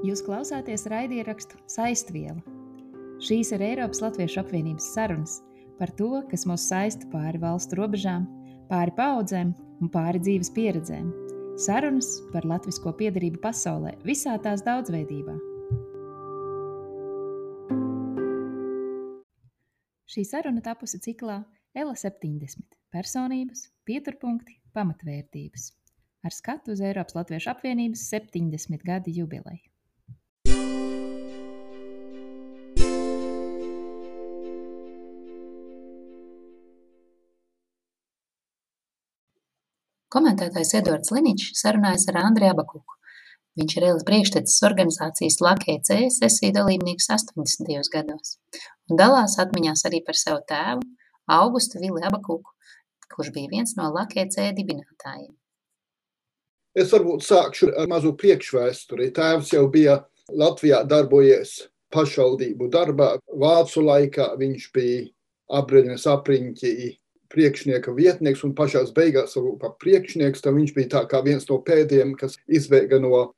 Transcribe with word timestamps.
Jūs 0.00 0.22
klausāties 0.24 0.86
raidierakstu 0.88 1.58
Saistviela. 1.68 2.40
Šīs 3.20 3.50
ir 3.52 3.60
Eiropas 3.66 4.00
Latviešu 4.00 4.38
apvienības 4.40 4.86
sarunas 4.94 5.34
par 5.76 5.92
to, 5.98 6.22
kas 6.30 6.46
mūs 6.48 6.64
saista 6.70 7.04
pāri 7.12 7.36
valstu 7.42 7.76
robežām, 7.76 8.24
pāri 8.70 8.94
paudzēm 8.96 9.52
un 9.84 9.92
pāri 9.92 10.22
dzīves 10.24 10.48
pieredzēm. 10.56 11.10
Sarunas 11.60 12.08
par 12.32 12.48
latvisko 12.48 12.94
piedarību 12.96 13.42
pasaulē 13.44 13.92
visā 14.08 14.38
tās 14.40 14.64
daudzveidībā. 14.64 15.36
Šī 20.08 20.24
saruna 20.24 20.64
tapusi 20.64 21.02
ciklā 21.04 21.42
Ela 21.76 21.92
70- 21.92 22.64
personības, 22.94 23.68
pieturpunkti, 23.84 24.56
pamatvērtības 24.72 25.74
ar 26.24 26.32
skatu 26.32 26.72
uz 26.72 26.80
Eiropas 26.80 27.14
Latviešu 27.14 27.52
apvienības 27.52 28.08
70 28.08 28.82
gadu 28.84 29.12
jubileju. 29.12 29.69
Komentētājs 40.10 40.72
Edvards 40.74 41.12
Liničs 41.14 41.60
sarunājas 41.60 42.08
ar 42.10 42.16
Andri 42.24 42.48
Abakuku. 42.50 42.96
Viņš 43.60 43.74
ir 43.76 43.84
Elas 43.86 44.06
priekštecis 44.08 44.64
organizācijas 44.66 45.36
Lakē 45.38 45.76
C 45.86 45.98
sesiju 46.10 46.56
dalībnieks 46.56 47.06
80. 47.14 47.70
gados 47.94 48.32
un 48.90 48.98
dalās 48.98 49.36
atmiņās 49.38 49.84
arī 49.86 50.00
par 50.02 50.18
savu 50.18 50.42
tēvu, 50.50 50.82
Augustu 51.30 51.78
Vili 51.78 52.02
Abakuku, 52.02 52.50
kurš 53.14 53.30
bija 53.36 53.52
viens 53.52 53.76
no 53.78 53.86
Lakē 53.94 54.26
C 54.34 54.48
dibinātājiem. 54.56 55.30
Es 56.74 56.90
varbūt 56.90 57.22
sākšu 57.26 57.70
ar 57.78 57.86
mazu 57.90 58.10
priekšvēsturi. 58.18 59.12
Tēvs 59.14 59.54
jau 59.54 59.68
bija 59.70 60.00
Latvijā 60.34 60.82
darbojies 60.90 61.54
pašvaldību 61.94 62.66
darbā. 62.74 63.12
Vācu 63.30 63.86
laikā 63.86 64.32
viņš 64.42 64.66
bija 64.74 65.06
apriņas 65.60 66.10
apriņķi 66.16 66.74
priekšnieka 67.30 67.94
vietnieks 67.96 68.42
un 68.46 68.54
pašās 68.58 68.92
beigās 68.96 69.36
varbūt 69.36 69.60
pat 69.62 69.76
priekšnieks. 69.82 70.42
Tad 70.44 70.56
viņš 70.56 70.74
bija 70.76 70.92
tā 70.96 71.04
kā 71.10 71.22
viens 71.26 71.46
no 71.50 71.60
pēdējiem, 71.66 72.16
kas 72.18 72.36
izbēga 72.48 73.00
no 73.02 73.30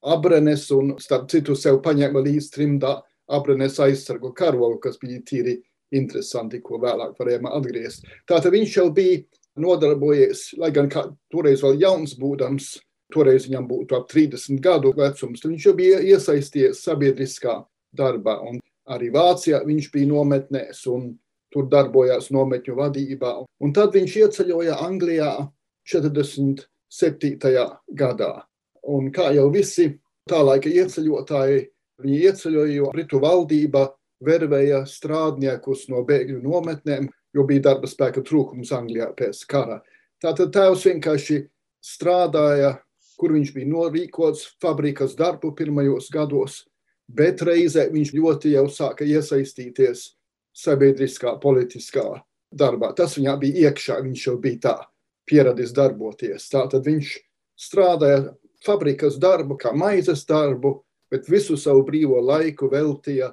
abrenes 0.00 0.66
un 0.74 0.96
starp 1.02 1.28
citu 1.30 1.56
sev 1.58 1.80
paņēma 1.84 2.22
līdz 2.26 2.50
trimdā 2.54 2.96
abrenes 3.30 3.78
aizsargu 3.80 4.32
karolu, 4.36 4.78
kas 4.82 4.98
bija 5.00 5.20
tīri 5.26 5.60
interesanti, 5.94 6.60
ko 6.62 6.80
vēlāk 6.82 7.16
varējām 7.18 7.48
atgriezt. 7.50 8.06
Tātad 8.28 8.54
viņš 8.54 8.76
jau 8.76 8.88
bija 8.94 9.22
nodarbojies, 9.60 10.50
lai 10.58 10.70
gan 10.74 10.88
kā, 10.90 11.04
toreiz 11.32 11.62
vēl 11.64 11.80
jauns 11.82 12.14
būdams, 12.18 12.72
toreiz 13.12 13.48
viņam 13.48 13.66
būtu 13.70 13.98
ap 13.98 14.06
30 14.10 14.62
gadu 14.62 14.92
vecums, 14.96 15.42
viņš 15.44 15.66
jau 15.66 15.74
bija 15.78 15.98
iesaistījies 16.12 16.82
sabiedriskā 16.86 17.58
darbā. 17.96 18.38
Un 18.46 18.60
arī 18.90 19.10
Vācijā 19.14 19.62
viņš 19.66 19.90
bija 19.94 20.10
nometnēs 20.10 20.86
un 20.90 21.10
tur 21.52 21.66
darbojās 21.70 22.30
nometņu 22.34 22.76
vadībā. 22.78 23.32
Un 23.60 23.74
tad 23.76 23.94
viņš 23.96 24.16
ieceļoja 24.24 24.78
Anglijā 24.86 25.32
47. 25.90 27.66
gadā. 27.98 28.32
Un 28.90 29.10
kā 29.12 29.30
jau 29.36 29.48
visi 29.52 29.90
tā 30.30 30.40
laika 30.44 30.70
ieceļotāji, 30.70 31.64
viņi 32.00 32.20
ieceļoja, 32.30 32.74
jo 32.78 32.92
Britu 32.94 33.20
valdība 33.22 33.88
vervēja 34.24 34.84
strādniekus 34.88 35.88
no 35.92 36.04
bēgļu 36.06 36.40
nometnēm, 36.44 37.08
jo 37.34 37.46
bija 37.48 37.70
darba 37.70 37.88
spēka 37.90 38.22
trūkums 38.26 38.72
Anglijā 38.74 39.10
pēc 39.16 39.42
kara. 39.50 39.80
Tātad 40.20 40.52
tēvs 40.54 40.86
vienkārši 40.88 41.42
strādāja, 41.84 42.74
kur 43.20 43.34
viņš 43.36 43.52
bija 43.56 43.68
norīkots 43.68 44.46
fabrikas 44.62 45.16
darbu 45.16 45.52
pirmajos 45.56 46.08
gados, 46.12 46.64
bet 47.08 47.42
reizē 47.44 47.88
viņš 47.92 48.14
ļoti 48.16 48.54
jau 48.54 48.66
sāka 48.72 49.04
iesaistīties 49.08 50.06
sabiedriskā, 50.56 51.36
politiskā 51.42 52.06
darbā. 52.50 52.92
Tas 52.96 53.16
viņā 53.18 53.36
bija 53.40 53.70
iekšā, 53.70 54.00
viņš 54.04 54.26
jau 54.26 54.36
bija 54.42 54.62
tā 54.66 54.76
pieradis 55.28 55.74
darboties. 55.76 56.48
Tātad 56.50 56.86
viņš 56.86 57.14
strādāja 57.60 58.34
fabrikas 58.64 59.18
darbu, 59.20 59.56
kā 59.60 59.72
maizes 59.76 60.24
darbu, 60.28 60.80
bet 61.10 61.28
visu 61.30 61.56
savu 61.58 61.84
brīvo 61.86 62.20
laiku 62.22 62.70
veltīja 62.70 63.32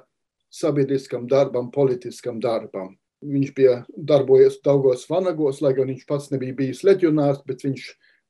sabiedriskam 0.50 1.26
darbam, 1.28 1.70
politiskam 1.70 2.40
darbam. 2.40 2.94
Viņš 3.18 3.54
bija 3.54 3.80
darbojies 3.90 4.60
Daugos 4.64 5.08
Vanagos, 5.10 5.60
lai 5.60 5.74
gan 5.74 5.90
viņš 5.90 6.04
pats 6.06 6.30
nebija 6.30 6.54
bijis 6.54 6.84
leģionārs, 6.86 7.42
bet 7.46 7.64
viņš 7.66 7.88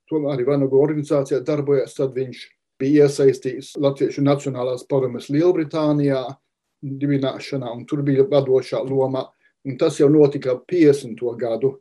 tomēr 0.09 0.35
arī 0.35 0.47
Vanago 0.49 0.81
organizācijā 0.81 1.43
darbojas. 1.45 1.95
Tad 1.99 2.17
viņš 2.17 2.41
bija 2.81 3.05
iesaistīts 3.07 3.75
Latviešu 3.77 4.25
Nacionālās 4.25 4.87
padomes 4.89 5.29
Lielbritānijā 5.33 6.23
dibināšanā, 6.83 7.71
un 7.75 7.85
tur 7.87 8.03
bija 8.07 8.27
vadošā 8.29 8.83
loma. 8.89 9.27
Un 9.67 9.77
tas 9.77 9.99
jau 9.99 10.09
notika 10.09 10.55
50. 10.71 11.19
gadu. 11.37 11.75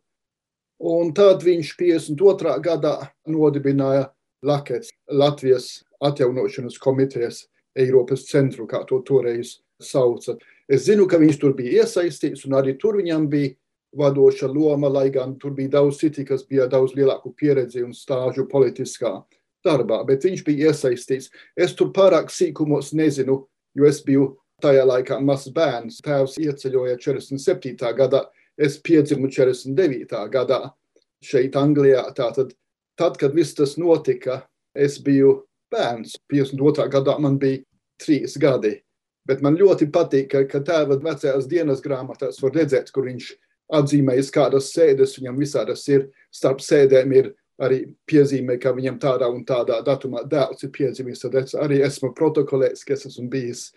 Un 0.77 1.13
tad 1.15 1.43
viņš 1.45 1.73
52. 1.77 2.57
gadā 2.61 2.95
nodibināja 3.29 4.09
Lakets, 4.45 4.91
Latvijas 5.09 5.83
atjaunošanas 6.03 6.77
komitejas 6.77 7.45
Eiropas 7.77 8.25
centru, 8.29 8.67
kā 8.69 8.83
to 8.89 8.99
toreiz 9.05 9.59
sauca. 9.81 10.37
Es 10.69 10.85
zinu, 10.85 11.07
ka 11.09 11.17
viņš 11.21 11.39
tur 11.41 11.55
bija 11.57 11.83
iesaistīts, 11.83 12.45
un 12.45 12.57
arī 12.57 12.75
tur 12.81 12.97
viņam 12.99 13.27
bija 13.29 13.55
vadoša 13.97 14.49
loma, 14.51 14.89
lai 14.91 15.09
gan 15.13 15.37
tur 15.39 15.53
bija 15.57 15.77
daudz 15.77 16.01
citi, 16.01 16.25
kas 16.25 16.45
bija 16.45 16.67
daudz 16.69 16.93
lielāku 16.97 17.33
pieredzi 17.37 17.85
un 17.85 17.93
stāžu 17.95 18.47
politiskā 18.49 19.13
darbā, 19.65 20.03
bet 20.05 20.25
viņš 20.27 20.43
bija 20.45 20.71
iesaistīts. 20.71 21.31
Es 21.55 21.73
tur 21.77 21.93
pārāk 21.95 22.29
sīkumos 22.33 22.93
nezinu, 22.97 23.45
jo 23.77 23.87
es 23.87 24.03
biju 24.05 24.35
tajā 24.63 24.85
laikā 24.87 25.19
mazs 25.21 25.51
bērns. 25.53 26.01
Tēvs 26.05 26.37
ieceļoja 26.41 26.97
47. 27.01 27.75
gadā, 27.97 28.23
es 28.57 28.79
piedzimu 28.81 29.29
49. 29.29 30.23
gadā 30.33 30.61
šeit 31.23 31.57
Anglijā. 31.59 32.03
Tātad, 32.17 32.53
tad, 32.97 33.17
kad 33.21 33.35
viss 33.37 33.57
tas 33.57 33.77
notika, 33.77 34.41
es 34.75 34.97
biju 35.03 35.41
bērns. 35.73 36.17
52. 36.31 36.89
gadā 36.93 37.17
man 37.21 37.39
bija 37.41 37.63
trīs 38.01 38.37
gadi. 38.41 38.77
Bet 39.27 39.41
man 39.43 39.57
ļoti 39.59 39.89
patīk, 39.91 40.29
ka, 40.31 40.45
ka 40.47 40.61
tēva 40.63 40.97
vecajās 41.03 41.49
dienas 41.51 41.83
grāmatās 41.83 42.39
var 42.41 42.55
redzēt, 42.55 42.93
kur 42.95 43.09
viņš 43.09 43.33
atzīmējis, 43.77 44.31
kādas 44.31 44.71
sēdes 44.71 45.17
viņam 45.19 45.41
visādas 45.41 45.83
ir. 45.91 46.07
Starp 46.31 46.63
sēdēm 46.63 47.11
ir 47.17 47.33
arī 47.61 47.81
piezīmē, 48.07 48.55
ka 48.61 48.71
viņam 48.77 48.99
tādā 49.01 49.27
un 49.33 49.43
tādā 49.45 49.81
datumā 49.83 50.23
dēls 50.29 50.63
ir 50.63 50.71
piedzimis. 50.71 51.25
Tad 51.25 51.35
es 51.41 51.57
arī 51.57 51.81
esmu 51.83 52.13
protokolējis, 52.15 52.85
ka 52.87 52.95
es 52.95 53.07
esmu 53.09 53.27
bijis 53.33 53.67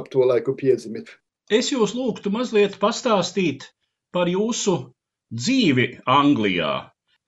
ap 0.00 0.10
to 0.12 0.26
laiku 0.30 0.56
piedzimis. 0.60 1.10
Es 1.50 1.70
jūs 1.72 1.94
lūgtu 1.96 2.32
mazliet 2.34 2.78
pastāstīt 2.82 3.68
par 4.14 4.30
jūsu 4.32 4.78
dzīvi 5.32 5.88
Anglijā. 6.18 6.72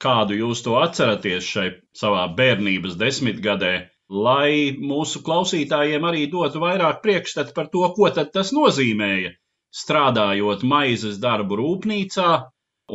Kādu 0.02 0.36
jūs 0.36 0.62
to 0.64 0.76
atceraties 0.80 1.46
šai 1.48 1.68
savā 1.96 2.26
bērnības 2.38 2.96
desmitgadē? 3.00 3.74
lai 4.08 4.76
mūsu 4.78 5.22
klausītājiem 5.26 6.04
arī 6.06 6.26
dotu 6.30 6.60
vairāk 6.62 7.02
priekšstatu 7.02 7.54
par 7.54 7.70
to, 7.72 7.82
ko 7.96 8.10
tas 8.10 8.52
nozīmēja. 8.54 9.32
Strādājot 9.76 10.62
maizes 10.62 11.18
darbu 11.20 11.58
rūpnīcā 11.60 12.30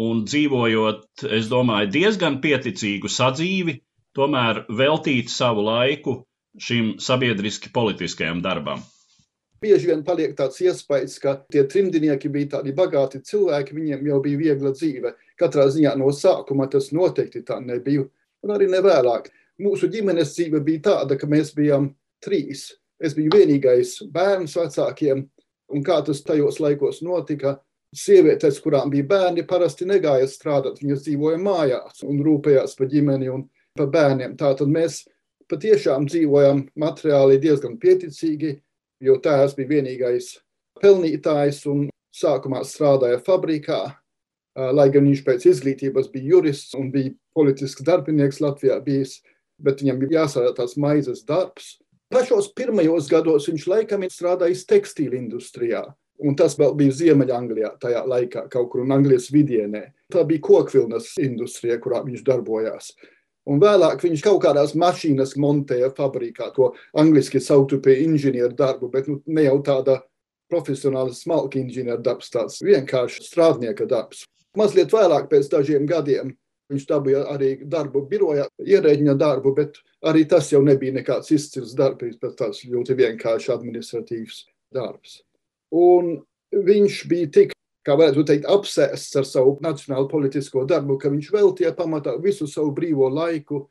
un 0.02 0.24
dzīvojot, 0.26 1.28
es 1.38 1.50
domāju, 1.52 1.92
diezgan 1.92 2.40
pieticīgu 2.42 3.12
sadzīvi, 3.12 3.82
tomēr 4.16 4.66
veltīt 4.70 5.30
savu 5.30 5.68
laiku 5.68 6.22
šim 6.58 6.96
sabiedriski 7.00 7.72
politiskajam 7.76 8.42
darbam. 8.42 8.82
Bieži 9.61 9.91
vien 9.91 9.99
paliek 10.01 10.31
tāds 10.33 10.57
iespējas, 10.63 11.19
ka 11.22 11.35
tie 11.53 11.61
trimdnieki 11.69 12.31
bija 12.33 12.55
tādi 12.55 12.72
bagāti 12.73 13.19
cilvēki, 13.22 13.75
viņiem 13.77 14.07
jau 14.09 14.16
bija 14.23 14.39
viegla 14.39 14.72
dzīve. 14.73 15.11
Katrā 15.38 15.67
ziņā 15.69 15.91
no 16.01 16.07
sākuma 16.17 16.66
tas 16.66 16.88
noteikti 16.97 17.44
tā 17.45 17.59
nebija, 17.61 18.07
un 18.41 18.53
arī 18.55 18.66
nevēlāk 18.72 19.29
mūsu 19.61 19.85
ģimenes 19.93 20.34
dzīve 20.34 20.63
bija 20.66 20.81
tāda, 20.87 21.17
ka 21.17 21.29
mēs 21.29 21.53
bijām 21.53 21.91
trīs. 22.25 22.72
Es 22.97 23.13
biju 23.13 23.35
vienīgais 23.35 23.99
bērns 24.09 24.58
vecākiem, 24.58 25.22
un 25.69 25.85
kā 25.85 25.99
tas 26.09 26.23
tajos 26.25 26.57
laikos 26.61 27.03
notika, 27.05 27.59
sievietes, 27.93 28.57
kurām 28.66 28.90
bija 28.90 29.05
bērni, 29.14 29.46
parasti 29.46 29.85
negāja 29.85 30.25
strādāt. 30.31 30.81
Viņas 30.81 31.05
dzīvoja 31.05 31.37
mājās 31.37 32.02
un 32.07 32.25
rūpējās 32.25 32.73
par 32.79 32.90
ģimeni 32.90 33.29
un 33.29 33.46
par 33.78 33.93
bērniem. 33.93 34.34
Tātad 34.41 34.73
mēs 34.73 35.03
patiešām 35.53 36.09
dzīvojam 36.09 36.66
materiāli 36.81 37.37
diezgan 37.46 37.78
pieticīgi, 37.78 38.55
jo 39.02 39.18
tēvs 39.22 39.58
bija 39.58 39.76
vienīgais 39.78 40.36
pelnītājs 40.82 41.66
un 41.72 41.90
sākumā 42.16 42.64
strādāja 42.68 43.22
fabrikā. 43.26 43.82
Lai 44.52 44.90
gan 44.92 45.06
viņš 45.08 45.22
pēc 45.24 45.46
izglītības 45.48 46.09
bija 46.12 46.34
jurists 46.34 46.76
un 46.76 46.90
bija 46.92 47.14
politisks 47.36 47.86
darbinieks 47.88 48.42
Latvijā, 48.44 48.76
bijis 48.84 49.22
bet 49.64 49.82
viņam 49.82 50.02
bija 50.02 50.22
jāsādā 50.22 50.52
tās 50.58 50.76
maizes 50.80 51.24
darbs. 51.28 51.78
Pašos 52.12 52.50
pirmajos 52.58 53.08
gados 53.12 53.48
viņš 53.48 53.68
laikam 53.72 54.03
ir 54.03 54.12
strādājis 54.12 54.66
tekstīla 54.68 55.16
industrijā. 55.20 55.86
Un 56.22 56.36
tas 56.38 56.53
vēl 56.59 56.76
bija 56.78 56.94
Ziemeļanglijā 57.00 57.72
tajā 57.82 58.03
laikā, 58.06 58.44
kaut 58.52 58.68
kur 58.74 58.84
Anglijas 58.94 59.32
vidienē. 59.34 59.88
Tā 60.14 60.26
bija 60.28 60.44
kokvilnas 60.46 61.16
industrija, 61.22 61.80
kurā 61.82 62.03
viņš 62.06 62.22
darbojās. 62.28 62.92
Un 63.49 63.61
vēlāk 63.61 64.03
viņš 64.05 64.22
kaut 64.22 64.41
kādās 64.43 64.76
mašīnas 64.78 65.34
montēja 65.41 65.90
fabrikā, 65.97 66.52
ko 66.53 66.73
angliski 66.97 67.41
saucam 67.41 67.82
par 67.82 67.97
inženieru 67.97 68.53
darbu, 68.58 68.91
bet 68.93 69.09
nu, 69.09 69.17
ne 69.26 69.47
jau 69.47 69.58
tāda 69.66 69.97
profesionāla 70.52 71.16
smalka 71.16 71.58
inženieru 71.61 72.03
darbs, 72.05 72.29
tāds 72.29 72.59
vienkārši 72.61 73.26
strādnieka 73.26 73.88
darbs. 73.90 74.26
Mazliet 74.58 74.93
vēlāk, 74.93 75.29
pēc 75.32 75.49
dažiem 75.49 75.88
gadiem, 75.90 76.35
viņš 76.72 76.88
dabūja 76.88 77.23
arī 77.34 77.53
darbu 77.67 78.03
birojā, 78.11 78.46
ierēģiņa 78.61 79.16
darbu, 79.20 79.55
bet 79.58 79.79
arī 80.08 80.26
tas 80.29 80.52
jau 80.52 80.61
nebija 80.64 80.96
nekāds 80.99 81.32
izcils 81.34 81.73
darbs, 81.78 82.20
bet 82.22 82.38
tāds 82.40 82.61
ļoti 82.67 82.97
vienkārši 82.99 83.53
administratīvs 83.55 84.43
darbs. 84.76 85.22
Un 85.72 86.20
viņš 86.52 87.02
bija 87.09 87.32
tik 87.40 87.55
kā 87.85 87.95
varētu 87.97 88.25
teikt, 88.28 88.47
apsēsts 88.49 89.17
ar 89.19 89.28
savu 89.28 89.55
nacionālo 89.63 90.07
politisko 90.11 90.66
darbu, 90.69 90.99
ka 91.01 91.11
viņš 91.13 91.31
veltīja 91.33 91.73
pamatā 91.78 92.16
visu 92.22 92.47
savu 92.49 92.73
brīvo 92.78 93.09
laiku, 93.09 93.66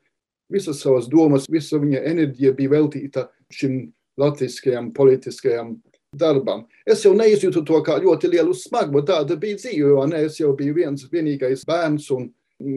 visas 0.51 0.81
savas 0.83 1.07
domas, 1.11 1.47
visa 1.49 1.79
viņa 1.79 2.03
enerģija 2.11 2.51
bija 2.57 2.73
veltīta 2.75 3.27
šim 3.53 3.85
latviskajam 4.19 4.91
politiskajam 4.93 5.77
darbam. 6.11 6.65
Es 6.85 7.05
jau 7.05 7.13
neizjūtu 7.15 7.63
to 7.67 7.79
kā 7.85 7.95
ļoti 8.03 8.33
lielu 8.33 8.53
smagu, 8.57 8.97
bet 8.97 9.07
tāda 9.07 9.37
bija 9.39 9.59
dzīve, 9.61 9.93
jo 9.93 10.05
ne, 10.11 10.25
es 10.27 10.39
jau 10.41 10.51
biju 10.57 10.75
viens 10.75 11.07
vienīgais 11.11 11.63
bērns 11.67 12.09
un 12.15 12.27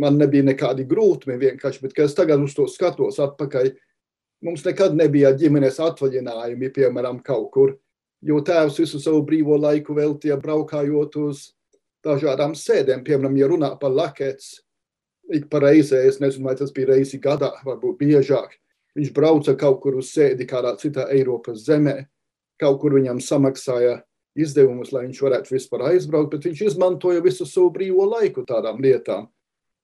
man 0.00 0.20
nebija 0.20 0.46
nekādi 0.46 0.86
grūtumi 0.88 1.36
vienkārši, 1.40 1.82
bet 1.82 1.96
kad 1.96 2.06
es 2.08 2.14
tagad 2.16 2.42
uz 2.42 2.54
to 2.56 2.68
skatos 2.70 3.18
atpakaļ, 3.20 3.72
mums 4.46 4.62
nekad 4.64 4.94
nebija 4.96 5.34
ģimenes 5.36 5.80
atvaļinājumi, 5.82 6.70
piemēram, 6.76 7.18
kaut 7.26 7.50
kur 7.52 7.74
jo 8.24 8.40
tēvs 8.44 8.80
visu 8.80 9.00
savu 9.02 9.22
brīvo 9.26 9.58
laiku 9.60 9.96
veltīja 9.96 10.38
braukājot 10.40 11.18
uz 11.20 11.50
dažādām 12.04 12.56
sēdēm. 12.56 13.04
Piemēram, 13.04 13.36
ja 13.38 13.48
runā 13.50 13.70
par 13.80 13.92
lakets, 13.92 14.58
ik 15.32 15.48
pa 15.52 15.60
reizē, 15.64 16.04
es 16.08 16.20
nezinu, 16.20 16.48
vai 16.48 16.56
tas 16.58 16.72
bija 16.74 16.92
reizi 16.94 17.20
gadā, 17.22 17.52
varbūt 17.64 18.00
biežāk, 18.00 18.56
viņš 18.98 19.12
brauca 19.16 19.54
kaut 19.60 19.80
kur 19.82 20.00
uz 20.00 20.12
sēdi 20.12 20.48
kādā 20.48 20.74
citā 20.80 21.08
Eiropas 21.12 21.64
zemē, 21.66 22.02
kaut 22.60 22.80
kur 22.82 22.96
viņam 22.96 23.20
samaksāja 23.24 24.00
izdevumus, 24.38 24.92
lai 24.92 25.06
viņš 25.06 25.22
varētu 25.22 25.54
vispār 25.54 25.88
aizbraukt, 25.92 26.34
bet 26.34 26.48
viņš 26.48 26.66
izmantoja 26.68 27.22
visu 27.24 27.46
savu 27.46 27.70
brīvo 27.74 28.06
laiku 28.08 28.44
tādām 28.46 28.80
lietām. 28.82 29.28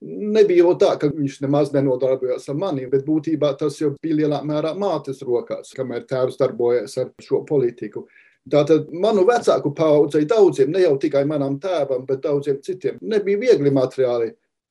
Nebija 0.01 0.65
jau 0.65 0.73
tā, 0.81 0.95
ka 0.97 1.11
viņš 1.13 1.43
nemaz 1.45 1.75
nenodarbojās 1.75 2.49
ar 2.49 2.57
mani, 2.57 2.87
bet 2.89 3.05
būtībā 3.05 3.53
tas 3.61 3.77
jau 3.83 3.93
bija 4.01 4.23
lielā 4.23 4.41
mērā 4.49 4.73
mātes 4.79 5.21
rokās, 5.27 5.75
kamēr 5.77 6.07
tēvs 6.09 6.41
darbojas 6.41 6.97
ar 7.03 7.11
šo 7.21 7.43
politiku. 7.49 8.07
Tātad 8.49 8.89
manu 8.97 9.27
vecāku 9.29 9.75
paudzei 9.77 10.25
daudziem, 10.29 10.71
ne 10.73 10.81
jau 10.87 10.95
tikai 11.01 11.27
manam 11.29 11.59
tēvam, 11.61 12.07
bet 12.09 12.23
daudziem 12.25 12.61
citiem, 12.65 12.97
nebija 13.03 13.39
viegli 13.39 13.73
materiāli 13.75 14.31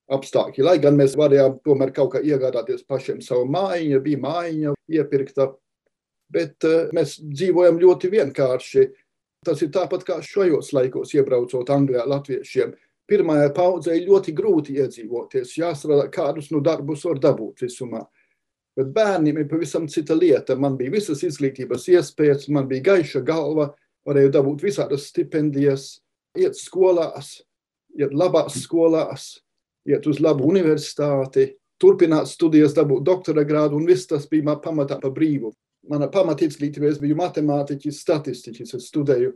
apstākļi. 0.09 0.65
Lai 0.65 0.77
gan 0.81 0.97
mēs 0.97 1.13
varējām 1.19 1.59
tomēr 1.65 1.93
kaut 1.93 2.15
kā 2.15 2.23
iegādāties 2.25 2.81
pašiem 2.89 3.21
savu 3.21 3.45
mājiņu, 3.53 4.01
bija 4.01 4.21
mājiņa 4.25 4.73
iepirkta, 4.97 5.51
bet 6.33 6.65
uh, 6.65 6.89
mēs 6.97 7.19
dzīvojam 7.21 7.77
ļoti 7.81 8.11
vienkārši. 8.15 8.87
Tas 9.45 9.61
ir 9.63 9.69
tāpat 9.71 10.03
kā 10.03 10.17
šajos 10.25 10.73
laikos, 10.75 11.13
iebraucot 11.15 11.69
Anglijā 11.71 12.03
latviešiem. 12.09 12.73
Pirmajai 13.09 13.53
paudzei 13.55 14.01
ļoti 14.03 14.33
grūti 14.37 14.75
iedzīvoties, 14.81 15.55
jāstrādā, 15.61 16.09
kādus 16.13 16.49
nu 16.51 16.59
darbus 16.61 17.05
var 17.07 17.21
dabūt 17.21 17.63
visumā. 17.63 18.03
Bet 18.79 18.93
bērniem 18.95 19.41
ir 19.41 19.47
pavisam 19.51 19.89
cita 19.91 20.15
lieta. 20.15 20.55
Man 20.55 20.77
bija 20.79 20.93
visas 20.93 21.19
izglītības 21.27 21.89
iespējas, 21.91 22.47
man 22.47 22.69
bija 22.69 22.93
gaiša 22.93 23.19
galva, 23.27 23.73
varēju 24.07 24.31
dabūt 24.31 24.63
visādas 24.63 25.09
stipendijas, 25.11 25.97
iet 26.39 26.55
skolās, 26.55 27.41
iet 27.99 28.15
labās 28.15 28.61
skolās, 28.63 29.33
iet 29.89 30.07
uz 30.07 30.21
labu 30.23 30.47
universitāti, 30.47 31.49
turpināt 31.79 32.31
studijas, 32.31 32.75
dabūt 32.77 33.03
doktora 33.03 33.43
grādu, 33.43 33.75
un 33.75 33.87
viss 33.89 34.07
tas 34.07 34.27
bija 34.31 34.55
pamatā 34.63 34.99
pa 35.03 35.11
brīvu. 35.11 35.51
Mana 35.89 36.07
pamatizglītība, 36.11 36.87
es 36.91 36.99
biju 37.03 37.19
matemātiķis, 37.19 38.01
statistiķis, 38.03 38.75
es 38.79 38.89
studēju 38.91 39.33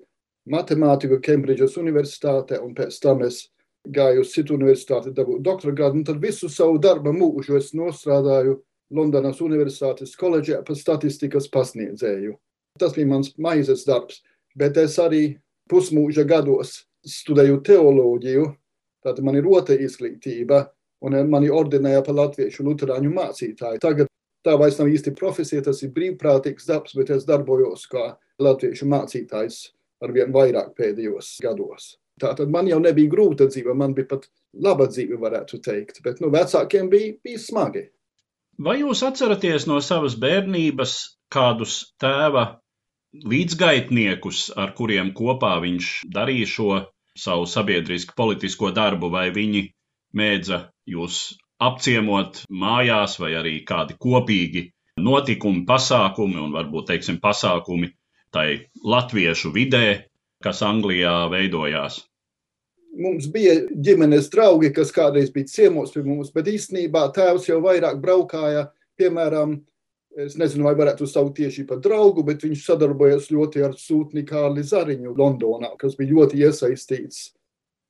matemātiku 0.51 1.19
Kembridžas 1.23 1.75
universitātē, 1.79 2.59
un 2.63 2.75
pēc 2.75 2.95
tam 3.03 3.23
es 3.27 3.47
gāju 3.83 4.23
uz 4.23 4.31
citu 4.31 4.55
universitāti, 4.55 5.11
dabūt 5.15 5.43
doktora 5.43 5.75
grādu, 5.75 5.99
un 5.99 6.07
tad 6.07 6.19
visu 6.23 6.49
savu 6.51 6.79
darba 6.79 7.11
mūžu 7.15 7.57
es 7.59 7.73
nostrādāju 7.75 8.61
Londonas 8.93 9.41
Universitātes 9.41 10.15
koledžā 10.19 10.61
par 10.65 10.77
statistikas 10.77 11.49
pasniedzēju. 11.53 12.35
Tas 12.79 12.95
bija 12.95 13.09
mans 13.09 13.33
maizes 13.41 13.85
darbs, 13.87 14.21
bet 14.57 14.77
es 14.81 14.97
arī 15.01 15.23
pusmūža 15.69 16.25
gados 16.29 16.83
studēju 17.05 17.61
teoloģiju, 17.67 18.47
tātad 19.03 19.25
man 19.25 19.37
ir 19.37 19.47
otra 19.49 19.75
izglītība, 19.75 20.63
un 21.03 21.17
mani 21.29 21.51
ordinēja 21.51 22.03
par 22.05 22.15
latviešu 22.19 22.63
luterāņu 22.67 23.11
mācītāju. 23.13 23.81
Tagad 23.83 24.09
tā 24.45 24.55
vairs 24.59 24.79
nav 24.79 24.91
īsti 24.91 25.15
profesija, 25.19 25.63
tas 25.65 25.81
ir 25.83 25.91
brīvprātīgs 25.95 26.69
darbs, 26.69 26.95
bet 26.97 27.11
es 27.15 27.27
darbojos 27.27 27.87
kā 27.91 28.13
latviešu 28.43 28.87
mācītājs 28.91 29.59
ar 30.03 30.15
vien 30.15 30.31
vairāk 30.35 30.73
pēdējos 30.77 31.35
gados. 31.43 31.93
Tātad 32.21 32.51
man 32.53 32.67
jau 32.69 32.79
nebija 32.83 33.09
grūta 33.09 33.47
dzīve, 33.49 33.73
man 33.75 33.95
bija 33.97 34.11
pat 34.13 34.27
laba 34.63 34.87
dzīve, 34.87 35.17
varētu 35.19 35.59
teikt, 35.65 36.01
bet 36.05 36.21
nu, 36.21 36.29
vecākiem 36.33 36.89
bija, 36.91 37.15
bija 37.25 37.41
smagi. 37.41 37.87
Vai 38.63 38.77
jūs 38.80 39.01
atceraties 39.04 39.65
no 39.68 39.80
savas 39.83 40.13
bērnības 40.24 40.92
kādus 41.36 41.74
tēva 42.00 42.44
līdzgaitniekus, 43.31 44.44
ar 44.56 44.71
kuriem 44.77 45.10
kopā 45.18 45.57
viņš 45.63 45.89
darīja 46.18 46.50
šo 46.51 46.68
savu 47.24 47.50
sabiedrisku 47.50 48.15
politisko 48.18 48.71
darbu, 48.77 49.10
vai 49.15 49.25
viņi 49.36 49.65
mēdza 50.15 50.62
jūs 50.94 51.18
apciemot 51.68 52.44
mājās, 52.63 53.18
vai 53.19 53.33
arī 53.42 53.54
kādi 53.68 53.98
kopīgi 54.06 54.63
notikumi, 55.10 55.65
pasākumi 55.68 56.39
un 56.45 56.56
varbūt 56.56 56.89
teiksim, 56.94 57.19
pasākumi 57.19 57.92
tai 58.31 58.48
latviešu 58.95 59.51
vidē, 59.60 59.86
kas 60.44 60.63
Anglijā 60.65 61.18
veidojās? 61.36 62.00
Mums 62.93 63.27
bija 63.31 63.55
ģimenes 63.73 64.29
draugi, 64.33 64.71
kas 64.73 64.93
kādreiz 64.93 65.31
bija 65.33 65.49
ciemos 65.49 65.93
pie 65.93 66.03
mums, 66.05 66.31
bet 66.33 66.49
īstenībā 66.51 67.07
tēvs 67.15 67.47
jau 67.49 67.59
vairāk 67.63 67.99
braukāja, 68.03 68.67
piemēram, 68.99 69.57
es 70.23 70.35
nezinu, 70.37 70.67
vai 70.67 70.75
varētu 70.77 71.07
saukt 71.09 71.37
tieši 71.39 71.65
par 71.69 71.81
draugu, 71.83 72.25
bet 72.25 72.45
viņš 72.45 72.65
sadarbojas 72.67 73.31
ļoti 73.33 73.63
ar 73.65 73.77
sūtni 73.79 74.25
Kārli 74.27 74.65
Zariņu 74.65 75.15
Londonā, 75.17 75.73
kas 75.79 75.97
bija 75.97 76.13
ļoti 76.13 76.43
iesaistīts 76.45 77.31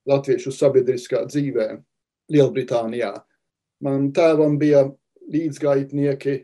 latviešu 0.09 0.51
sabiedriskā 0.55 1.25
dzīvē 1.27 1.67
Lielbritānijā. 2.31 3.13
Man 3.83 4.11
tēvam 4.15 4.55
bija 4.59 4.85
līdzgaitnieki, 5.33 6.37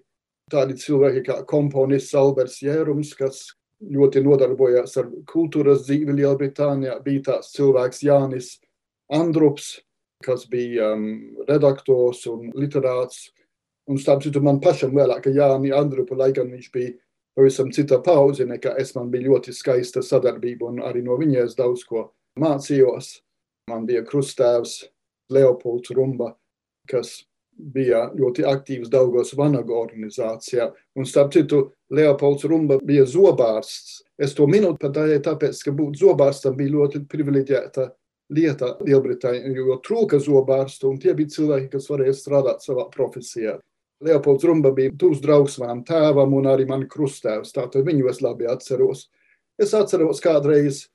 tādi 0.52 0.76
cilvēki 0.80 1.24
kā 1.28 1.40
komponists 1.48 2.16
Alberts 2.18 2.60
Jērums, 2.64 3.14
kas 3.16 3.46
ļoti 3.80 4.24
nodarbojās 4.26 4.98
ar 5.00 5.10
kultūras 5.30 5.86
dzīvi 5.88 6.18
Lielbritānijā. 6.20 6.98
Bija 7.04 7.26
tāds 7.32 7.54
cilvēks 7.56 8.04
Jānis 8.04 8.56
Andrups, 9.12 9.78
kas 10.26 10.46
bija 10.52 10.94
um, 10.96 11.06
redaktors 11.48 12.26
un 12.30 12.50
literāts. 12.56 13.30
Un 13.90 13.98
starp 13.98 14.22
citu 14.22 14.42
man 14.46 14.60
pašam 14.62 14.92
vēlāk, 14.94 15.24
ka 15.26 15.34
Jāni 15.34 15.72
Andrupu, 15.74 16.18
lai 16.20 16.30
gan 16.36 16.52
viņš 16.52 16.68
bija 16.74 16.94
pavisam 17.40 17.72
cita 17.74 18.02
pauze 18.04 18.46
nekā 18.46 18.76
es, 18.82 18.92
man 18.98 19.10
bija 19.10 19.30
ļoti 19.30 19.54
skaista 19.56 20.04
sadarbība 20.04 20.68
un 20.68 20.82
arī 20.84 21.02
no 21.06 21.16
viņa 21.18 21.46
es 21.48 21.56
daudz 21.58 21.86
ko 21.88 22.10
mācījos. 22.40 23.20
Man 23.70 23.86
bija 23.88 24.04
krustēvs 24.06 24.84
Leopolds 25.32 25.94
Rumba, 25.96 26.34
kas 26.90 27.29
bija 27.60 28.08
ļoti 28.16 28.46
aktīvs 28.48 28.90
Daugos 28.92 29.34
Vanaga 29.38 29.76
organizācijā. 29.76 30.70
Un 30.96 31.08
starp 31.08 31.34
citu, 31.36 31.66
Leopolds 31.92 32.46
Rumba 32.48 32.80
bija 32.86 33.06
zobārsts. 33.10 34.04
Es 34.20 34.36
to 34.36 34.48
minu 34.48 34.76
pat 34.80 34.98
tāpēc, 35.26 35.64
ka 35.66 35.74
būt 35.76 36.00
zobārstam 36.00 36.56
bija 36.58 36.76
ļoti 36.78 37.04
privileģēta 37.10 37.90
lieta 38.36 38.76
Lielbritānijā, 38.86 39.54
jo 39.58 39.78
trūka 39.84 40.20
zobārstu, 40.22 40.92
un 40.92 41.00
tie 41.02 41.16
bija 41.18 41.34
cilvēki, 41.34 41.72
kas 41.74 41.90
varēja 41.90 42.16
strādāt 42.18 42.66
savā 42.66 42.86
profesijā. 42.94 43.58
Leopolds 44.06 44.46
Rumba 44.48 44.72
bija 44.76 44.94
tuvs 45.00 45.20
draugs 45.24 45.58
manam 45.60 45.82
tēvam 45.84 46.34
un 46.38 46.48
arī 46.48 46.68
man 46.70 46.86
krustēvs, 46.88 47.52
tātad 47.56 47.88
viņu 47.88 48.08
es 48.12 48.22
labi 48.24 48.48
atceros. 48.48 49.08
Es 49.60 49.74
atceros 49.76 50.22
kādreiz, 50.24 50.86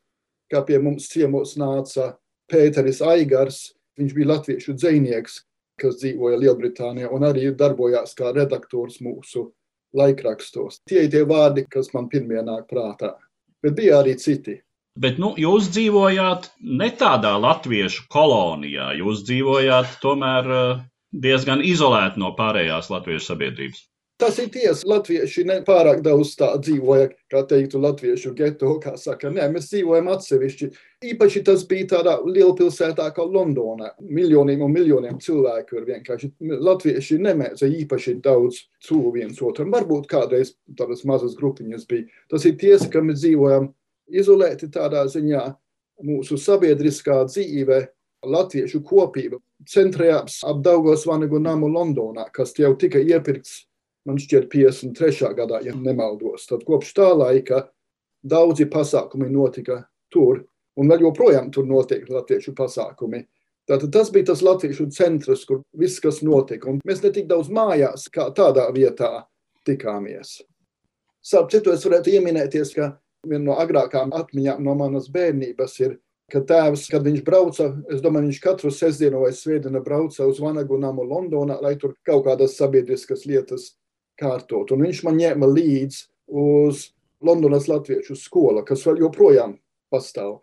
kā 0.49 0.63
pie 0.65 0.79
mums 0.81 1.11
ciemos 1.13 1.59
nāca 1.61 2.15
Pēteris 2.49 3.03
Aigars, 3.05 3.75
viņš 3.99 4.15
bija 4.17 4.31
latviešu 4.31 4.77
dzēnieks, 4.79 5.43
kas 5.81 5.99
dzīvoja 6.01 6.39
Lielbritānijā 6.43 7.11
un 7.15 7.27
arī 7.27 7.49
darbojās 7.59 8.15
kā 8.19 8.33
redaktors 8.35 9.01
mūsu 9.05 9.49
laikrakstos. 9.95 10.81
Tie 10.89 11.07
ir 11.07 11.11
tie 11.13 11.25
vārdi, 11.29 11.67
kas 11.71 11.93
man 11.95 12.09
pirmie 12.13 12.43
nāk 12.43 12.67
prātā, 12.71 13.15
bet 13.63 13.77
bija 13.79 14.01
arī 14.03 14.17
citi. 14.19 14.59
Bet 14.99 15.19
nu, 15.19 15.33
jūs 15.39 15.73
dzīvojāt 15.75 16.53
ne 16.81 16.91
tādā 16.95 17.35
latviešu 17.43 18.07
kolonijā, 18.15 18.93
jūs 19.01 19.25
dzīvojāt 19.27 19.97
tomēr 20.03 20.51
eh, 20.59 20.85
diezgan 21.27 21.65
izolēti 21.67 22.23
no 22.23 22.31
pārējās 22.39 22.93
latviešu 22.95 23.33
sabiedrības. 23.33 23.83
Tas 24.17 24.37
ir 24.39 24.47
tiesa. 24.55 24.87
Latvieši 24.87 25.43
nepārāk 25.49 25.99
daudz 26.05 26.37
tā 26.39 26.53
dzīvoja, 26.63 27.09
kā 27.33 27.41
teiktu, 27.51 27.81
latviešu 27.83 28.31
geto, 28.39 28.77
kā 28.83 28.93
saka. 29.01 29.33
Nē, 29.35 29.49
mēs 29.51 29.67
dzīvojam 29.73 30.13
atsevišķi. 30.13 30.69
Īpaši 31.11 31.43
tas 31.49 31.65
bija 31.67 31.89
tādā 31.97 32.15
lielpilsētā 32.23 33.09
kā 33.17 33.27
Londonā. 33.27 33.91
Miljoniem 34.07 34.63
un 34.63 34.71
miljoniem 34.77 35.19
cilvēku 35.25 35.81
ir 35.81 35.89
vienkārši. 35.89 36.31
Latvieši 36.69 37.19
nemēdza 37.27 37.73
īpaši 37.81 38.17
daudz 38.23 38.63
tuvu 38.87 39.17
viens 39.19 39.43
otram. 39.43 39.75
Varbūt 39.75 40.07
kādreiz 40.15 40.55
tādas 40.79 41.03
mazas 41.11 41.35
grupiņas 41.41 41.91
bija. 41.91 42.07
Tas 42.31 42.47
ir 42.47 42.55
tiesa, 42.63 42.87
ka 42.95 43.03
mēs 43.03 43.19
dzīvojam 43.25 43.73
izolēti 44.15 44.71
tādā 44.71 45.03
ziņā. 45.11 45.45
Mūsu 46.07 46.39
sabiedriskā 46.39 47.21
dzīve 47.27 47.85
latviešu 48.27 48.81
kopība 48.87 49.43
centrējās 49.71 50.41
ap 50.47 50.63
Daugos 50.63 51.05
Vanagu 51.07 51.39
namu 51.43 51.69
Londonā, 51.71 52.29
kas 52.35 52.55
jau 52.59 52.73
tika 52.79 53.03
iepirkts 53.03 53.65
man 54.09 54.19
šķiet, 54.21 54.49
53. 54.53 55.31
gadā, 55.37 55.61
ja 55.65 55.75
nemaldos. 55.77 56.49
Tad 56.51 56.65
kopš 56.67 56.93
tā 56.97 57.11
laika 57.17 57.65
daudzi 58.25 58.69
pasākumi 58.71 59.31
notika 59.33 59.83
tur, 60.13 60.45
un 60.81 60.91
vēl 60.91 61.07
joprojām 61.07 61.51
tur 61.55 61.67
notiek 61.69 62.07
latviešu 62.11 62.55
pasākumi. 62.57 63.25
Tātad 63.69 63.93
tas 63.95 64.11
bija 64.13 64.29
tas 64.33 64.43
latviešu 64.45 64.91
centrs, 64.93 65.47
kur 65.49 65.63
viss, 65.77 66.01
kas 66.05 66.21
notika. 66.25 66.69
Un 66.69 66.83
mēs 66.85 67.01
ne 67.05 67.13
tik 67.15 67.31
daudz 67.31 67.49
mājās, 67.49 68.11
kā 68.13 68.29
tādā 68.37 68.67
vietā 68.77 69.25
tikāmies. 69.65 70.43
Starp 71.25 71.49
citu, 71.53 71.73
es 71.73 71.85
varētu 71.87 72.13
ieminēties, 72.13 72.75
ka 72.77 72.91
viena 73.25 73.47
no 73.47 73.55
agrākām 73.57 74.13
atmiņām 74.13 74.61
no 74.65 74.75
manas 74.77 75.09
bērnības 75.13 75.79
ir, 75.81 75.95
ka 76.33 76.43
tēvs, 76.45 76.91
kad 76.93 77.07
viņš 77.07 77.23
brauca, 77.25 77.71
es 77.93 78.03
domāju, 78.05 78.29
viņš 78.29 78.43
katru 78.45 78.73
sestdienu 78.73 79.23
vai 79.25 79.33
svētdienu 79.37 79.81
brauca 79.85 80.29
uz 80.29 80.41
Vanagu 80.45 80.77
namu 80.81 81.07
Londonā, 81.09 81.57
lai 81.65 81.79
tur 81.81 81.95
kaut 82.05 82.27
kādas 82.29 82.59
sabiedriskas 82.61 83.25
lietas 83.29 83.71
kārtot. 84.21 84.73
Un 84.75 84.85
viņš 84.87 85.03
man 85.07 85.19
ņēma 85.21 85.49
līdzi 85.51 86.03
uz 86.41 86.89
Londonas 87.25 87.69
Latviešu 87.71 88.17
skolu, 88.19 88.65
kas 88.67 88.85
vēl 88.87 89.05
joprojām 89.05 89.57
pastāv. 89.93 90.41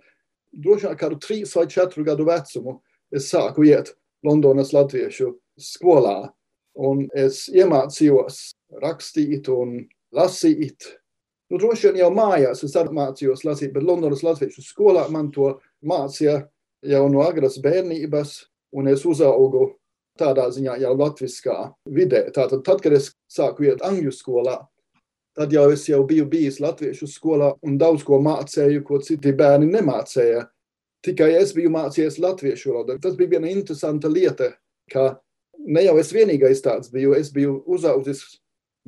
Droši 0.51 0.89
vien 0.89 0.99
kādu 0.99 1.19
trīs 1.21 1.53
vai 1.55 1.67
četru 1.71 2.03
gadu 2.07 2.25
vecumu 2.27 2.79
es 3.13 3.29
sāku 3.31 3.65
iet 3.67 3.93
Londonas 4.25 4.73
Latviešu 4.75 5.33
skolā, 5.59 6.31
un 6.75 7.05
es 7.17 7.45
iemācījos 7.51 8.51
rakstīt 8.81 9.49
un 9.51 9.79
lasīt. 10.15 10.87
Nu, 11.51 11.59
droši 11.59 11.89
vien 11.89 12.01
jau 12.03 12.11
mājās 12.15 12.63
es 12.63 12.75
mācījos 12.75 13.45
lasīt, 13.47 13.73
bet 13.75 13.83
Londonas 13.83 14.23
Latviešu 14.23 14.63
skolā 14.63 15.07
man 15.11 15.31
to 15.31 15.53
mācīja 15.83 16.41
jau 16.87 17.05
no 17.11 17.23
agras 17.25 17.59
bērnības, 17.61 18.37
un 18.71 18.87
es 18.87 19.05
uzaugu 19.05 19.73
tādā 20.19 20.47
ziņā 20.51 20.77
jau 20.81 20.93
latviskā 20.95 21.57
vidē. 21.85 22.27
Tātad, 22.35 22.63
tad, 22.67 22.81
kad 22.83 22.95
es 22.95 23.11
sāku 23.31 23.69
iet 23.69 23.83
angļu 23.85 24.11
skolā, 24.15 24.57
tad 25.37 25.53
jau 25.55 25.69
es 25.71 25.87
jau 25.87 26.01
biju 26.07 26.27
bijis 26.29 26.59
latviešu 26.63 27.07
skolā 27.07 27.53
un 27.63 27.77
daudz 27.79 28.03
ko 28.07 28.19
mācēju, 28.23 28.83
ko 28.87 28.99
citi 29.03 29.33
bērni 29.35 29.69
nemācēja. 29.71 30.45
Tikai 31.01 31.31
es 31.39 31.55
biju 31.57 31.71
mācījies 31.73 32.19
latviešu 32.21 32.73
valodu. 32.73 32.99
Tas 33.01 33.15
bija 33.17 33.37
viena 33.37 33.49
interesanta 33.49 34.11
lieta, 34.11 34.51
ka 34.91 35.15
ne 35.57 35.85
jau 35.85 35.95
es 36.01 36.11
vienīgais 36.13 36.61
tāds 36.61 36.91
biju, 36.93 37.15
es 37.17 37.31
biju 37.33 37.61
uzaudzis 37.65 38.21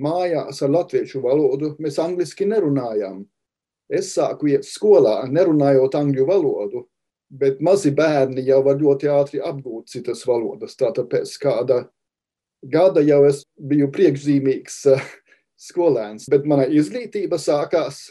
mājās 0.02 0.62
ar 0.66 0.74
latviešu 0.74 1.22
valodu, 1.24 1.74
mēs 1.82 2.00
angliski 2.02 2.46
nerunājām. 2.50 3.24
Es 3.94 4.14
sāku 4.16 4.50
iet 4.54 4.66
skolā, 4.66 5.24
nerunājot 5.30 5.96
angļu 5.98 6.28
valodu, 6.28 6.86
bet 7.30 7.62
mazi 7.62 7.92
bērni 7.94 8.46
jau 8.46 8.62
var 8.66 8.80
ļoti 8.80 9.10
ātri 9.12 9.42
apgūt 9.44 9.92
citas 9.94 10.24
valodas. 10.28 10.78
Tātad 10.80 11.10
pēc 11.12 11.34
kāda 11.42 11.84
gada 12.64 13.04
jau 13.04 13.24
es 13.28 13.44
biju 13.60 13.90
priekšzīmīgs 13.94 14.80
uh, 14.94 15.06
skolēns, 15.60 16.28
bet 16.32 16.48
mana 16.50 16.66
izglītība 16.68 17.40
sākās 17.40 18.10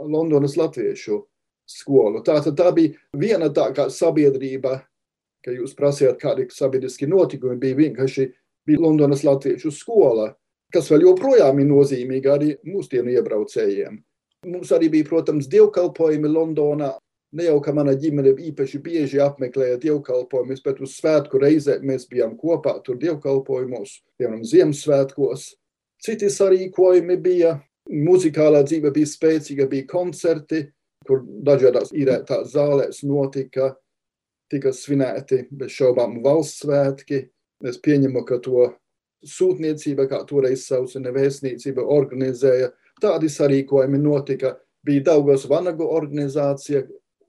Londonas 0.00 0.56
Latviešu 0.56 1.20
skolu. 1.68 2.22
Tātad 2.24 2.56
tā 2.58 2.70
bija 2.74 2.96
viena 3.18 3.50
tā 3.54 3.68
kā 3.76 3.88
sabiedrība, 3.92 4.78
ka 5.42 5.54
jūs 5.54 5.74
prasījāt, 5.78 6.20
kādi 6.22 6.46
sabiedriski 6.54 7.08
notikumi 7.10 7.58
bija 7.60 7.80
vienkārši 7.80 8.28
bija 8.66 8.82
Londonas 8.82 9.24
Latviešu 9.26 9.72
skola, 9.74 10.30
kas 10.72 10.88
vēl 10.92 11.08
joprojām 11.08 11.60
ir 11.60 11.68
nozīmīga 11.68 12.36
arī 12.36 12.54
mūsdienu 12.66 13.12
iebraucējiem. 13.18 13.98
Mums 14.48 14.72
arī 14.74 14.88
bija, 14.90 15.06
protams, 15.06 15.46
dievkalpojumi 15.50 16.30
Londonā, 16.30 16.94
Ne 17.32 17.46
jau 17.46 17.56
kā 17.64 17.72
mana 17.72 17.94
ģimene 17.96 18.34
īpaši 18.50 18.78
bieži 18.84 19.20
apmeklēja 19.24 19.78
dievkalpojumus, 19.80 20.60
bet 20.64 20.82
uz 20.84 20.98
svētku 20.98 21.40
reizēm 21.40 21.86
mēs 21.88 22.04
bijām 22.10 22.34
kopā 22.36 22.74
tur 22.84 22.98
dievkalpojumos, 23.00 23.94
piemēram, 24.20 24.42
Ziemassvētkos. 24.44 25.46
Citi 26.02 26.28
sarīkojumi 26.28 27.16
bija, 27.24 27.54
muzikālā 27.88 28.60
dzīve 28.66 28.92
bija 28.92 29.08
spēcīga, 29.08 29.68
bija 29.70 29.88
koncerti, 29.88 30.66
kur 31.08 31.22
dažādās 31.46 31.94
īrētās 31.96 32.52
zālēs 32.52 33.00
notika, 33.06 33.72
tika 34.52 34.72
svinēti 34.76 35.46
bez 35.50 35.72
šaubām 35.72 36.20
valsts 36.24 36.66
svētki. 36.66 37.24
Es 37.64 37.78
pieņemu, 37.80 38.24
ka 38.28 38.40
to 38.42 38.66
sūtniecība, 39.24 40.08
kā 40.10 40.22
toreiz 40.28 40.66
sauca 40.66 41.00
nevēstniecība, 41.00 41.84
organizēja. 41.96 42.72
Tādi 43.02 43.30
sarīkojumi 43.32 44.00
notika. 44.02 44.56
Bija 44.82 45.04
Daugavas 45.12 45.46
Vanagu 45.46 45.86
organizācija, 45.94 46.82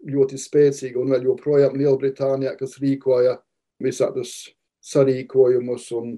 ļoti 0.10 0.39
spēcīga 0.39 1.00
un 1.00 1.13
vēl 1.13 1.29
joprojām 1.29 1.77
Lielbritānijā, 1.79 2.55
kas 2.60 2.77
rīkoja 2.81 3.38
visādus 3.83 4.33
sarīkojumus 4.83 5.89
un 5.98 6.17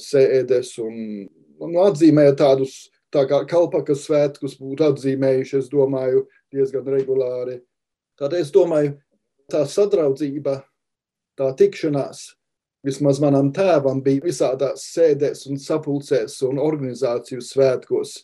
sēdes 0.00 0.76
un 0.82 0.98
nu, 1.26 1.80
atzīmēja 1.86 2.36
tādus 2.38 2.76
tā 3.14 3.24
kā 3.30 3.42
kalpakas 3.48 4.04
svētkus 4.06 4.56
būtu 4.60 4.90
atzīmējuši, 4.90 5.60
es 5.60 5.70
domāju, 5.72 6.26
diezgan 6.52 6.86
regulāri. 6.92 7.60
Tad 8.18 8.34
es 8.36 8.52
domāju, 8.54 8.96
tā 9.50 9.64
sadraudzība, 9.68 10.58
tā 11.38 11.50
tikšanās, 11.58 12.28
vismaz 12.86 13.20
manam 13.22 13.50
tēvam 13.54 14.02
bija 14.04 14.24
visādās 14.24 14.86
sēdēs 14.94 15.46
un 15.50 15.60
sapulcēs 15.60 16.40
un 16.48 16.60
organizāciju 16.62 17.44
svētkos. 17.44 18.18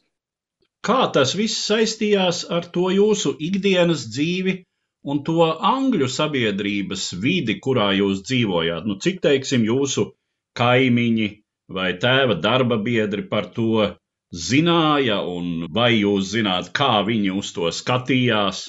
Kā 0.82 1.06
tas 1.14 1.36
viss 1.38 1.62
saistījās 1.68 2.44
ar 2.50 2.66
to 2.74 2.88
jūsu 2.90 3.36
ikdienas 3.38 4.08
dzīvi 4.10 4.56
un 5.02 5.22
to 5.26 5.46
angļu 5.52 6.08
sabiedrības 6.10 7.12
vidi, 7.22 7.58
kurā 7.62 7.90
jūs 7.98 8.22
dzīvojāt. 8.26 8.86
Nu, 8.86 8.98
cik, 9.02 9.20
teiksim, 9.24 9.64
jūsu 9.66 10.12
kaimiņi 10.58 11.28
vai 11.72 11.92
tēva 11.98 12.36
darba 12.42 12.78
biedri 12.82 13.24
par 13.28 13.48
to 13.56 13.88
zināja, 14.32 15.20
un 15.28 15.68
vai 15.72 15.92
jūs 15.98 16.32
zināt, 16.32 16.72
kā 16.76 17.02
viņi 17.06 17.32
uz 17.38 17.52
to 17.56 17.70
skatījās? 17.72 18.66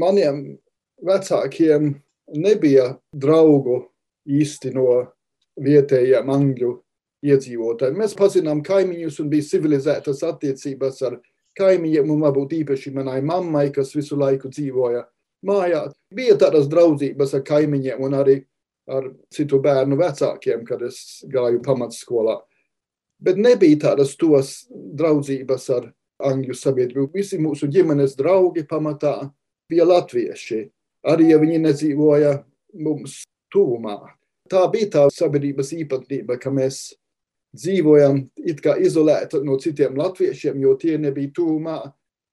Maniem 0.00 0.44
vecākiem 1.04 1.94
nebija 2.36 2.94
draugu 3.16 3.82
īsti 4.30 4.72
no 4.76 4.86
vietējiem 5.60 6.30
angļu 6.30 6.74
iedzīvotājiem. 7.26 7.98
Mēs 8.00 8.14
pazinām 8.16 8.62
kaimiņus 8.64 9.18
un 9.20 9.30
bija 9.32 9.48
civilizētas 9.50 10.22
attiecības 10.24 11.02
ar 11.08 11.18
kaimiņiem, 11.58 12.12
un 12.14 12.22
varbūt 12.24 12.54
īpaši 12.62 12.92
manai 12.94 13.18
mammai, 13.26 13.68
kas 13.74 13.92
visu 13.96 14.16
laiku 14.16 14.48
dzīvoja 14.52 15.02
mājā. 15.46 15.86
Bija 16.14 16.36
tādas 16.40 16.68
draudzības 16.70 17.34
ar 17.38 17.44
kaimiņiem 17.46 18.02
un 18.04 18.16
arī 18.18 18.36
ar 18.90 19.10
citu 19.32 19.60
bērnu 19.62 19.98
vecākiem, 20.00 20.64
kad 20.66 20.82
es 20.82 21.22
gāju 21.30 21.62
pamatskolā. 21.64 22.40
Bet 23.20 23.38
nebija 23.38 23.78
tādas 23.90 24.16
tos 24.18 24.64
draudzības 24.70 25.66
ar 25.76 25.90
angļu 26.30 26.56
sabiedrību. 26.56 27.10
Visi 27.14 27.38
mūsu 27.40 27.68
ģimenes 27.70 28.16
draugi 28.18 28.64
pamatā 28.68 29.30
bija 29.70 29.86
latvieši, 29.88 30.64
arī 31.08 31.30
ja 31.30 31.40
viņi 31.40 31.60
nedzīvoja 31.66 32.32
mums 32.80 33.22
tuvumā. 33.52 33.98
Tā 34.50 34.64
bija 34.72 34.88
tā 34.96 35.04
sabiedrības 35.14 35.72
īpatnība, 35.76 36.38
ka 36.40 36.50
mēs 36.50 36.90
dzīvojam 37.54 38.24
it 38.46 38.60
kā 38.62 38.76
izolēti 38.78 39.42
no 39.46 39.56
citiem 39.62 39.96
latviešiem, 39.98 40.58
jo 40.62 40.74
tie 40.78 40.96
nebija 40.98 41.32
tuvumā, 41.34 41.78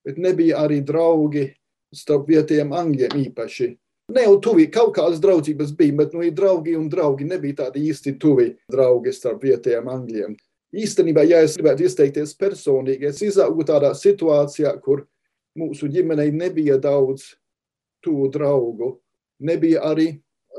bet 0.05 0.17
nebija 0.21 0.63
arī 0.65 0.81
draugi 0.85 1.49
starp 1.95 2.27
vietējiem 2.31 2.73
angļiem 2.75 3.15
īpaši. 3.27 3.69
Ne 4.15 4.23
jau 4.23 4.37
tuvi, 4.43 4.69
kaut 4.71 4.93
kādas 4.95 5.19
draudzības 5.23 5.73
bija, 5.75 5.95
bet 5.99 6.13
nu, 6.15 6.23
draugi 6.31 6.77
un 6.79 6.87
draugi 6.89 7.27
nebija 7.27 7.63
tādi 7.63 7.89
īsti 7.89 8.15
tuvi 8.21 8.53
draugi 8.71 9.11
starp 9.11 9.43
vietējiem 9.43 9.89
angļiem. 9.91 10.37
Īstenībā, 10.77 11.23
ja 11.27 11.41
es 11.43 11.57
gribētu 11.59 11.87
izteikties 11.87 12.35
personīgi, 12.39 13.09
es 13.09 13.19
izaugu 13.23 13.65
tādā 13.67 13.93
situācijā, 13.95 14.71
kur 14.83 15.05
mūsu 15.59 15.89
ģimenei 15.91 16.31
nebija 16.31 16.77
daudz 16.79 17.33
tuvu 18.03 18.29
draugu, 18.31 18.93
nebija 19.43 19.83
arī 19.89 20.13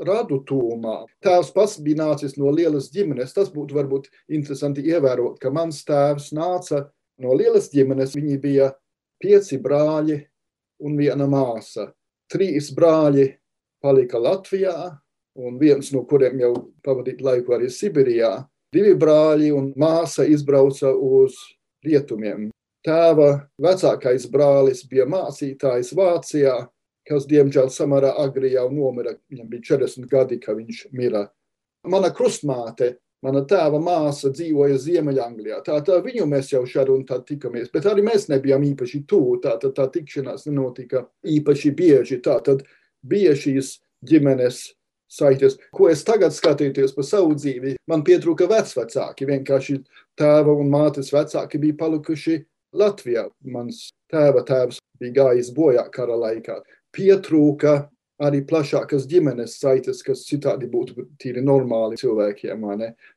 radu 0.05 0.39
tūmā. 0.47 1.03
Tēvs 1.23 1.51
pats 1.55 1.77
bija 1.83 2.03
nācis 2.03 2.37
no 2.39 2.51
lielas 2.53 2.89
ģimenes. 2.93 3.33
Tas 3.35 3.51
būtu 3.53 3.75
varbūt 3.77 4.09
interesanti 4.31 4.85
ievērot, 4.87 5.39
ka 5.41 5.51
mans 5.53 5.81
tēvs 5.87 6.31
nāca 6.35 6.85
no 7.19 7.35
lielas 7.35 7.69
ģimenes. 7.73 8.15
Viņi 8.17 8.39
bija 8.41 8.71
pieci 9.21 9.59
brāļi, 9.61 10.21
un 10.79 10.97
viena 10.99 11.27
māsa. 11.29 11.89
Trīs 12.29 12.69
brāļi 12.75 13.27
palika 13.81 14.19
Latvijā, 14.21 14.75
un 15.39 15.57
viens 15.59 15.91
no 15.95 16.03
kuriem 16.07 16.39
jau 16.43 16.53
pavadīja 16.85 17.25
laiku 17.25 17.55
arī 17.55 17.69
Sibirijā. 17.71 18.45
divi 18.73 18.93
brāļi 18.93 19.51
un 19.55 19.73
māsa 19.73 20.27
izbrauca 20.29 20.91
uz 20.93 21.33
rietumiem. 21.85 22.51
Tēva 22.85 23.47
vecākais 23.59 24.27
brālis 24.29 24.83
bija 24.87 25.07
mācītājs 25.09 25.89
Vācijā, 25.97 26.67
kas 27.09 27.25
diemžēl 27.25 27.71
samērā 27.73 28.13
agri 28.21 28.53
jau 28.53 28.69
nomira. 28.71 29.15
Viņam 29.31 29.49
bija 29.49 29.75
40 29.75 30.05
gadi, 30.07 30.37
kad 30.39 30.55
viņš 30.59 30.85
mira. 30.93 31.25
Mana 31.87 32.11
krustmāte, 32.13 32.99
mana 33.25 33.43
tēva 33.47 33.79
māsa 33.83 34.31
dzīvoja 34.31 34.79
Ziemeļanglijā. 34.79 35.59
Tātad 35.65 36.05
viņu 36.05 36.27
mēs 36.29 36.53
jau 36.53 36.63
šādi 36.67 36.93
un 36.95 37.05
tā 37.07 37.19
tikamies, 37.27 37.71
bet 37.73 37.87
arī 37.89 38.05
mēs 38.05 38.29
nebijām 38.31 38.63
īpaši 38.71 39.03
tuvu. 39.09 39.37
Tātad 39.43 39.75
tā 39.77 39.87
tikšanās 39.93 40.47
nenotika 40.47 41.05
īpaši 41.27 41.73
bieži. 41.75 42.19
Tātad 42.23 42.63
bija 43.03 43.35
šīs 43.35 43.77
ģimenes 44.07 44.63
saites. 45.09 45.57
Ko 45.75 45.89
es 45.91 46.03
tagad 46.07 46.35
skatīties 46.35 46.93
par 46.95 47.07
savu 47.07 47.35
dzīvi, 47.35 47.75
man 47.89 48.05
pietrūka 48.07 48.47
vecvecāki. 48.49 49.27
Vienkārši 49.29 49.79
tēva 50.19 50.55
un 50.55 50.71
mātes 50.71 51.11
vecāki 51.15 51.61
bija 51.61 51.79
palikuši 51.81 52.39
Latvijā. 52.79 53.27
Mans 53.49 53.89
tēva 54.11 54.45
tēvs 54.47 54.79
bija 55.01 55.17
gājis 55.21 55.51
bojā 55.55 55.87
kara 55.91 56.17
laikā. 56.19 56.59
Pietrūka 56.95 57.89
arī 58.19 58.41
plašākas 58.47 59.07
ģimenes 59.09 59.57
saites, 59.61 60.03
kas 60.03 60.25
citādi 60.27 60.67
būtu 60.71 61.07
tīri 61.21 61.43
normāli 61.45 61.99
cilvēkiem. 61.99 62.65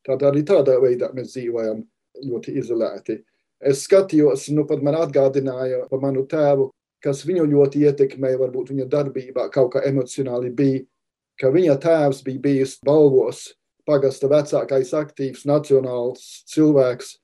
Tādā 0.07 0.31
arī 0.31 0.45
tādā 0.47 0.79
veidā 0.83 1.11
mēs 1.15 1.35
dzīvojam 1.35 1.83
ļoti 2.23 2.57
izolēti. 2.63 3.19
Es 3.63 3.85
skatījos, 3.87 4.49
nu 4.55 4.67
pat 4.67 4.83
man 4.83 4.99
atgādināja 4.99 5.85
par 5.91 6.01
manu 6.03 6.25
tēvu, 6.27 6.71
kas 7.03 7.25
viņu 7.27 7.47
ļoti 7.51 7.83
ietekmēja, 7.87 8.39
varbūt 8.41 8.73
viņa 8.73 8.89
darbībā 8.91 9.49
kaut 9.55 9.75
kā 9.75 9.83
emocionāli 9.87 10.51
bija 10.55 10.83
ka 11.41 11.51
viņa 11.51 11.75
tēvs 11.83 12.23
bija 12.27 12.43
bijis 12.43 12.77
balvos 12.87 13.49
pagasta 13.89 14.29
vecākais 14.31 14.93
aktīvs 14.95 15.47
nacionāls 15.49 16.45
cilvēks, 16.53 17.17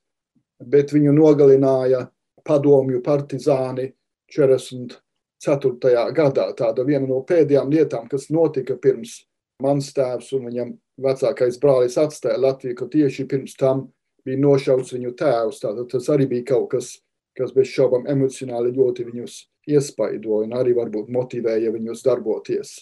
bet 0.59 0.91
viņu 0.95 1.13
nogalināja 1.15 2.09
padomju 2.49 3.03
partizāni 3.05 3.93
44. 4.35 4.99
Gadā. 5.45 6.53
Tāda 6.57 6.85
viena 6.85 7.07
no 7.07 7.23
pēdējām 7.27 7.71
lietām, 7.71 8.09
kas 8.09 8.31
notika 8.31 8.77
pirms 8.77 9.25
mans 9.63 9.93
tēvs 9.93 10.33
un 10.37 10.49
viņam 10.49 10.73
vecākais 11.03 11.59
brālis 11.63 11.99
atstāja 11.99 12.39
Latviju, 12.39 12.75
ka 12.79 12.87
tieši 12.87 13.27
pirms 13.27 13.55
tam 13.59 13.89
bija 14.25 14.39
nošauts 14.39 14.93
viņu 14.95 15.15
tēvs. 15.19 15.63
Tātad 15.63 15.89
tas 15.91 16.09
arī 16.09 16.29
bija 16.31 16.55
kaut 16.55 16.71
kas, 16.75 16.99
kas 17.39 17.55
bez 17.55 17.71
šaubām 17.71 18.07
emocionāli 18.11 18.75
ļoti 18.77 19.09
viņus 19.11 19.41
iespaidoja 19.69 20.47
un 20.49 20.55
arī 20.59 20.75
varbūt 20.77 21.11
motivēja 21.13 21.73
viņus 21.75 22.05
darboties 22.07 22.79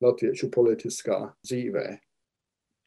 latviešu 0.00 0.48
politiskā 0.50 1.20
dzīvē. 1.44 1.86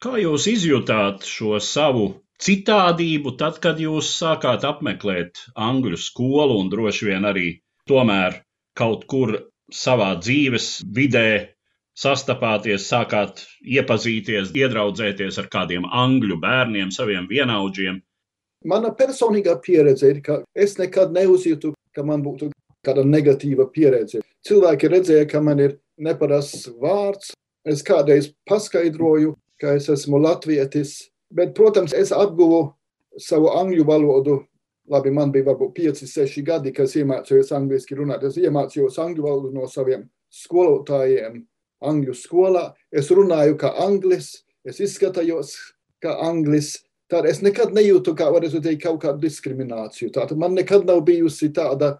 Kā 0.02 0.18
jūs 0.20 0.48
izjutāt 0.50 1.24
šo 1.24 1.56
savu 1.62 2.08
citādību, 2.42 3.36
tad, 3.40 3.60
kad 3.62 3.78
jūs 3.80 4.10
sākāt 4.18 4.66
apmeklēt 4.66 5.46
angļu 5.54 6.00
skolu 6.00 6.58
un 6.60 6.72
droši 6.72 7.08
vien 7.08 7.28
arī 7.30 7.46
tomēr 7.88 8.42
kaut 8.78 9.06
kur 9.10 9.36
savā 9.72 10.14
dzīves 10.20 10.82
vidē 10.94 11.54
sastapāties, 11.98 12.88
sākāt 12.90 13.44
iepazīties, 13.62 14.50
iedraudzēties 14.58 15.38
ar 15.38 15.48
kādiem 15.50 15.86
angļu 15.86 16.40
bērniem, 16.42 16.90
saviem 16.94 17.28
vienaudžiem? 17.30 18.00
Mana 18.64 18.90
personīgā 18.96 19.54
pieredze 19.62 20.10
ir, 20.10 20.20
ka 20.24 20.40
es 20.56 20.78
nekad 20.80 21.12
neuzjūtu, 21.14 21.74
ka 21.94 22.02
man 22.06 22.24
būtu 22.24 22.50
kāda 22.84 23.04
negatīva 23.06 23.68
pieredze. 23.72 24.22
Cilvēki 24.44 24.90
redzēja, 24.92 25.28
ka 25.30 25.40
man 25.44 25.60
ir 25.62 25.78
neparasts 26.00 26.66
vārds. 26.80 27.32
Es 27.64 27.84
kādreiz 27.84 28.32
paskaidroju, 28.48 29.34
ka 29.60 29.76
es 29.78 29.88
esmu 29.92 30.18
latvietis, 30.20 30.96
bet, 31.32 31.54
protams, 31.56 31.94
es 31.96 32.12
apguvu 32.12 32.74
savu 33.20 33.52
angļu 33.54 33.86
valodu. 33.88 34.40
Labi, 34.92 35.10
man 35.16 35.30
bija 35.32 35.48
varbūt 35.48 35.72
5, 35.78 36.04
6 36.10 36.42
gadi, 36.44 36.72
kad 36.76 36.84
es 36.84 36.96
iemācījos 37.00 37.54
angliski 37.56 37.96
runāt. 37.96 38.26
Es 38.28 38.36
iemācījos 38.36 38.98
angļu 39.00 39.24
valodu 39.24 39.52
no 39.54 39.64
saviem 39.70 40.04
skolotājiem 40.28 41.38
angļu 41.84 42.16
skolā. 42.18 42.66
Es 42.92 43.08
runāju 43.14 43.56
kā 43.60 43.72
anglis, 43.84 44.44
es 44.66 44.82
izskatījos 44.84 45.54
kā 46.04 46.18
anglis. 46.26 46.76
Tad 47.08 47.28
es 47.28 47.40
nekad 47.44 47.72
nejūtu, 47.76 48.14
kā 48.16 48.30
varētu 48.32 48.60
teikt, 48.64 48.84
kaut 48.84 49.02
kādu 49.02 49.24
diskrimināciju. 49.24 50.12
Tātad 50.12 50.40
man 50.40 50.56
nekad 50.56 50.86
nav 50.88 51.02
bijusi 51.04 51.50
tāda, 51.54 51.98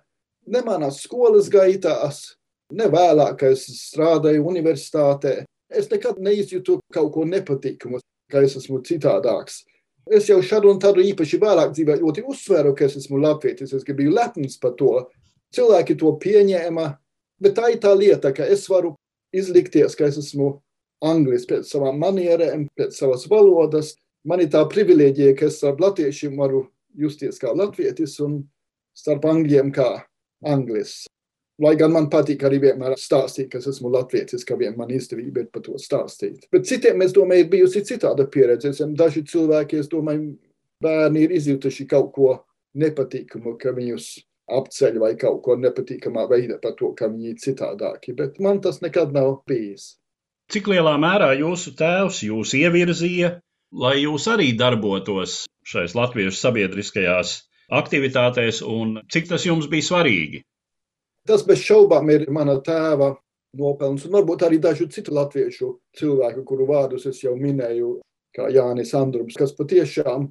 ne 0.49 0.61
manās 0.65 1.03
skolas 1.05 1.51
gaitās, 1.53 2.35
ne 2.73 2.89
vēlāk, 2.93 3.37
kad 3.41 3.57
es 3.57 3.67
strādāju 3.81 4.45
universitātē. 4.49 5.43
Es 5.73 5.89
nekad 5.93 6.21
neizjūtu 6.21 6.81
kaut 6.93 7.13
ko 7.17 7.25
nepatīkamu, 7.29 8.01
ka 8.33 8.45
es 8.45 8.57
esmu 8.61 8.81
citādāks. 8.85 9.63
Es 10.13 10.29
jau 10.29 10.41
šādu 10.45 10.69
un 10.69 10.81
tādu 10.81 11.01
īpaši 11.01 11.39
vēlāk 11.41 11.73
dzīvē 11.73 11.97
ļoti 12.03 12.25
uzsveru, 12.29 12.75
ka 12.77 12.85
es 12.85 12.99
esmu 13.01 13.21
latvietis. 13.23 13.73
Es 13.73 13.87
biju 13.89 14.13
lepns 14.13 14.59
par 14.61 14.75
to. 14.77 15.07
Cilvēki 15.55 15.97
to 15.97 16.13
pieņēma, 16.21 16.87
bet 17.41 17.57
tā 17.57 17.71
ir 17.73 17.81
tā 17.81 17.95
lieta, 17.97 18.35
ka 18.37 18.45
es 18.45 18.67
varu 18.69 18.95
izlikties, 19.33 19.97
ka 19.97 20.11
es 20.11 20.19
esmu 20.21 20.59
anglis 21.05 21.47
pēc 21.49 21.69
savām 21.69 21.99
manierēm, 22.03 22.69
pēc 22.77 22.99
savas 22.99 23.25
valodas. 23.31 23.95
Man 24.25 24.43
ir 24.45 24.51
tā 24.53 24.63
privilēģija, 24.69 25.37
ka 25.39 25.49
es 25.49 25.61
starp 25.61 25.81
latviešiem 25.85 26.37
varu 26.41 26.67
justies 26.97 27.41
kā 27.41 27.53
latvietis 27.57 28.19
un 28.25 28.43
starp 28.97 29.25
angļiem 29.29 29.73
kā 29.75 29.89
anglis. 30.45 31.05
Lai 31.63 31.77
gan 31.79 31.93
man 31.95 32.09
patīk 32.11 32.41
arī 32.49 32.59
vienmēr 32.65 32.97
stāstīt, 32.99 33.47
ka 33.53 33.61
esmu 33.63 33.93
latviecis, 33.95 34.43
ka 34.47 34.57
vien 34.59 34.75
man 34.79 34.91
izdevība 34.91 35.45
ir 35.45 35.51
par 35.55 35.63
to 35.63 35.79
stāstīt. 35.79 36.49
Bet 36.51 36.67
citiem, 36.67 37.03
es 37.07 37.15
domāju, 37.15 37.45
ir 37.45 37.51
bijusi 37.53 37.85
citāda 37.87 38.27
pieredze. 38.27 38.73
Daži 38.99 39.23
cilvēki, 39.31 39.79
es 39.85 39.91
domāju, 39.93 40.33
bērni 40.83 41.29
ir 41.29 41.35
izjutuši 41.39 41.87
kaut 41.91 42.11
ko 42.17 42.31
nepatīkamu, 42.83 43.55
ka 43.61 43.71
viņus 43.77 44.09
apceļ 44.59 44.99
vai 45.01 45.13
kaut 45.21 45.45
ko 45.45 45.55
nepatīkamā 45.61 46.27
veidā 46.33 46.59
par 46.63 46.75
to, 46.81 46.91
ka 46.99 47.09
viņi 47.13 47.31
ir 47.33 47.39
citādāki. 47.45 48.17
Bet 48.19 48.41
man 48.43 48.59
tas 48.65 48.83
nekad 48.83 49.15
nav 49.15 49.45
bijis. 49.49 49.95
Cik 50.53 50.67
lielā 50.69 50.97
mērā 51.01 51.31
jūsu 51.39 51.73
tēvs 51.79 52.19
jūs 52.27 52.53
ievirzīja, 52.59 53.31
lai 53.73 53.95
jūs 54.03 54.27
arī 54.29 54.51
darbotos 54.59 55.45
šais 55.65 55.95
latviešu 55.97 56.37
sabiedriskajās 56.37 57.37
aktivitātēs, 57.73 58.61
un 58.67 58.99
cik 59.09 59.31
tas 59.31 59.47
jums 59.47 59.71
bija 59.73 59.87
svarīgi? 59.87 60.43
Tas 61.29 61.45
bez 61.47 61.63
šaubām 61.65 62.11
ir 62.13 62.27
mana 62.33 62.59
tēva 62.61 63.15
nopelns, 63.57 64.05
un 64.05 64.13
varbūt 64.17 64.45
arī 64.45 64.59
dažu 64.61 64.89
citu 64.93 65.15
latviešu 65.15 65.71
cilvēku, 65.97 66.43
kuru 66.45 66.67
vārdus 66.69 67.07
es 67.09 67.23
jau 67.23 67.33
minēju, 67.39 67.97
kā 68.35 68.51
Jānis 68.53 68.93
Andrums, 68.99 69.39
kas 69.39 69.55
patiešām 69.57 70.27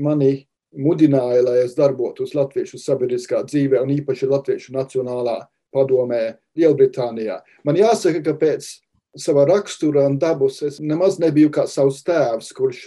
mani 0.00 0.46
mudināja, 0.72 1.42
lai 1.44 1.58
es 1.66 1.74
darbotos 1.76 2.32
latviešu 2.38 2.80
sabiedriskā 2.80 3.42
dzīvē, 3.44 3.82
un 3.82 3.92
īpaši 3.98 4.30
latviešu 4.30 4.72
nacionālā 4.76 5.42
padomē 5.74 6.22
Lielbritānijā. 6.56 7.40
Man 7.66 7.76
jāsaka, 7.76 8.22
ka 8.24 8.36
pēc 8.38 8.70
sava 9.18 9.44
rakstura 9.48 10.06
un 10.08 10.18
dabas 10.20 10.62
es 10.64 10.80
nemaz 10.80 11.18
nebiju 11.20 11.52
kā 11.52 11.66
savs 11.68 12.00
tēvs, 12.06 12.52
kurš 12.56 12.86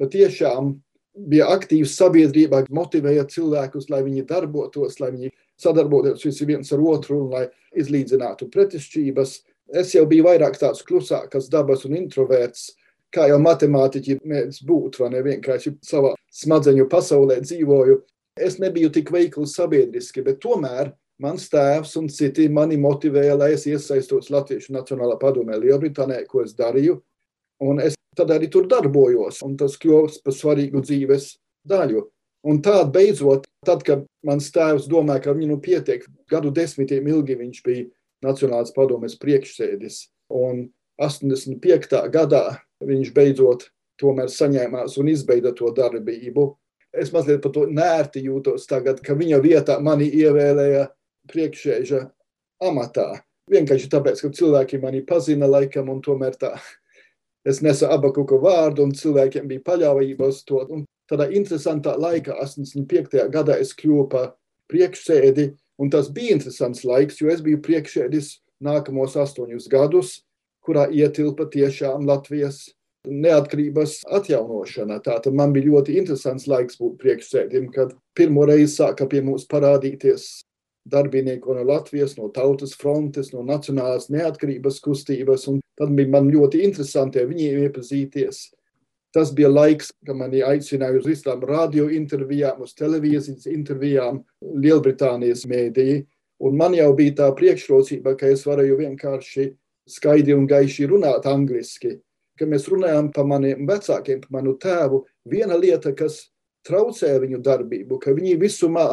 patiešām 0.00 0.74
bija 1.28 1.48
aktīvs 1.52 1.96
sabiedrībā, 1.96 2.66
motivēja 2.72 3.24
cilvēkus, 3.32 3.90
lai 3.92 4.02
viņi 4.04 4.26
darbotos, 4.28 5.00
lai 5.00 5.12
viņi 5.14 5.32
sadarboties 5.60 6.24
visi 6.26 6.48
viens 6.48 6.72
ar 6.72 6.82
otru 6.82 7.20
un 7.24 7.30
lai 7.32 7.44
izlīdzinātu 7.76 8.50
pretešķības. 8.52 9.36
Es 9.82 9.94
jau 9.96 10.04
biju 10.06 10.26
vairāk 10.28 10.58
tāds 10.60 10.84
klusāks 10.86 11.48
dabas 11.50 11.84
un 11.88 11.96
introverts, 11.98 12.70
kā 13.12 13.26
jau 13.30 13.38
matemātiķi 13.42 14.20
mēdz 14.22 14.60
būt, 14.66 15.00
vai 15.00 15.10
ne 15.14 15.24
vienkārši 15.26 15.76
savā 15.84 16.12
smadzeņu 16.42 16.86
pasaulē 16.92 17.40
dzīvoju. 17.42 17.98
Es 18.36 18.58
nebiju 18.60 18.92
tik 18.92 19.10
veikls 19.14 19.56
sabiedriski, 19.56 20.22
bet 20.22 20.42
tomēr 20.44 20.92
mans 21.22 21.48
tēvs 21.52 21.96
un 22.00 22.10
citi 22.12 22.48
mani 22.52 22.76
motivēja, 22.80 23.36
lai 23.40 23.54
es 23.56 23.64
iesaistos 23.66 24.28
Latviešu 24.30 24.74
Nacionālā 24.76 25.16
padomē 25.20 25.56
Lielbritānijā, 25.62 26.26
ko 26.28 26.44
es 26.44 26.52
darīju. 26.58 26.98
Un 27.64 27.80
es 27.80 27.96
tad 28.16 28.32
arī 28.34 28.50
tur 28.52 28.68
darbojos, 28.68 29.40
un 29.46 29.56
tas 29.60 29.78
kļūst 29.80 30.22
par 30.24 30.36
svarīgu 30.36 30.82
dzīves 30.84 31.32
daļu. 31.68 32.04
Un 32.46 32.60
tā 32.62 32.78
beidzot, 32.86 33.46
tad, 33.66 33.82
kad 33.86 34.04
mans 34.26 34.52
tēvs 34.54 34.86
domāja, 34.90 35.24
ka 35.24 35.34
viņam 35.34 35.56
nu 35.56 35.62
pietiek, 35.62 36.04
gadu 36.30 36.52
desmitiem 36.54 37.08
ilgi 37.10 37.38
viņš 37.40 37.62
bija 37.66 37.86
Nacionālās 38.24 38.72
padomes 38.74 39.16
priekšsēdis. 39.20 40.06
Un 40.32 40.68
85. 41.02 41.98
gadā 42.12 42.44
viņš 42.86 43.10
beidzot 43.14 43.66
tomēr 44.00 44.30
saņēmās 44.32 44.96
un 45.00 45.10
izbeidza 45.12 45.52
to 45.56 45.72
darbību. 45.76 46.46
Es 46.96 47.12
mazliet 47.12 47.42
par 47.44 47.52
to 47.52 47.66
nērti 47.68 48.22
jūtos 48.24 48.64
tagad, 48.70 49.02
ka 49.04 49.16
viņa 49.18 49.40
vietā 49.44 49.76
mani 49.84 50.08
ievēlēja 50.08 50.86
priekšsēža 51.28 52.06
amatā. 52.64 53.10
Vienkārši 53.52 53.90
tāpēc, 53.92 54.22
ka 54.22 54.32
cilvēki 54.34 54.80
mani 54.82 55.04
pazina 55.06 55.48
laikam 55.50 55.90
un 55.92 56.00
tomēr 56.02 56.38
tā. 56.40 56.56
Es 57.46 57.60
nesu 57.62 57.86
abakuku 57.86 58.40
vārdu 58.42 58.82
un 58.82 58.94
cilvēkiem 58.96 59.46
bija 59.50 59.62
paļāvība 59.66 60.32
uz 60.32 60.40
to. 60.48 60.64
Un 60.72 60.86
tādā 61.10 61.28
interesantā 61.34 61.96
laikā, 61.98 62.36
85. 62.42 63.26
gadā, 63.32 63.58
es 63.62 63.74
kļuvu 63.76 64.08
par 64.12 64.34
priekšsēdi. 64.72 65.52
Un 65.82 65.90
tas 65.92 66.08
bija 66.08 66.38
interesants 66.38 66.86
laiks, 66.88 67.20
jo 67.20 67.28
es 67.28 67.42
biju 67.44 67.60
priekšsēdis 67.64 68.30
nākamos 68.64 69.16
astoņus 69.20 69.68
gadus, 69.68 70.22
kurā 70.64 70.86
ietilpa 70.88 71.46
tiešām 71.52 72.06
Latvijas 72.08 72.64
neatkarības 73.06 74.00
atjaunošana. 74.18 74.98
Tātad 75.04 75.36
man 75.36 75.52
bija 75.54 75.70
ļoti 75.70 75.98
interesants 76.00 76.48
laiks 76.50 76.80
būt 76.80 76.98
priekšsēdim, 77.02 77.70
kad 77.74 77.94
pirmo 78.16 78.46
reizi 78.48 78.72
sāka 78.80 79.06
pie 79.10 79.22
mums 79.22 79.46
parādīties 79.50 80.26
darbinieki 80.90 81.54
no 81.54 81.64
Latvijas, 81.66 82.16
no 82.18 82.28
Tautas 82.34 82.74
frontes, 82.78 83.32
no 83.34 83.42
Nacionālās 83.46 84.08
neatkarības 84.12 84.80
kustības. 84.84 85.48
Tad 85.76 85.94
bija 85.98 86.12
man 86.14 86.30
ļoti 86.32 86.62
interesanti 86.66 87.20
ar 87.22 87.30
viņiem 87.30 87.66
iepazīties. 87.66 88.46
Tas 89.16 89.30
bija 89.32 89.48
laiks, 89.48 89.94
kad 90.04 90.18
mani 90.18 90.42
aicināja 90.44 90.98
uz 90.98 91.06
visām 91.08 91.40
radio 91.48 91.86
intervijām, 91.88 92.58
uz 92.60 92.74
televīzijas 92.76 93.46
intervijām, 93.48 94.18
Lielbritānijas 94.44 95.46
mēdīji. 95.48 96.02
Un 96.44 96.58
man 96.60 96.76
jau 96.76 96.90
bija 96.98 97.14
tā 97.22 97.30
priekšrocība, 97.38 98.12
ka 98.20 98.28
es 98.28 98.44
varēju 98.44 98.76
vienkārši 98.82 99.46
skaidri 99.88 100.36
un 100.36 100.44
gaiši 100.50 100.90
runāt 100.90 101.24
angliski. 101.30 101.94
Kad 102.36 102.52
mēs 102.52 102.68
runājām 102.68 103.08
par 103.16 103.24
maniem 103.24 103.64
vecākiem, 103.64 104.20
par 104.20 104.36
manu 104.36 104.52
tēvu, 104.60 105.06
viena 105.32 105.56
lieta, 105.56 105.94
kas 105.96 106.26
traucēja 106.68 107.22
viņu 107.22 107.40
darbību, 107.40 107.96
ka 108.02 108.12
viņi 108.12 108.36
visumā 108.42 108.90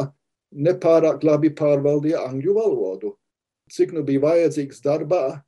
nepārāk 0.54 1.24
labi 1.26 1.50
pārvaldīja 1.52 2.24
angļu 2.30 2.56
valodu. 2.56 3.12
Cik 3.68 3.92
nu 3.92 4.04
bija 4.08 4.24
vajadzīgs 4.24 4.80
darbā, 4.84 5.42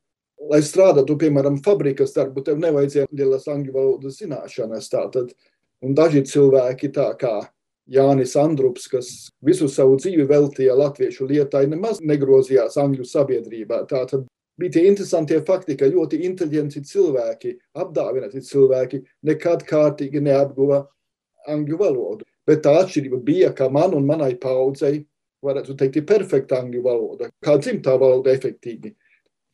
lai 0.50 0.62
strādātu, 0.64 1.16
piemēram, 1.20 1.60
fabrikas 1.64 2.14
darbu, 2.16 2.44
tev 2.44 2.60
nevajadzēja 2.62 3.10
lielas 3.12 3.46
angļu 3.50 3.74
valodas 3.74 4.20
zināšanas. 4.22 4.88
Tātad. 4.92 5.34
Un 5.84 5.92
daži 5.92 6.22
cilvēki, 6.24 6.88
tā 6.96 7.10
kā 7.20 7.34
Jānis 7.92 8.32
Andrups, 8.40 8.88
kas 8.90 9.10
visu 9.44 9.68
savu 9.70 9.98
dzīvi 10.00 10.24
veltīja 10.26 10.74
latviešu 10.74 11.28
lietai, 11.28 11.66
nemaz 11.70 12.00
negrozījās 12.00 12.78
angļu 12.80 13.04
sabiedrībā. 13.06 13.82
Tātad 13.90 14.24
bija 14.58 14.76
tie 14.76 14.86
interesantie 14.88 15.38
fakti, 15.46 15.76
ka 15.78 15.90
ļoti 15.92 16.22
inteliģenti 16.26 16.82
cilvēki, 16.88 17.52
apdāvināti 17.78 18.42
cilvēki 18.42 19.02
nekad 19.28 19.66
kārtīgi 19.68 20.24
neapguva 20.24 20.86
angļu 21.52 21.78
valodu. 21.78 22.26
Bet 22.46 22.64
tā 22.64 22.72
atšķirība 22.80 23.20
bija, 23.26 23.52
ka 23.54 23.68
man 23.70 23.94
un 23.94 24.06
manai 24.08 24.34
paudzei, 24.40 25.04
varētu 25.44 25.76
teikt, 25.78 26.00
ir 26.00 26.08
perfekta 26.08 26.60
angļu 26.62 26.82
valoda, 26.82 27.30
kā 27.44 27.58
dzimtā 27.60 27.94
valoda 28.00 28.32
efektīvi. 28.34 28.96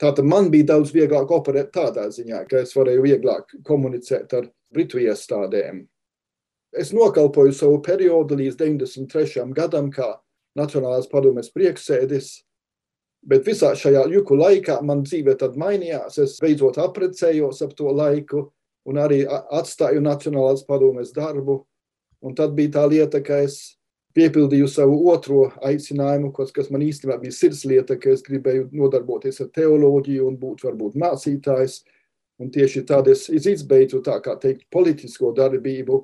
Tātad 0.03 0.27
man 0.27 0.51
bija 0.51 0.73
daudz 0.73 0.91
vieglāk 0.95 1.31
operēt 1.31 1.71
tādā 1.75 2.09
ziņā, 2.11 2.43
ka 2.51 2.63
es 2.65 2.75
varēju 2.75 3.05
vieglāk 3.05 3.57
komunicēt 3.67 4.35
ar 4.35 4.49
britu 4.75 4.99
iestādēm. 5.03 5.85
Es 6.73 6.91
nokalpoju 6.97 7.53
savu 7.55 7.83
periodu 7.85 8.39
līdz 8.41 8.59
93. 8.59 9.47
gadam 9.55 9.93
kā 9.93 10.15
Nacionālās 10.59 11.07
padomes 11.09 11.49
priekšsēdis, 11.55 12.33
bet 13.25 13.47
visā 13.47 13.71
šajā 13.79 14.03
juku 14.13 14.37
laikā 14.37 14.81
man 14.85 15.05
dzīve 15.07 15.37
tad 15.41 15.55
mainījās. 15.61 16.19
Es 16.21 16.35
beidzot 16.43 16.81
aprecējos 16.83 17.63
ap 17.65 17.77
to 17.79 17.93
laiku 17.93 18.49
un 18.89 18.99
arī 19.01 19.23
atstāju 19.29 20.03
Nacionālās 20.05 20.67
padomes 20.69 21.15
darbu 21.17 21.63
Un 22.23 22.37
tad 22.39 22.55
bija 22.55 22.77
tā 22.79 22.85
lieta, 22.87 23.19
ka 23.25 23.41
es 23.43 23.75
piepildīju 24.17 24.69
savu 24.69 24.99
otro 25.13 25.47
aicinājumu, 25.65 26.33
kas, 26.37 26.53
kas 26.55 26.71
man 26.73 26.85
īstenībā 26.85 27.19
bija 27.23 27.37
sirdslieta, 27.37 27.97
ka 28.01 28.13
es 28.13 28.25
gribēju 28.27 28.69
nodarboties 28.77 29.41
ar 29.45 29.51
teoloģiju 29.57 30.29
un 30.29 30.39
būt 30.41 30.67
varbūt 30.69 30.99
mācītājs. 31.03 31.83
Un 32.43 32.51
tieši 32.51 32.83
tad 32.89 33.09
es 33.13 33.29
izbeidzu 33.29 34.01
tā 34.03 34.17
kā 34.25 34.35
teikt 34.41 34.67
politisko 34.73 35.31
darbību 35.37 35.99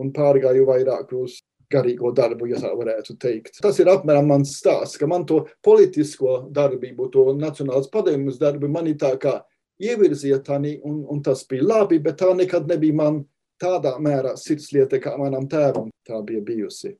un 0.00 0.12
pārgāju 0.14 0.66
vairāk 0.68 1.12
uz 1.18 1.40
garīgo 1.72 2.12
darbu, 2.14 2.48
ja 2.50 2.60
tā 2.60 2.72
varētu 2.76 3.16
teikt. 3.20 3.60
Tas 3.64 3.78
ir 3.80 3.90
apmēram 3.92 4.28
mans 4.28 4.54
stāsts, 4.60 4.98
ka 5.00 5.08
man 5.08 5.24
to 5.28 5.42
politisko 5.64 6.46
darbību, 6.52 7.08
to 7.12 7.26
nacionālas 7.36 7.90
padomjas 7.92 8.40
darbu, 8.40 8.70
mani 8.72 8.94
tā 9.00 9.14
kā 9.20 9.38
ievirzīja 9.82 10.42
tani, 10.44 10.76
un, 10.84 11.02
un 11.08 11.22
tas 11.24 11.44
bija 11.48 11.66
labi, 11.66 12.00
bet 12.02 12.20
tā 12.22 12.32
nekad 12.36 12.68
nebija 12.70 12.98
man 12.98 13.22
tādā 13.62 13.94
mērā 14.02 14.34
sirdslieta, 14.38 15.00
kā 15.02 15.14
manam 15.18 15.48
tēvam 15.50 15.90
tā 16.06 16.20
bija 16.26 16.42
bijusi. 16.44 16.96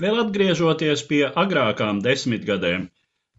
Vēl 0.00 0.22
atgriežoties 0.22 1.02
pie 1.04 1.26
agrākām 1.28 2.00
desmitgadēm, 2.04 2.86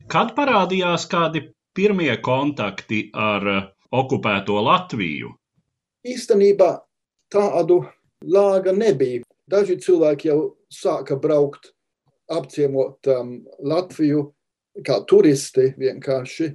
kad 0.05 0.35
parādījās 0.37 1.07
kādi 1.09 1.47
pirmie 1.73 2.13
kontakti 2.21 3.07
ar 3.13 3.47
uh, 3.49 3.63
okupēto 3.89 4.59
Latviju? 4.61 5.33
Īstenībā 6.05 6.69
tādu 7.33 7.81
lāga 8.21 8.73
nebija. 8.75 9.23
Daži 9.49 9.79
cilvēki 9.81 10.29
jau 10.29 10.39
sāka 10.71 11.17
braukt, 11.19 11.73
apciemot 12.31 13.09
um, 13.11 13.35
Latviju 13.59 14.27
kā 14.85 15.01
turisti 15.09 15.71
vienkārši. 15.77 16.53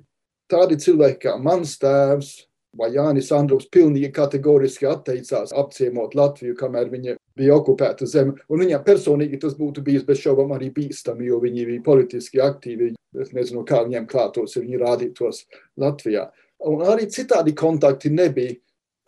Tādi 0.48 0.78
cilvēki 0.80 1.26
kā 1.26 1.34
mans 1.42 1.74
tēvs, 1.82 2.30
vai 2.78 2.92
Jānis 2.94 3.32
Andrūks 3.34 3.68
pilnīgi 3.74 4.12
kategoriski 4.14 4.86
atteicās 4.88 5.52
apciemot 5.52 6.14
Latviju, 6.14 6.56
kamēr 6.56 6.94
viņa 6.94 7.17
bija 7.38 7.56
okupēta 7.58 8.06
zeme. 8.10 8.36
Un 8.50 8.64
viņam 8.64 8.84
personīgi 8.86 9.40
tas 9.42 9.56
būtu 9.58 9.84
bijis 9.86 10.06
bez 10.06 10.20
šaubām 10.22 10.52
arī 10.56 10.70
bīstami, 10.74 11.28
jo 11.30 11.40
viņi 11.42 11.66
bija 11.72 11.84
politiski 11.86 12.42
aktīvi. 12.44 12.92
Es 13.18 13.32
nezinu, 13.32 13.64
kā 13.66 13.82
viņiem 13.86 14.06
klātos, 14.10 14.56
ja 14.56 14.62
viņi 14.62 14.82
rādītos 14.82 15.44
Latvijā. 15.80 16.28
Un 16.68 16.82
arī 16.84 17.06
citādi 17.10 17.54
kontakti 17.56 18.10
nebija. 18.12 18.58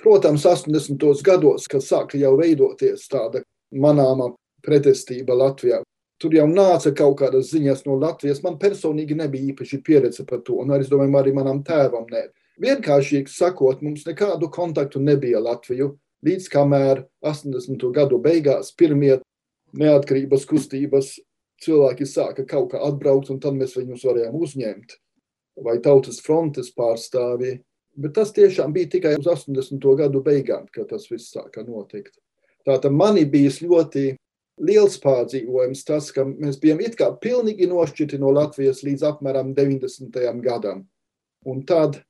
Protams, 0.00 0.46
80. 0.48 0.96
gados, 1.26 1.66
kad 1.68 1.84
sāka 1.84 2.16
jau 2.16 2.32
veidoties 2.38 3.04
tāda 3.12 3.42
manāma 3.76 4.30
pretestība 4.64 5.36
Latvijā, 5.36 5.82
tur 6.20 6.34
jau 6.36 6.46
nāca 6.48 6.92
kaut 6.96 7.18
kādas 7.20 7.50
ziņas 7.52 7.84
no 7.84 7.98
Latvijas. 8.00 8.40
Man 8.44 8.56
personīgi 8.60 9.16
nebija 9.18 9.52
īpaši 9.52 9.80
pieredze 9.84 10.24
par 10.28 10.40
to, 10.46 10.56
un 10.62 10.72
arī, 10.72 10.86
es 10.86 10.92
domāju, 10.92 11.16
arī 11.20 11.34
manam 11.36 11.60
tēvam 11.64 12.06
ne. 12.12 12.28
Vienkārši 12.60 13.26
sakot, 13.28 13.80
mums 13.84 14.06
nekādu 14.08 14.50
kontaktu 14.52 15.00
nebija 15.00 15.40
Latviju, 15.40 15.94
līdz 16.26 16.48
kamēr 16.52 17.04
80. 17.24 17.86
gadu 17.96 18.20
beigās 18.22 18.72
pirmie 18.76 19.18
neatkarības 19.76 20.46
kustības 20.48 21.14
cilvēki 21.64 22.06
sāka 22.08 22.46
kaut 22.48 22.72
kā 22.72 22.80
atbraukt, 22.84 23.30
un 23.30 23.40
tad 23.40 23.56
mēs 23.56 23.76
viņus 23.78 24.06
varējām 24.08 24.38
uzņemt. 24.40 24.96
Vai 25.60 25.76
tautas 25.84 26.20
frontes 26.24 26.70
pārstāvji. 26.72 27.58
Bet 28.00 28.14
tas 28.16 28.32
tiešām 28.32 28.72
bija 28.72 28.88
tikai 28.94 29.16
uz 29.18 29.26
80. 29.28 29.82
gadu 29.98 30.22
beigām, 30.24 30.66
kad 30.72 30.88
tas 30.88 31.08
viss 31.10 31.34
sāka 31.34 31.64
notikt. 31.66 32.14
Tātad 32.64 32.94
manī 32.94 33.26
bija 33.28 33.50
ļoti 33.50 34.14
liels 34.60 34.98
pārdzīvojums 35.02 35.84
tas, 35.88 36.10
ka 36.14 36.24
mēs 36.28 36.60
bijām 36.60 36.80
it 36.84 36.96
kā 37.00 37.10
pilnīgi 37.20 37.68
nošķirti 37.68 38.20
no 38.20 38.32
Latvijas 38.36 38.84
līdz 38.86 39.06
apmēram 39.10 39.54
90. 39.56 40.20
gadam. 40.44 40.84
Un 41.48 41.64
tad 41.68 42.02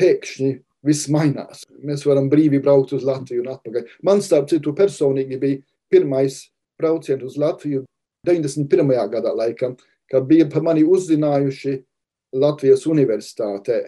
pēkšņi 0.00 0.52
viss 0.86 1.08
mainās. 1.10 1.64
Mēs 1.84 2.04
varam 2.06 2.28
brīvi 2.30 2.60
braukt 2.62 2.94
uz 2.96 3.04
Latviju 3.06 3.44
un 3.44 3.52
atpakaļ. 3.54 3.92
Man, 4.06 4.22
starp 4.24 4.48
citu, 4.50 4.74
personīgi 4.76 5.38
bija 5.40 5.60
pirmais 5.90 6.44
brauciens 6.78 7.24
uz 7.26 7.38
Latviju 7.40 7.84
91. 8.26 8.94
gadā, 9.12 9.34
laikam, 9.34 9.76
kad 10.10 10.26
bija 10.28 10.48
par 10.50 10.64
mani 10.66 10.84
uzzinājuši 10.86 11.78
Latvijas 12.38 12.86
universitātē. 12.86 13.80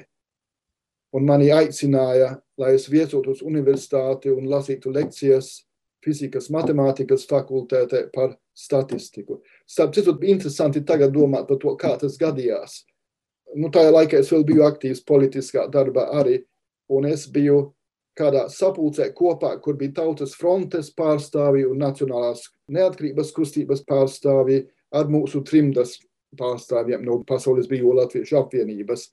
Un 1.14 1.26
mani 1.26 1.50
aicināja, 1.50 2.36
lai 2.60 2.74
es 2.76 2.86
viesotos 2.90 3.42
universitāti 3.42 4.30
un 4.30 4.46
lasītu 4.50 4.92
lekcijas 4.94 5.64
fizikas, 6.04 6.46
matemātikas 6.54 7.26
fakultētē 7.28 8.06
par 8.14 8.36
statistiku. 8.56 9.40
Starp 9.68 9.96
citu, 9.96 10.14
interesanti 10.22 10.84
tagad 10.86 11.12
domāt 11.12 11.48
par 11.48 11.58
to, 11.60 11.74
kā 11.76 11.96
tas 12.00 12.16
gadījās 12.20 12.84
nu, 13.56 13.70
tajā 13.72 13.90
laikā 13.92 14.20
es 14.20 14.30
vēl 14.32 14.44
biju 14.46 14.64
aktīvs 14.66 15.02
politiskā 15.06 15.66
darbā 15.72 16.06
arī, 16.20 16.40
un 16.90 17.06
es 17.08 17.26
biju 17.30 17.70
kādā 18.18 18.46
sapulcē 18.52 19.10
kopā, 19.16 19.54
kur 19.62 19.78
bija 19.80 20.00
tautas 20.02 20.34
frontes 20.36 20.90
pārstāvji 20.96 21.68
un 21.70 21.80
nacionālās 21.80 22.48
neatkarības 22.68 23.32
kustības 23.36 23.84
pārstāvji 23.88 24.64
ar 24.92 25.10
mūsu 25.10 25.44
trimdas 25.46 25.96
pārstāvjiem 26.38 27.04
no 27.06 27.20
Pasaules 27.26 27.68
Brīvo 27.70 27.94
Latviešu 27.98 28.38
apvienības. 28.42 29.08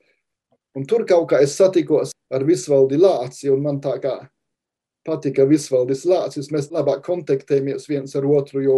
Un 0.77 0.85
tur 0.89 1.05
kaut 1.09 1.29
kā 1.31 1.41
es 1.45 1.55
satikos 1.57 2.11
ar 2.33 2.43
Visvaldi 2.45 2.99
Lāci, 2.99 3.49
un 3.53 3.63
man 3.63 3.79
tā 3.81 3.95
kā 4.01 4.17
patika 5.07 5.47
Visvaldis 5.47 6.05
Lācis. 6.05 6.51
Mēs 6.53 6.69
labāk 6.75 7.05
kontaktējamies 7.07 7.87
viens 7.89 8.15
ar 8.19 8.27
otru, 8.27 8.61
jo 8.65 8.77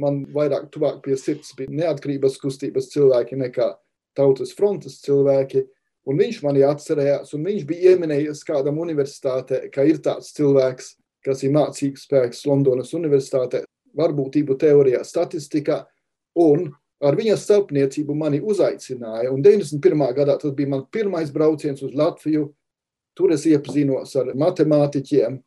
man 0.00 0.24
vairāk 0.34 0.68
tuvāk 0.74 1.00
pie 1.04 1.16
sirds 1.18 1.54
bija 1.56 1.72
neatkarības 1.72 2.38
kustības 2.42 2.90
cilvēki 2.92 3.38
nekā 3.40 3.72
tautas 4.18 4.52
frontes 4.56 5.00
cilvēki, 5.04 5.64
un 6.08 6.20
viņš 6.20 6.40
mani 6.44 6.64
atcerējās, 6.66 7.34
un 7.36 7.46
viņš 7.48 7.66
bija 7.68 7.94
ieminējies 7.94 8.44
kādam 8.46 8.80
universitātē, 8.82 9.66
ka 9.72 9.84
ir 9.88 10.00
tāds 10.04 10.32
cilvēks, 10.36 10.94
kas 11.24 11.44
ir 11.44 11.52
mācīgs 11.54 12.06
spēks 12.06 12.46
Londonas 12.48 12.94
universitātē, 12.96 13.64
varbūtību 13.96 14.56
teorijā, 14.60 15.02
statistikā, 15.04 15.82
un 16.40 16.70
ar 17.02 17.16
viņa 17.18 17.36
starpniecību 17.40 18.14
mani 18.16 18.40
uzaicināja, 18.40 19.32
un 19.34 19.44
91. 19.44 20.06
gadā 20.16 20.38
tas 20.40 20.54
bija 20.56 20.76
man 20.76 20.86
pirmais 20.92 21.32
brauciens 21.34 21.82
uz 21.84 21.94
Latviju, 21.96 22.48
tur 23.16 23.34
es 23.34 23.46
iepazinos 23.48 24.14
ar 24.20 24.32
matemātiķiem, 24.38 25.40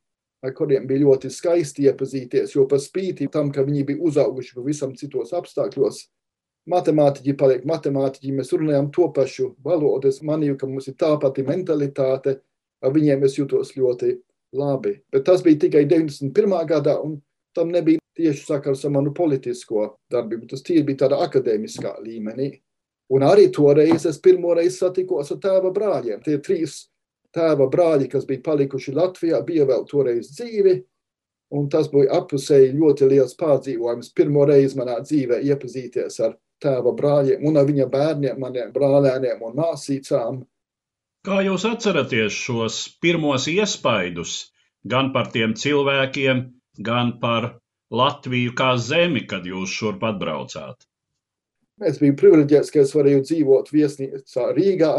ar 0.43 0.51
kuriem 0.53 0.87
bija 0.89 1.05
ļoti 1.05 1.31
skaisti 1.31 1.87
iepazīties, 1.87 2.57
jo 2.57 2.67
par 2.69 2.81
spīti 2.83 3.29
tam, 3.31 3.51
ka 3.53 3.63
viņi 3.63 3.85
bija 3.87 4.03
uzauguši 4.09 4.57
pavisam 4.57 4.95
citos 4.99 5.31
apstākļos, 5.33 6.03
matemātiķi 6.69 7.35
paliek 7.39 7.65
matemātiķi, 7.67 8.35
mēs 8.37 8.53
runājam 8.55 8.89
to 8.95 9.09
pašu 9.15 9.49
valodu. 9.65 10.11
Es 10.11 10.21
manīju, 10.25 10.57
ka 10.59 10.69
mums 10.69 10.87
ir 10.91 10.97
tā 10.99 11.11
pati 11.21 11.45
mentalitāte, 11.47 12.37
ar 12.83 12.93
viņiem 12.95 13.25
es 13.27 13.37
jūtos 13.39 13.75
ļoti 13.77 14.15
labi. 14.59 14.97
Bet 15.11 15.25
tas 15.27 15.43
bija 15.43 15.65
tikai 15.65 15.85
91. 15.89 16.55
gadā, 16.69 16.97
un 17.03 17.19
tam 17.55 17.73
nebija 17.73 18.01
tieši 18.17 18.45
sakars 18.45 18.85
ar 18.85 18.93
manu 18.93 19.13
politisko 19.15 19.87
darbību. 20.13 20.47
Tas 20.51 20.63
tīri 20.65 20.85
bija 20.87 21.05
tādā 21.05 21.19
akadēmiskā 21.25 21.97
līmenī. 22.05 22.53
Un 23.13 23.25
arī 23.27 23.49
toreiz 23.53 24.07
es 24.09 24.19
pirmo 24.23 24.53
reizi 24.57 24.79
satikos 24.79 25.33
ar 25.33 25.39
tēva 25.43 25.73
brāļiem. 25.75 26.21
Tie 26.23 26.39
trīs 26.41 26.85
tēva 27.35 27.67
brāļi, 27.69 28.07
kas 28.09 28.25
bija 28.29 28.43
palikuši 28.45 28.93
Latvijā, 28.95 29.41
bija 29.45 29.67
vēl 29.69 29.85
toreiz 29.89 30.31
dzīvi. 30.33 30.79
Un 31.53 31.67
tas 31.69 31.89
bija 31.91 32.15
apusēji 32.17 32.71
ļoti 32.77 33.09
liels 33.11 33.35
pārdzīvojums. 33.37 34.13
Pirmo 34.17 34.45
reizi 34.49 34.79
manā 34.79 34.97
dzīvē 35.03 35.41
iepazīties 35.51 36.17
ar 36.25 36.37
tēva 36.63 36.93
brāļiem 36.97 37.43
un 37.49 37.59
viņa 37.69 37.87
bērniem, 37.93 38.39
maniem 38.39 38.71
brālēniem 38.75 39.43
un 39.47 39.57
māsīcām. 39.59 40.41
Kā 41.23 41.39
jūs 41.45 41.63
atceraties 41.67 42.35
šos 42.35 42.79
pirmos 43.03 43.47
iespaidus 43.51 44.37
gan 44.83 45.13
par 45.13 45.29
tiem 45.35 45.53
cilvēkiem, 45.55 46.41
gan 46.83 47.17
par 47.21 47.53
Latviju 47.93 48.55
kā 48.57 48.73
zemi, 48.81 49.21
kad 49.29 49.45
jūs 49.45 49.71
šurp 49.71 50.03
atbraucāt? 50.09 50.87
Es 51.83 51.99
biju 52.01 52.15
privileģēts, 52.17 52.71
ka 52.73 52.81
es 52.83 52.93
varēju 52.95 53.23
dzīvot 53.27 53.69
viesnīcā 53.73 54.47
Rīgā, 54.57 54.93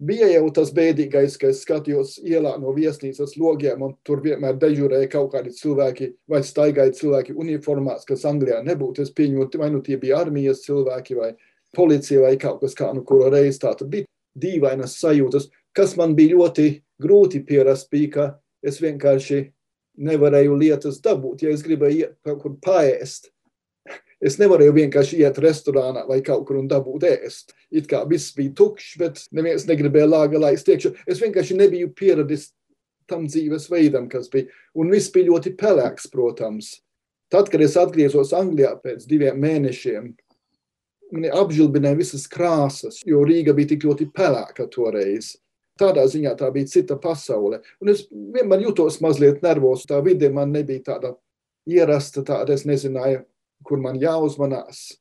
bija 0.00 0.28
jau 0.32 0.48
tas 0.54 0.72
bēdīgais, 0.74 1.36
ka 1.40 1.50
es 1.52 1.62
skatījos 1.64 2.16
ielā 2.24 2.54
no 2.60 2.72
viesnīcas 2.76 3.36
logiem, 3.40 3.82
un 3.84 3.94
tur 4.06 4.22
vienmēr 4.24 4.56
dežurēja 4.60 5.10
kaut 5.12 5.30
kādi 5.34 5.52
cilvēki, 5.54 6.10
vai 6.30 6.42
staigāja 6.46 6.94
cilvēki 6.96 7.36
uniformās, 7.36 8.06
kas 8.08 8.24
Anglijā 8.28 8.62
nebūtu. 8.66 9.04
Es 9.04 9.12
pieņemu, 9.16 9.50
vai 9.60 9.70
nu 9.74 9.82
tie 9.84 9.98
bija 10.00 10.22
armijas 10.24 10.64
cilvēki, 10.64 11.18
vai 11.18 11.32
policija, 11.76 12.24
vai 12.24 12.34
kaut 12.40 12.60
kas 12.64 12.76
kā, 12.78 12.90
nu, 12.96 13.04
kura 13.06 13.30
reiz 13.34 13.60
tā 13.62 13.74
tad 13.76 13.90
bija 13.92 14.08
dīvainas 14.40 14.96
sajūtas. 15.00 15.50
Kas 15.76 15.94
man 15.98 16.16
bija 16.18 16.34
ļoti 16.36 16.70
grūti 17.02 17.44
pierast, 17.46 17.90
bija, 17.92 18.10
ka 18.14 18.26
es 18.66 18.80
vienkārši 18.82 19.44
nevarēju 20.00 20.56
lietas 20.58 21.00
dabūt. 21.04 21.44
Ja 21.44 21.52
es 21.54 21.62
gribēju 21.66 22.00
iet 22.00 22.16
kaut 22.26 22.42
kur 22.42 22.56
paēst, 22.64 23.30
Es 24.20 24.36
nevarēju 24.36 24.74
vienkārši 24.76 25.22
iet 25.22 25.38
restorānā 25.40 26.04
vai 26.08 26.20
kaut 26.24 26.44
kur 26.48 26.58
un 26.60 26.68
dabūt 26.68 27.06
ēst. 27.08 27.54
It 27.72 27.88
kā 27.88 28.02
viss 28.08 28.34
bija 28.36 28.52
tukšs, 28.58 28.96
bet 29.00 29.22
neviens 29.32 29.64
negribēja 29.68 30.10
lāga 30.10 30.42
laist 30.42 30.68
iekšā. 30.68 30.92
Es 31.08 31.22
vienkārši 31.22 31.56
nebiju 31.56 31.92
pieradis 31.96 32.50
tam 33.08 33.24
dzīvesveidam, 33.26 34.10
kas 34.12 34.28
bija. 34.32 34.50
Un 34.76 34.92
viss 34.92 35.12
bija 35.14 35.30
ļoti 35.32 35.54
pelēks, 35.58 36.10
protams. 36.12 36.74
Tad, 37.32 37.48
kad 37.48 37.62
es 37.64 37.78
atgriezos 37.78 38.34
Anglijā 38.36 38.74
pēc 38.82 39.06
diviem 39.08 39.38
mēnešiem, 39.40 40.10
mani 41.14 41.30
apžilbināja 41.34 41.98
visas 41.98 42.26
krāsas, 42.30 43.00
jo 43.06 43.22
Rīga 43.26 43.54
bija 43.56 43.72
tik 43.72 43.86
ļoti 43.86 44.10
pelēka 44.14 44.66
toreiz. 44.70 45.36
Tādā 45.80 46.04
ziņā 46.10 46.34
tā 46.36 46.50
bija 46.52 46.68
cita 46.68 46.98
pasaule. 47.00 47.62
Un 47.80 47.92
es 47.92 48.04
vienmēr 48.10 48.66
jutos 48.66 49.00
mazliet 49.00 49.40
nervos. 49.42 49.86
Tā 49.88 50.02
vide 50.04 50.28
man 50.34 50.52
nebija 50.52 50.90
tāda 50.90 51.14
ierasta, 51.70 52.24
tāda 52.26 52.52
es 52.52 52.66
nezināju, 52.68 53.22
kur 53.66 53.80
man 53.82 53.98
jāuzmanās. 54.00 55.00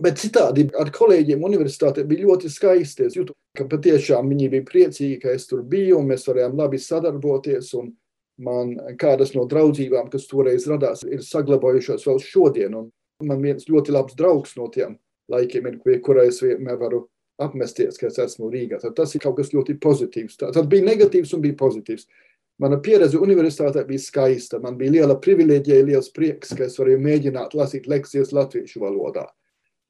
Bet 0.00 0.20
citādi 0.22 0.68
ar 0.78 0.92
kolēģiem 0.94 1.42
universitātē 1.44 2.04
bija 2.08 2.28
ļoti 2.28 2.50
skaisti. 2.52 3.08
Es 3.08 3.16
jūtu, 3.18 3.34
ka 3.58 3.66
patiešām 3.68 4.30
viņi 4.30 4.48
bija 4.54 4.66
priecīgi, 4.68 5.18
ka 5.24 5.34
es 5.34 5.48
tur 5.50 5.64
biju 5.66 5.98
un 5.98 6.08
mēs 6.12 6.24
varējām 6.28 6.56
labi 6.60 6.80
sadarboties. 6.80 7.74
Man 8.40 8.72
kādas 8.96 9.34
no 9.36 9.44
draudzībām, 9.44 10.08
kas 10.08 10.24
toreiz 10.30 10.64
radās, 10.70 11.02
ir 11.04 11.20
saglabājušās 11.26 12.06
vēl 12.08 12.22
šodien. 12.24 12.78
Un 12.78 12.88
man 13.28 13.42
viens 13.44 13.68
ļoti 13.68 13.92
labs 13.92 14.16
draugs 14.16 14.56
no 14.56 14.70
tiem 14.72 14.96
laikiem 15.30 15.68
ir, 15.70 15.78
pie 15.84 15.98
kura 16.04 16.24
es 16.28 16.40
vienmēr 16.42 16.78
varu 16.80 17.04
apmesties, 17.40 17.98
ka 18.00 18.08
es 18.10 18.18
esmu 18.20 18.50
Rīgā. 18.52 18.80
Tad 18.82 18.96
tas 18.98 19.14
ir 19.14 19.22
kaut 19.24 19.38
kas 19.38 19.52
ļoti 19.54 19.78
pozitīvs. 19.80 20.38
Tad 20.42 20.66
bija 20.72 20.86
negatīvs 20.90 21.32
un 21.36 21.44
bija 21.44 21.56
pozitīvs. 21.60 22.06
Mana 22.60 22.76
pieredze 22.84 23.16
universitātē 23.16 23.86
bija 23.88 24.02
skaista. 24.04 24.58
Man 24.60 24.76
bija 24.80 24.98
liela 24.98 25.16
privilēģija, 25.20 25.84
liels 25.88 26.10
prieks, 26.12 26.52
ka 26.56 26.66
es 26.66 26.76
varēju 26.76 27.00
mēģināt 27.00 27.54
lasīt 27.56 27.86
lekcijas 27.88 28.34
latviešu 28.36 28.82
valodā. 28.82 29.24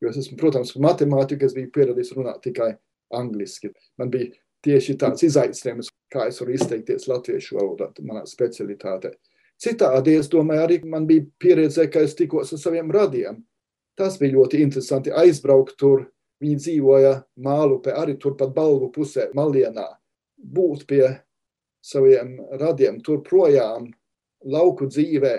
Jo 0.00 0.12
es 0.12 0.20
esmu, 0.20 0.36
protams, 0.38 0.76
matemātiķis, 0.78 1.50
es 1.50 1.56
biju 1.56 1.72
pieradis 1.74 2.12
runāt 2.14 2.38
tikai 2.44 2.70
angliski. 3.18 3.72
Man 3.98 4.12
bija 4.12 4.30
tieši 4.64 4.94
tāds 5.00 5.24
izaicinājums, 5.26 5.90
kā 6.12 6.28
es 6.30 6.38
varu 6.40 6.54
izteikties 6.54 7.08
latviešu 7.10 7.58
valodā, 7.58 7.90
manā 8.06 8.22
specialitātē. 8.28 9.12
Citādi, 9.60 10.14
es 10.16 10.30
domāju, 10.32 10.62
arī 10.64 10.78
man 10.88 11.08
bija 11.08 11.26
pieredze, 11.42 11.84
ka 11.92 12.04
es 12.06 12.14
tikos 12.16 12.54
ar 12.54 12.60
saviem 12.62 12.92
radiem. 12.94 13.42
Tas 13.98 14.16
bija 14.20 14.38
ļoti 14.38 14.62
interesanti 14.64 15.12
aizbraukt 15.12 15.76
tur. 15.80 16.06
Viņi 16.40 16.56
dzīvoja 16.56 17.10
Mālupē, 17.44 17.92
arī 18.00 18.14
turpat 18.16 18.54
balvu 18.54 18.88
pusē, 18.94 19.26
Malienā. 19.36 19.84
Būt 20.40 20.86
pie 20.88 21.02
saviem 21.84 22.36
radiem 22.60 23.00
tur 23.04 23.22
projām, 23.26 23.90
lauku 24.44 24.88
dzīvē, 24.88 25.36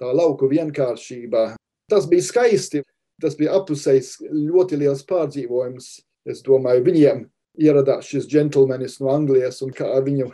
tā 0.00 0.12
lauku 0.14 0.48
vienkāršībā. 0.50 1.54
Tas 1.90 2.08
bija 2.10 2.26
skaisti. 2.26 2.84
Tas 3.20 3.34
bija 3.36 3.52
apusējs 3.58 4.14
ļoti 4.32 4.78
liels 4.80 5.02
pārdzīvojums. 5.04 5.88
Es 6.24 6.40
domāju, 6.40 6.86
viņiem 6.86 7.26
ieradās 7.60 8.08
šis 8.08 8.28
džentlmenis 8.30 8.96
no 9.02 9.10
Anglijas 9.12 9.60
un 9.66 9.74
kā 9.76 9.90
viņu 10.04 10.30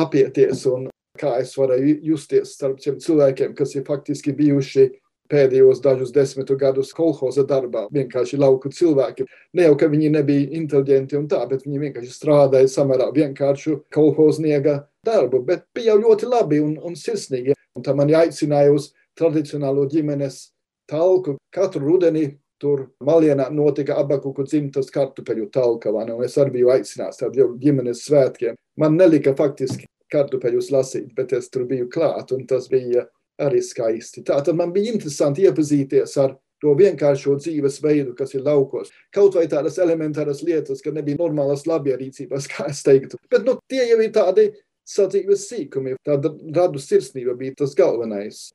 apieties 0.00 0.64
un 0.70 0.88
kā 1.20 1.36
es 1.42 1.52
varēju 1.58 1.98
justies 2.08 2.54
starp 2.56 2.80
šiem 2.82 2.96
cilvēkiem, 3.02 3.52
kas 3.58 3.74
ir 3.76 3.84
faktiski 3.86 4.32
bijuši 4.36 4.88
pēdējos 5.30 5.80
dažus 5.84 6.12
desmitu 6.14 6.56
gadus 6.60 6.92
kolhoza 6.96 7.44
darbā. 7.48 7.86
Vienkārši 7.94 8.38
lauku 8.40 8.70
cilvēki. 8.72 9.26
Ne 9.56 9.68
jau, 9.68 9.76
ka 9.80 9.88
viņi 9.92 10.10
nebija 10.14 10.50
inteliģenti 10.58 11.18
un 11.18 11.28
tā, 11.30 11.40
bet 11.50 11.64
viņi 11.66 11.82
vienkārši 11.86 12.12
strādāja 12.12 12.70
samērā 12.70 13.10
vienkāršu 13.14 13.80
kolhoznieka 13.94 14.82
darbu, 15.06 15.42
bet 15.46 15.66
bija 15.74 15.96
ļoti 16.00 16.28
labi 16.28 16.60
un, 16.64 16.76
un 16.82 16.96
sirsnīgi. 16.98 17.56
Un 17.74 17.84
tā 17.84 17.94
man 17.96 18.12
aicināja 18.14 18.72
uz 18.74 18.92
tradicionālo 19.18 19.86
ģimenes 19.90 20.50
talku. 20.90 21.38
Katru 21.54 21.86
rudeni 21.88 22.28
tur 22.60 22.86
malienā 23.04 23.48
notika 23.52 23.96
abakuku 24.00 24.46
dzimtas 24.46 24.92
kartupeļu 24.94 25.50
talka, 25.52 25.90
un 25.90 26.22
es 26.24 26.36
arī 26.38 26.60
biju 26.60 26.70
aicināts 26.74 27.20
tādiem 27.20 27.58
ģimenes 27.60 28.04
svētkiem. 28.06 28.56
Man 28.80 28.96
nelika 28.98 29.34
faktiski 29.36 29.88
kartupeļus 30.12 30.70
lasīt, 30.74 31.10
bet 31.16 31.32
es 31.36 31.50
tur 31.50 31.66
biju 31.68 31.88
klāt, 31.92 32.32
un 32.34 32.46
tas 32.46 32.68
bija 32.70 33.06
arī 33.42 33.62
skaisti. 33.64 34.22
Tātad 34.26 34.56
man 34.58 34.72
bija 34.74 34.92
interesanti 34.94 35.46
iepazīties 35.46 36.16
ar 36.22 36.36
to 36.62 36.74
vienkāršo 36.78 37.36
dzīvesveidu, 37.42 38.14
kas 38.16 38.34
ir 38.36 38.44
laukos. 38.46 38.92
Kaut 39.14 39.36
vai 39.36 39.46
tādas 39.50 39.78
elementāras 39.82 40.42
lietas, 40.46 40.80
ka 40.84 40.92
nebija 40.94 41.20
normālas 41.20 41.66
labierīcības, 41.68 42.48
kā 42.50 42.68
es 42.70 42.84
teiktu. 42.86 43.20
Bet 43.30 43.44
nu, 43.44 43.58
tie 43.68 43.82
jau 43.90 43.98
ir 44.00 44.12
tādi 44.14 44.48
sadzīves 44.88 45.48
sīkumi. 45.50 45.98
Tāda 46.06 46.32
radu 46.56 46.80
sirsnība 46.80 47.36
bija 47.38 47.58
tas 47.62 47.74
galvenais. 47.76 48.46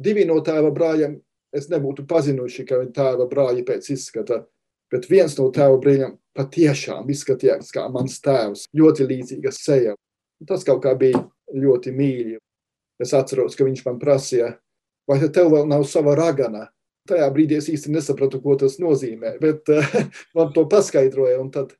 Divi 0.00 0.26
no 0.28 0.40
tēva 0.44 0.72
brāļiem 0.74 1.16
es 1.54 1.70
nebūtu 1.70 2.06
pazinuši, 2.10 2.66
ka 2.68 2.80
viņi 2.82 2.94
tēva 2.96 3.28
brāļi 3.30 3.64
pēc 3.66 3.92
izskata. 3.94 4.42
Bet 4.92 5.08
viens 5.10 5.36
no 5.38 5.48
tēva 5.54 5.78
brāļiem 5.80 6.16
patiešām 6.36 7.08
izskatījās 7.14 7.70
kā 7.74 7.86
mans 7.92 8.18
tēvs, 8.24 8.66
ļoti 8.76 9.06
līdzīga 9.10 9.52
seja. 9.54 9.94
Tas 10.48 10.66
kaut 10.66 10.82
kā 10.84 10.92
bija 10.98 11.22
ļoti 11.54 11.94
mīļi. 11.94 12.40
Es 13.02 13.14
atceros, 13.16 13.56
ka 13.58 13.66
viņš 13.66 13.82
man 13.88 13.98
prasīja, 14.02 14.54
vai 15.10 15.18
tev 15.24 15.50
vēl 15.54 15.66
nav 15.70 15.86
sava 15.90 16.14
ragana. 16.18 16.68
Tajā 17.08 17.26
brīdī 17.34 17.58
es 17.58 17.68
īsti 17.68 17.92
nesapratu, 17.92 18.40
ko 18.40 18.54
tas 18.60 18.78
nozīmē, 18.80 19.34
bet 19.42 19.68
uh, 19.72 19.96
man 20.36 20.54
to 20.54 20.64
paskaidroja. 20.70 21.42
Tad 21.52 21.74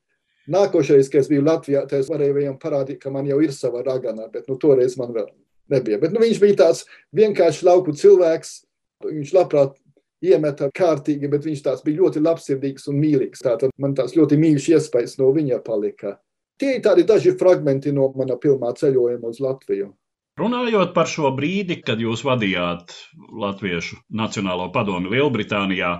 nākošais, 0.51 1.09
kad 1.09 1.23
es 1.23 1.31
biju 1.31 1.45
Latvijā, 1.47 1.85
es 1.97 2.11
varēju 2.11 2.37
viņam 2.37 2.59
parādīt, 2.61 2.99
ka 3.01 3.13
man 3.13 3.25
jau 3.29 3.39
ir 3.41 3.55
sava 3.55 3.81
ragana, 3.85 4.27
bet 4.33 4.51
nu, 4.51 4.59
toreiz 4.61 4.97
man 4.99 5.15
vēl 5.15 5.31
nebija. 5.73 5.99
Bet 6.03 6.13
nu, 6.13 6.21
viņš 6.21 6.43
bija 6.43 6.59
tāds 6.65 6.85
vienkārši 7.15 7.65
lauku 7.65 7.95
cilvēks. 7.97 8.59
Viņš 9.05 9.33
labprāt 9.35 9.75
iemeta 10.25 10.69
kārtīgi, 10.73 11.29
bet 11.31 11.45
viņš 11.45 11.63
tāds 11.65 11.83
bija 11.85 12.03
ļoti 12.03 12.21
labsirdīgs 12.23 12.87
un 12.91 13.01
mīlīgs. 13.01 13.43
Tātad 13.45 13.73
man 13.81 13.95
tāds 13.97 14.15
ļoti 14.17 14.37
mīļš 14.41 14.69
iespējas 14.77 15.17
no 15.21 15.31
viņa 15.35 15.59
palika. 15.65 16.15
Tie 16.61 16.77
ir 16.77 16.83
tādi 16.85 17.03
daži 17.03 17.35
fragmenti 17.35 17.91
no 17.91 18.07
mana 18.15 18.37
pirmā 18.39 18.71
ceļojuma 18.77 19.33
uz 19.33 19.41
Latviju. 19.43 19.89
Runājot 20.39 20.89
par 20.95 21.07
šo 21.07 21.29
brīdi, 21.35 21.77
kad 21.87 22.01
jūs 22.03 22.25
vadījāt 22.27 22.91
Latviešu 23.43 24.01
Nacionālo 24.21 24.65
padomi 24.73 25.13
Lielbritānijā, 25.13 25.91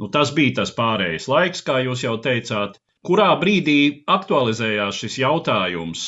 nu, 0.00 0.08
tas 0.14 0.32
bija 0.38 0.54
tas 0.62 0.72
pārējais 0.78 1.28
laiks, 1.28 1.60
kā 1.66 1.76
jūs 1.84 2.04
jau 2.06 2.14
teicāt, 2.26 2.78
kurā 3.04 3.28
brīdī 3.42 3.76
aktualizējās 4.16 5.02
šis 5.04 5.18
jautājums. 5.24 6.06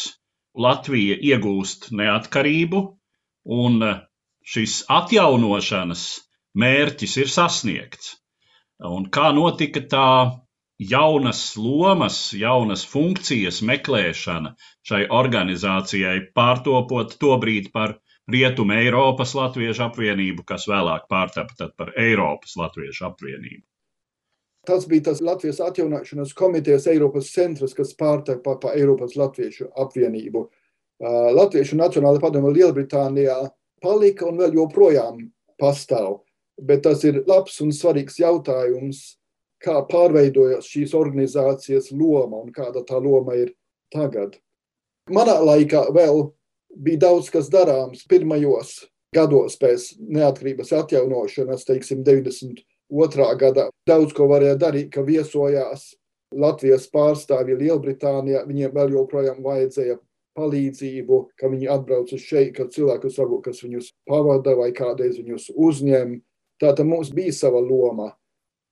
Latvija 0.55 1.19
iegūst 1.29 1.91
neatkarību, 2.01 2.81
un 3.61 3.81
šis 4.55 4.79
atjaunošanas 4.97 6.05
mērķis 6.65 7.17
ir 7.21 7.33
sasniegts. 7.37 8.15
Un 8.95 9.11
kā 9.17 9.29
notika 9.37 9.83
tā 9.91 10.09
jaunas 10.79 11.57
lomas, 11.57 12.33
jaunas 12.33 12.85
funkcijas 12.87 13.61
meklēšana 13.63 14.55
šai 14.87 15.05
organizācijai, 15.11 16.31
pārtopot 16.35 17.15
to 17.21 17.37
brīdi 17.39 17.71
par 17.73 17.99
Rietumu 18.31 18.73
Eiropas 18.73 19.35
Latviešu 19.37 19.85
apvienību, 19.91 20.45
kas 20.49 20.67
vēlāk 20.69 21.07
pārtapa 21.13 21.71
par 21.77 21.93
Eiropas 22.01 22.57
Latviešu 22.57 23.07
apvienību. 23.11 23.63
Tas 24.65 24.87
bija 24.89 25.11
tas 25.11 25.21
Latvijas 25.21 25.61
atjaunošanas 25.61 26.33
komitejas 26.33 26.87
Eiropas 26.89 27.29
centrs, 27.35 27.75
kas 27.77 27.93
pārtapa 27.97 28.57
par 28.61 28.79
Eiropas 28.79 29.13
Latviešu 29.21 29.69
apvienību. 29.77 30.47
Latviešu 31.37 31.77
Nacionāla 31.77 32.23
padome 32.23 32.53
Lielbritānijā 32.55 33.37
palika 33.85 34.25
un 34.31 34.41
vēl 34.41 34.57
joprojām 34.57 35.21
pastāv. 35.61 36.23
Bet 36.57 36.85
tas 36.87 37.03
ir 37.05 37.25
labs 37.29 37.59
un 37.61 37.75
svarīgs 37.75 38.17
jautājums, 38.23 39.19
kā 39.63 39.81
pārveidojas 39.91 40.69
šīs 40.71 40.95
organizācijas 40.97 41.91
loma 41.93 42.43
un 42.43 42.53
kāda 42.55 42.85
tā 42.87 42.99
loma 43.01 43.37
ir 43.39 43.55
tagad. 43.93 44.39
Manā 45.13 45.37
laikā 45.45 45.87
vēl 45.95 46.31
bija 46.75 47.05
daudz 47.07 47.31
kas 47.33 47.51
darāms 47.53 48.07
pirmajos 48.09 48.85
gados 49.15 49.59
pēc 49.61 49.93
neatkarības 50.01 50.73
atjaunošanas, 50.81 51.67
teiksim, 51.69 52.03
92. 52.07 53.29
gadā. 53.41 53.69
Daudz 53.87 54.15
ko 54.17 54.27
varēja 54.31 54.57
darīt, 54.59 54.91
ka 54.95 55.05
viesojās 55.07 55.93
Latvijas 56.35 56.89
pārstāvji 56.91 57.59
Lielbritānijā. 57.61 58.43
Viņiem 58.49 58.75
vēl 58.75 58.97
joprojām 58.97 59.41
vajadzēja 59.45 59.99
palīdzību, 60.35 61.19
ka 61.39 61.51
viņi 61.53 61.71
atbrauc 61.71 62.11
uz 62.15 62.23
šeit, 62.27 62.55
ka 62.57 62.67
cilvēkus 62.71 63.19
varbūt, 63.21 63.45
kas 63.49 63.63
viņus 63.63 63.93
pavada 64.09 64.57
vai 64.59 64.73
kādreiz 64.75 65.21
viņus 65.21 65.53
uzņem. 65.55 66.19
Tātad 66.63 66.89
mums 66.89 67.13
bija 67.15 67.35
sava 67.35 67.63
loma. 67.63 68.13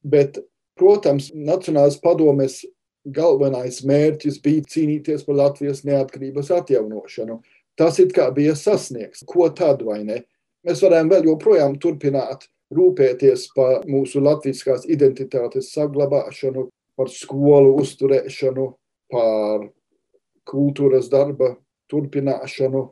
Bet, 0.02 0.40
protams, 0.78 1.30
Nacionālās 1.34 1.98
padomes 2.02 2.62
galvenais 3.04 3.80
mērķis 3.86 4.38
bija 4.42 4.64
cīnīties 4.74 5.24
par 5.26 5.38
Latvijas 5.40 5.82
neatkarības 5.86 6.52
atjaunošanu. 6.58 7.40
Tas 7.78 7.98
it 8.02 8.12
kā 8.14 8.28
bija 8.34 8.54
sasniegts. 8.58 9.24
Ko 9.26 9.48
tad 9.50 9.82
vai 9.86 10.02
ne? 10.04 10.22
Mēs 10.66 10.82
varam 10.84 11.08
vēl 11.10 11.26
joprojām 11.32 11.78
turpināt 11.82 12.46
rūpēties 12.72 13.48
par 13.56 13.86
mūsu 13.88 14.22
latviskās 14.22 14.86
identitātes 14.88 15.72
saglabāšanu, 15.74 16.68
par 16.96 17.10
skolu 17.10 17.74
uzturēšanu, 17.82 18.66
par 19.12 19.66
kultūras 20.48 21.08
darba 21.12 21.54
turpināšanu, 21.92 22.86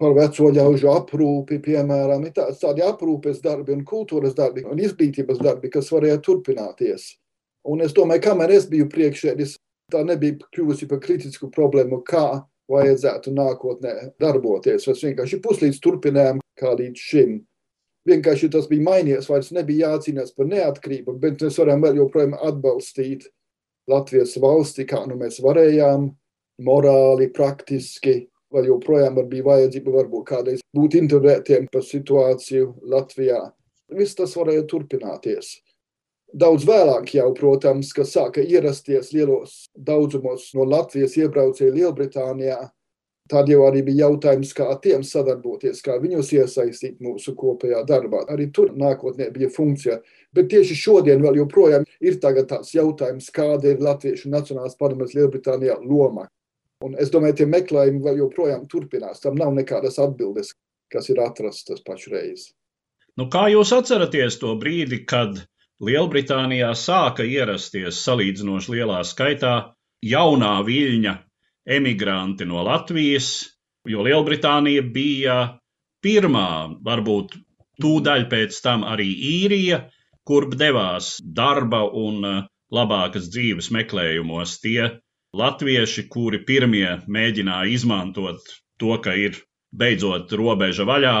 par 0.00 0.14
veco 0.16 0.48
ļaužu 0.56 0.88
aprūpi, 0.94 1.60
piemēram, 1.64 2.24
ir 2.24 2.32
tādi 2.34 2.84
aprūpes 2.86 3.42
darbi 3.44 3.74
un 3.76 3.82
kultūras 3.84 4.36
darbi 4.36 4.64
un 4.64 4.80
izglītības 4.80 5.42
darbi, 5.42 5.68
kas 5.72 5.90
varēja 5.92 6.22
turpināties. 6.24 7.10
Un 7.68 7.84
es 7.84 7.92
domāju, 7.92 8.24
kamēr 8.24 8.54
es 8.56 8.68
biju 8.70 8.88
priekšēdis, 8.92 9.58
tā 9.92 10.00
nebija 10.06 10.38
kļuvusi 10.54 10.88
par 10.88 11.02
kritisku 11.04 11.50
problēmu, 11.52 12.00
kā 12.06 12.40
vajadzētu 12.70 13.34
nākotnē 13.34 13.94
darboties. 14.22 14.86
Mēs 14.88 15.04
vienkārši 15.04 15.40
puslīdz 15.44 15.80
turpinājām 15.84 16.40
kā 16.60 16.72
līdz 16.78 17.04
šim. 17.10 17.36
Vienkārši 18.08 18.48
tas 18.54 18.70
bija 18.70 18.86
mainījies, 18.86 19.28
vairs 19.28 19.50
nebija 19.52 19.90
jācīnās 19.92 20.32
par 20.32 20.48
neatkarību, 20.48 21.18
bet 21.20 21.44
mēs 21.44 21.58
varam 21.60 21.84
vēl 21.84 22.00
joprojām 22.00 22.38
atbalstīt 22.38 23.28
Latvijas 23.90 24.38
valsti, 24.40 24.86
kā 24.88 25.02
nu 25.10 25.18
mēs 25.20 25.40
varējām, 25.44 26.08
morāli, 26.64 27.28
praktiski, 27.34 28.29
vai 28.52 28.66
joprojām 28.66 29.18
bija 29.30 29.46
vajadzība 29.46 29.96
varbūt 30.00 30.26
kādreiz 30.28 30.62
būt 30.76 30.98
intervētiem 31.00 31.68
par 31.72 31.84
situāciju 31.86 32.74
Latvijā. 32.90 33.40
Viss 33.90 34.18
tas 34.18 34.36
varēja 34.38 34.66
turpināties. 34.70 35.58
Daudz 36.30 36.62
vēlāk 36.62 37.16
jau, 37.16 37.32
protams, 37.34 37.90
ka 37.92 38.04
sāka 38.06 38.42
ierasties 38.42 39.10
lielos 39.10 39.64
daudzumos 39.74 40.52
no 40.54 40.66
Latvijas 40.68 41.16
iebraucēji 41.18 41.74
Lielbritānijā. 41.74 42.68
Tad 43.30 43.50
jau 43.50 43.60
arī 43.62 43.82
bija 43.86 44.08
jautājums, 44.08 44.50
kā 44.54 44.66
tiem 44.82 45.02
sadarboties, 45.06 45.82
kā 45.86 45.96
viņus 46.02 46.32
iesaistīt 46.34 47.02
mūsu 47.02 47.34
kopējā 47.38 47.84
darbā. 47.86 48.24
Arī 48.30 48.48
tur 48.54 48.72
nākotnē 48.74 49.28
bija 49.34 49.50
funkcija. 49.54 50.00
Bet 50.34 50.50
tieši 50.50 50.78
šodien 50.78 51.22
vēl 51.22 51.38
joprojām 51.42 51.86
ir 52.02 52.18
tāds 52.22 52.74
jautājums, 52.74 53.30
kāda 53.34 53.70
ir 53.70 53.82
Latviešu 53.82 54.30
Nacionālās 54.30 54.78
padomes 54.78 55.14
Lielbritānijā 55.14 55.78
loma. 55.82 56.26
Un 56.86 56.96
es 57.02 57.10
domāju, 57.12 57.36
tie 57.40 57.46
meklējumi 57.50 58.00
vēl 58.04 58.22
joprojām 58.22 58.64
turpinās. 58.72 59.20
Tam 59.20 59.36
nav 59.36 59.52
nekādas 59.56 59.98
atbildes, 60.00 60.54
kas 60.92 61.10
ir 61.12 61.20
atrastas 61.20 61.82
pašreiz. 61.84 62.48
Nu, 63.20 63.26
kā 63.32 63.48
jūs 63.52 63.72
atceraties 63.76 64.38
to 64.40 64.54
brīdi, 64.60 65.02
kad 65.04 65.42
Lielbritānijā 65.84 66.70
sāka 66.76 67.24
ierasties 67.24 68.00
salīdzinoši 68.06 68.74
lielā 68.76 69.00
skaitā 69.04 69.54
jaunā 70.04 70.54
viļņa 70.64 71.14
emigranti 71.76 72.48
no 72.48 72.64
Latvijas, 72.64 73.30
jo 73.88 74.04
Lielbritānija 74.06 74.84
bija 74.94 75.36
pirmā, 76.04 76.48
varbūt 76.84 77.36
tūdaļ 77.80 78.26
pēc 78.32 78.60
tam 78.64 78.84
arī 78.88 79.08
īrija, 79.34 79.82
kurp 80.24 80.56
devās 80.60 81.18
darba 81.20 81.82
un 82.06 82.24
labākas 82.72 83.28
dzīves 83.32 83.70
meklējumos 83.74 84.58
tie 84.64 84.90
latvieši, 85.36 86.06
kuri 86.10 86.42
pirmie 86.46 87.00
mēģināja 87.06 87.70
izmantot 87.74 88.42
to, 88.80 88.96
ka 89.04 89.14
ir 89.14 89.38
beidzot 89.70 90.32
robeža 90.34 90.86
vaļā, 90.88 91.16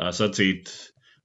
tā 0.00 0.12
sacīt, 0.16 0.70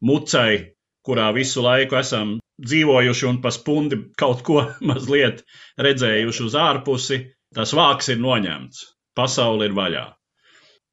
mucai, 0.06 0.75
kurā 1.06 1.32
visu 1.36 1.63
laiku 1.65 1.99
esam 1.99 2.38
dzīvojuši 2.65 3.28
un 3.30 3.41
pa 3.43 3.51
spundi 3.51 3.99
kaut 4.19 4.43
ko 4.47 4.62
mazliet 4.89 5.43
redzējuši 5.88 6.45
uz 6.47 6.56
ārpusi, 6.60 7.21
tas 7.56 7.73
vāks 7.75 8.12
ir 8.13 8.21
noņemts, 8.23 8.86
pasaule 9.17 9.67
ir 9.69 9.75
vaļā. 9.75 10.06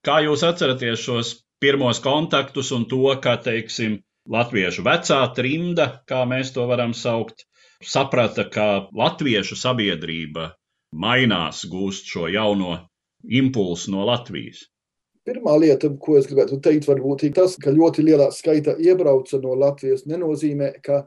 Kā 0.03 0.19
jūs 0.27 0.43
atceraties 0.43 1.05
šos 1.07 1.37
pirmos 1.63 2.03
kontaktus 2.03 2.73
un 2.75 2.89
to, 2.91 3.05
ka, 3.23 3.37
teiksim, 3.39 4.01
latviešu 4.27 4.83
vecā 4.87 5.21
trimda, 5.37 6.03
kā 6.11 6.25
mēs 6.27 6.51
to 6.57 6.67
varam 6.67 6.95
saukt, 6.95 7.47
saprata, 7.87 8.49
ka 8.51 8.67
latviešu 8.99 9.59
sabiedrība 9.59 10.51
mainās, 10.93 11.65
gūst 11.69 12.11
šo 12.13 12.29
jauno 12.33 12.77
impulsu 13.25 13.93
no 13.95 14.07
Latvijas. 14.07 14.67
Pirmā 15.23 15.55
lieta, 15.63 15.87
ko 16.03 16.17
es 16.19 16.27
gribētu 16.27 16.59
teikt, 16.63 16.89
varbūt 16.91 17.29
ir 17.29 17.35
tas, 17.37 17.55
ka 17.61 17.71
ļoti 17.71 18.03
lielā 18.03 18.29
skaitā 18.35 18.75
iebrauca 18.83 19.39
no 19.43 19.55
Latvijas, 19.55 20.03
nenozīmē, 20.11 20.73
ka 20.83 21.05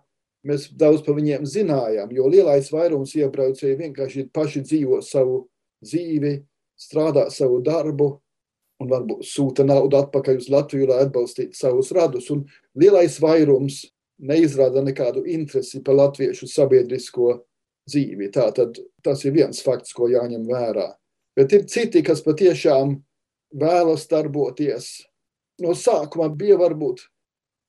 mēs 0.47 0.69
daudz 0.71 1.03
par 1.03 1.17
viņiem 1.17 1.43
zinājām. 1.49 2.13
Jo 2.15 2.29
lielais 2.31 2.69
vairums 2.71 3.15
iebraucēji 3.17 3.79
vienkārši 3.81 4.29
paši 4.33 4.63
dzīvo 4.63 5.01
savu 5.03 5.41
dzīvi, 5.83 6.37
strādā 6.79 7.27
savu 7.31 7.59
darbu 7.65 8.07
un 8.79 8.91
varbūt 8.91 9.27
sūta 9.27 9.65
naudu 9.67 9.99
atpakaļ 9.99 10.39
uz 10.39 10.47
Latviju, 10.51 10.87
lai 10.91 11.01
atbalstītu 11.03 11.57
savus 11.57 11.91
radus. 11.95 12.29
Un 12.31 12.45
lielais 12.79 13.19
vairums 13.23 13.83
neizrāda 14.19 14.83
nekādu 14.83 15.25
interesi 15.27 15.81
par 15.83 15.97
latviešu 15.99 16.47
sabiedrisko 16.47 17.33
dzīvi. 17.89 18.29
Tātad 18.33 18.79
tas 19.03 19.25
ir 19.25 19.35
viens 19.35 19.61
fakts, 19.65 19.93
ko 19.95 20.09
jāņem 20.11 20.47
vērā. 20.49 20.89
Bet 21.35 21.53
ir 21.53 21.67
citi, 21.71 22.03
kas 22.05 22.23
patiešām 22.25 22.95
vēlas 23.55 24.07
darboties. 24.11 24.89
No 25.61 25.75
sākuma 25.77 26.29
bija 26.35 26.57
varbūt 26.59 27.05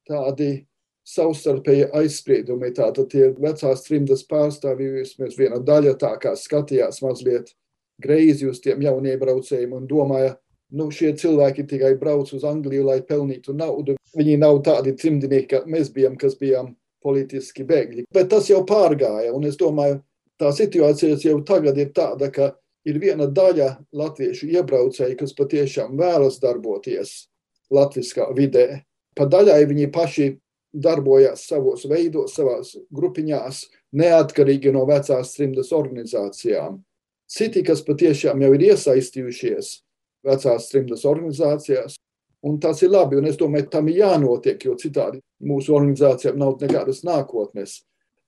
tādi 0.08 0.66
savstarpēji 1.06 1.90
aizspriedumi. 1.94 2.72
Tātad 2.74 3.10
tie 3.12 3.30
vecās 3.38 3.84
trimdas 3.86 4.24
pārstāvji, 4.26 4.94
vismaz 5.00 5.36
viena 5.38 5.60
daļa 5.62 5.94
tā 6.00 6.16
kā 6.22 6.34
skatījās 6.38 7.02
mazliet 7.04 7.54
greizi 8.02 8.48
uz 8.50 8.58
tiem 8.60 8.82
jauniebraucējiem 8.84 9.76
un 9.76 9.86
domāja, 9.88 10.34
nu 10.76 10.88
šie 10.92 11.12
cilvēki 11.16 11.66
tikai 11.70 11.94
brauc 12.00 12.32
uz 12.34 12.44
Angliju, 12.44 12.88
lai 12.88 12.98
pelnītu 13.06 13.54
naudu. 13.56 13.96
Viņi 14.16 14.36
nav 14.42 14.60
tādi 14.66 14.96
trimdinieki, 14.98 15.48
kā 15.52 15.62
mēs 15.70 15.92
bijām, 15.94 16.16
kas 16.20 16.36
bijām 16.40 16.74
politiski 17.04 17.64
bēgļi. 17.66 18.06
Bet 18.12 18.30
tas 18.32 18.50
jau 18.50 18.62
pārgāja, 18.66 19.32
un 19.36 19.46
es 19.46 19.58
domāju, 19.60 20.00
tā 20.40 20.52
situācija 20.54 21.18
jau 21.24 21.40
tagad 21.46 21.78
ir 21.78 21.92
tāda, 21.96 22.30
ka 22.32 22.52
ir 22.86 22.98
viena 23.02 23.26
daļa 23.26 23.68
latviešu 23.96 24.50
iebraucēji, 24.54 25.18
kas 25.20 25.34
patiešām 25.36 25.96
vēlas 25.98 26.40
darboties 26.42 27.28
latviskā 27.72 28.28
vidē. 28.36 28.82
Pa 29.16 29.26
daļai 29.26 29.64
viņi 29.66 29.90
paši 29.92 30.28
darbojās 30.76 31.46
savos 31.48 31.86
veidos, 31.88 32.34
savās 32.36 32.74
grupiņās, 32.92 33.62
neatkarīgi 33.96 34.74
no 34.76 34.84
vecās 34.88 35.32
trimdas 35.34 35.72
organizācijām. 35.72 36.82
Citi, 37.26 37.64
kas 37.66 37.82
patiešām 37.82 38.42
jau 38.44 38.52
ir 38.54 38.68
iesaistījušies 38.70 39.70
vecās 40.26 40.68
trimdas 40.70 41.06
organizācijās, 41.08 41.96
Un 42.46 42.60
tas 42.60 42.82
ir 42.82 42.92
labi, 42.92 43.16
un 43.18 43.26
es 43.26 43.38
domāju, 43.40 43.66
tam 43.72 43.88
ir 43.90 44.02
jānotiek, 44.02 44.60
jo 44.68 44.76
citādi 44.78 45.18
mūsu 45.48 45.74
organizācijām 45.74 46.36
nav 46.38 46.60
nekādas 46.60 47.02
nākotnes. 47.06 47.80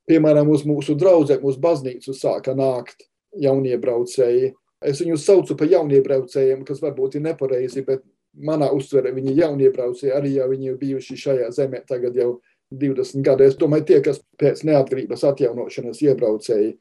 Piemēram, 0.08 0.48
uz 0.48 0.64
mūsu 0.68 0.96
draugiem, 0.98 1.42
uz 1.44 1.58
baznīcu 1.60 2.14
sāka 2.16 2.54
nākt 2.56 3.06
jauniebraucēji. 3.36 4.54
Es 4.88 5.02
viņus 5.02 5.26
saucu 5.26 5.56
par 5.58 5.68
jauniebraucējiem, 5.68 6.62
kas 6.64 6.80
varbūt 6.80 7.18
ir 7.18 7.26
nepareizi, 7.26 7.82
bet 7.84 8.04
manā 8.38 8.70
uztverē 8.72 9.12
viņi 9.16 9.34
ir 9.34 9.42
jauniebraucēji, 9.42 10.14
arī 10.14 10.36
jau 10.36 10.48
viņi 10.52 10.70
ir 10.70 10.78
bijuši 10.80 11.18
šajā 11.24 11.48
zemē 11.56 11.82
tagad 11.88 12.16
jau 12.16 12.38
20 12.72 13.24
gadu. 13.26 13.44
Es 13.44 13.58
domāju, 13.58 13.88
tie, 13.88 13.98
kas 14.04 14.20
pēc 14.40 14.62
neatkarības 14.68 15.24
atjaunošanas 15.32 16.02
iebraucēji. 16.04 16.76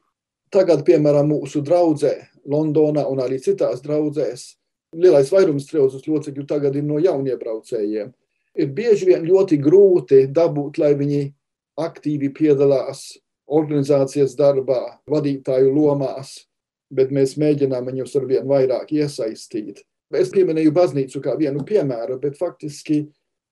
Tagad, 0.54 0.84
piemēram, 0.86 1.28
mūsu 1.34 1.60
draudzē 1.64 2.14
Londonā 2.48 3.04
un 3.10 3.20
arī 3.20 3.40
citās 3.44 3.82
draudzēs 3.84 4.54
lielais 4.96 5.30
vairums 5.32 5.66
trījus 5.68 6.06
locekļu 6.06 6.46
tagad 6.48 6.76
ir 6.76 6.86
no 6.86 7.00
jauniebraucējiem. 7.02 8.12
Ir 8.58 8.70
bieži 8.74 9.10
vien 9.10 9.26
ļoti 9.26 9.58
grūti 9.62 10.22
dabūt, 10.34 10.80
lai 10.80 10.94
viņi 10.98 11.20
aktīvi 11.78 12.32
piedalās 12.34 13.12
organizācijas 13.48 14.34
darbā, 14.38 14.98
vadītāju 15.08 15.70
lomās, 15.72 16.34
bet 16.92 17.12
mēs 17.14 17.36
mēģinām 17.40 17.88
viņus 17.88 18.16
ar 18.18 18.26
vien 18.28 18.48
vairāk 18.48 18.92
iesaistīt. 18.96 19.84
Es 20.16 20.32
pieminēju 20.32 20.72
baznīcu 20.72 21.20
kā 21.24 21.34
vienu 21.36 21.64
piemēru, 21.68 22.18
bet 22.20 22.38
faktiski 22.40 23.06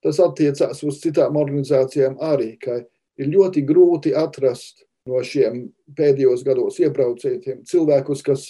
tas 0.05 0.21
attiecās 0.23 0.83
uz 0.87 1.01
citām 1.03 1.37
organizācijām 1.37 2.17
arī, 2.23 2.55
ka 2.61 2.81
ir 3.21 3.33
ļoti 3.33 3.65
grūti 3.69 4.15
atrast 4.17 4.85
no 5.09 5.21
šiem 5.25 5.67
pēdējos 5.97 6.45
gados 6.47 6.81
iebraucējiem 6.83 7.65
cilvēkus, 7.69 8.23
kas 8.25 8.47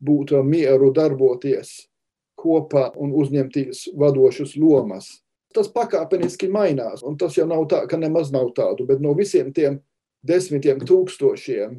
būtu 0.00 0.42
mieru 0.46 0.90
darboties 0.96 1.90
kopā 2.40 2.90
un 2.96 3.12
uzņemties 3.16 3.90
vadošas 4.00 4.56
lomas. 4.56 5.10
Tas 5.54 5.70
pakāpeniski 5.74 6.46
mainās, 6.52 7.02
un 7.02 7.16
tas 7.18 7.34
jau 7.34 7.46
nav 7.50 7.64
tā, 7.70 7.82
ka 7.90 7.98
nemaz 7.98 8.30
nav 8.30 8.52
tādu, 8.54 8.86
bet 8.86 9.00
no 9.02 9.16
visiem 9.18 9.50
tiem 9.54 9.80
desmitiem 10.26 10.82
tūkstošiem, 10.86 11.74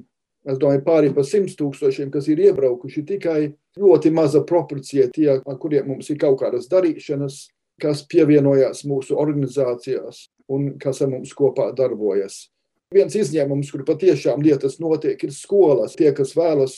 es 0.51 0.59
domāju, 0.59 0.83
pāri 0.83 1.11
pa 1.15 1.23
simts 1.23 1.55
tūkstošiem, 1.59 2.09
kas 2.11 2.27
ir 2.31 2.41
iebraukuši, 2.49 3.05
tikai 3.07 3.39
ļoti 3.79 4.11
maza 4.11 4.41
proporcija 4.47 5.07
tie, 5.15 5.29
ar 5.39 5.59
kuriem 5.61 5.93
mums 5.93 6.09
ir 6.11 6.19
kaut 6.19 6.41
kādas 6.41 6.67
darīšanas, 6.71 7.45
kas 7.81 8.03
pievienojās 8.11 8.83
mūsu 8.89 9.15
organizācijās 9.17 10.25
un 10.51 10.73
kas 10.81 11.01
ar 11.01 11.13
mums 11.13 11.31
kopā 11.37 11.71
darbojas. 11.77 12.49
Viens 12.91 13.15
izņēmums, 13.15 13.71
kur 13.71 13.85
patiešām 13.87 14.43
lietas 14.43 14.75
notiek, 14.83 15.21
ir 15.23 15.31
skolas. 15.31 15.95
Tie, 15.95 16.09
kas 16.11 16.35
vēlas 16.35 16.75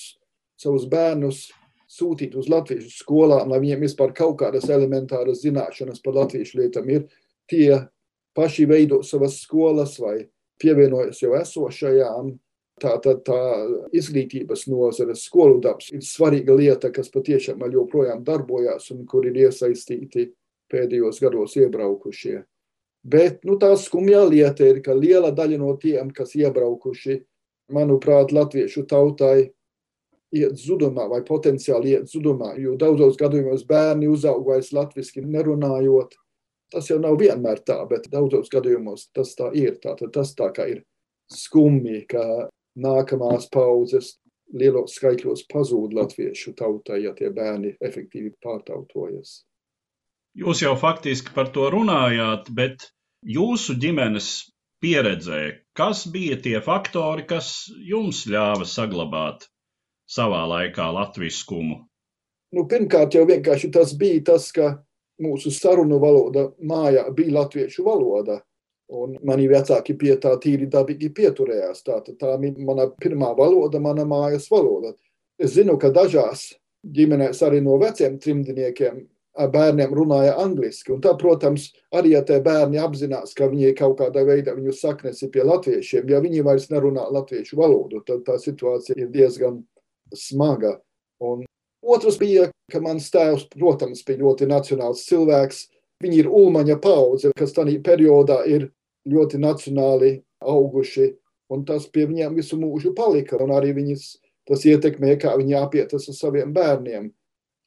savus 0.62 0.86
bērnus 0.90 1.48
sūtīt 1.94 2.36
uz 2.40 2.50
latviešu 2.52 2.92
skolām, 2.92 3.52
lai 3.54 3.62
viņiem 3.64 3.86
vispār 3.86 4.14
kaut 4.18 4.40
kādas 4.42 4.70
elementāras 4.72 5.44
zināšanas 5.44 6.02
par 6.04 6.18
latviešu 6.22 6.60
lietām 6.62 6.90
ir, 6.90 7.06
tie 7.50 7.84
paši 8.38 8.66
veido 8.70 9.02
savas 9.06 9.40
skolas 9.44 10.00
vai 10.02 10.24
pievienojas 10.62 11.22
jau 11.24 11.36
esošajām. 11.40 12.34
Tā 12.82 12.96
tad 13.04 13.20
tā 13.28 13.42
izglītības 13.94 14.66
nozares 14.66 15.28
skolu 15.28 15.60
darbs 15.62 15.92
ir 15.94 16.02
svarīga 16.02 16.56
lieta, 16.58 16.90
kas 16.92 17.12
patiešām 17.14 17.62
joprojām 17.72 18.24
darbojas 18.26 18.90
un 18.92 19.04
kur 19.06 19.28
ir 19.30 19.38
iesaistīti 19.46 20.32
pēdējos 20.74 21.22
gados 21.22 21.54
iebraukušie. 21.62 22.40
Bet 23.04 23.44
nu, 23.46 23.60
tā 23.62 23.70
skumjā 23.78 24.24
lieta 24.26 24.66
ir, 24.66 24.82
ka 24.82 24.96
liela 24.98 25.30
daļa 25.36 25.60
no 25.62 25.76
tiem, 25.78 26.10
kas 26.16 26.34
iebraukuši, 26.40 27.20
manuprāt, 27.76 28.34
latviešu 28.34 28.88
tautai 28.90 29.52
iet 30.34 30.58
zudumā 30.60 31.06
vai 31.12 31.22
potenciāli 31.28 31.94
iet 31.94 32.10
zudumā, 32.12 32.54
jo 32.62 32.76
daudzos 32.80 33.18
gadījumos 33.20 33.66
bērni 33.70 34.10
uzaug 34.12 34.46
vairs 34.48 34.72
latviski 34.76 35.24
nerunājot. 35.26 36.18
Tas 36.74 36.90
jau 36.90 36.98
nav 37.02 37.20
vienmēr 37.22 37.62
tā, 37.68 37.78
bet 37.90 38.10
daudzos 38.10 38.50
gadījumos 38.54 39.10
tas 39.14 39.36
tā 39.38 39.52
ir. 39.58 39.78
Tātad 39.84 40.14
tas 40.16 40.34
tā 40.38 40.50
kā 40.56 40.66
ir 40.72 40.82
skumji, 41.30 42.04
ka 42.10 42.50
nākamās 42.74 43.46
paudzes 43.54 44.16
lielos 44.54 44.98
skaitļos 44.98 45.46
pazūd 45.52 45.94
latviešu 45.98 46.56
tautai, 46.58 47.04
ja 47.06 47.14
tie 47.18 47.30
bērni 47.34 47.76
efektīvi 47.82 48.34
pārtautojas. 48.44 49.44
Jūs 50.34 50.64
jau 50.66 50.74
faktiski 50.82 51.34
par 51.36 51.52
to 51.54 51.68
runājāt, 51.70 52.50
bet 52.58 52.90
jūsu 53.22 53.78
ģimenes 53.78 54.30
pieredzē, 54.82 55.42
kas 55.78 56.08
bija 56.10 56.40
tie 56.42 56.58
faktori, 56.66 57.26
kas 57.30 57.70
jums 57.86 58.26
ļāva 58.30 58.66
saglabāt 58.68 59.46
savā 60.10 60.44
laikā 60.50 60.88
latviskumu? 60.94 61.82
Nu, 62.54 62.66
pirmkārt, 62.70 63.16
jau 63.18 63.26
vienkārši 63.26 63.72
tas 63.74 63.94
bija 63.98 64.22
tas, 64.34 64.52
ka 64.54 64.76
mūsu 65.24 65.52
sarunu 65.54 66.00
valoda 66.02 66.50
mājā 66.62 67.08
bija 67.16 67.40
latviešu 67.40 67.86
valoda. 67.86 68.42
Un 68.94 69.16
mani 69.26 69.48
vecāki 69.50 69.96
pie 69.98 70.18
tā 70.22 70.36
tīri 70.42 70.68
dabīgi 70.70 71.10
pieturējās. 71.16 71.82
Tā, 71.88 72.02
tā 72.20 72.36
bija 72.42 72.66
mana 72.68 72.90
pirmā 73.02 73.32
valoda, 73.38 73.80
mana 73.82 74.06
mājas 74.06 74.50
valoda. 74.52 74.94
Es 75.40 75.56
zinu, 75.56 75.80
ka 75.82 75.90
dažās 75.90 76.52
ģimenēs 76.84 77.42
arī 77.48 77.64
no 77.64 77.80
veciem 77.82 78.20
trimdiniekiem 78.22 79.02
ar 79.34 79.50
bērniem 79.50 79.94
runāja 79.98 80.36
angliski. 80.44 80.92
Un 80.94 81.02
tā, 81.02 81.16
protams, 81.18 81.72
arī 81.96 82.14
ja 82.14 82.22
tie 82.28 82.38
bērni 82.44 82.78
apzinās, 82.82 83.34
ka 83.34 83.48
viņi 83.50 83.74
kaut 83.80 83.98
kādā 84.02 84.26
veidā 84.28 84.54
viņu 84.54 84.76
saknes 84.78 85.24
ir 85.26 85.32
pie 85.34 85.46
latviešiem, 85.48 86.10
ja 86.12 86.22
viņi 86.22 86.44
vairs 86.46 86.70
nerunā 86.70 87.08
latviešu 87.16 87.58
valodu, 87.58 88.04
tad 88.06 88.22
tā 88.28 88.38
situācija 88.42 89.00
ir 89.00 89.10
diezgan 89.14 89.64
smaga. 90.16 90.78
Un 91.24 91.44
otrs 91.82 92.18
bija, 92.20 92.50
ka 92.72 92.82
mans 92.84 93.10
tēvs, 93.14 93.48
protams, 93.54 94.04
bija 94.08 94.24
ļoti 94.24 94.48
nacionāls 94.50 95.06
cilvēks. 95.10 95.68
Viņi 96.04 96.24
ir 96.24 96.30
ulmaņa 96.32 96.80
paudze, 96.84 97.32
kas 97.38 97.56
tajā 97.56 97.78
periodā 97.84 98.42
ir 98.50 98.68
ļoti 99.08 99.40
nacionāli 99.40 100.18
auguši, 100.42 101.14
un 101.54 101.64
tas 101.68 101.86
pie 101.88 102.08
viņiem 102.10 102.36
visu 102.36 102.60
mūžu 102.60 102.92
palika. 102.98 103.40
Un 103.44 103.54
arī 103.56 103.72
viņas, 103.78 104.08
tas 104.50 104.66
ietekmē, 104.68 105.16
kā 105.22 105.36
viņi 105.40 105.60
apietas 105.60 106.10
ar 106.12 106.18
saviem 106.18 106.52
bērniem. 106.56 107.12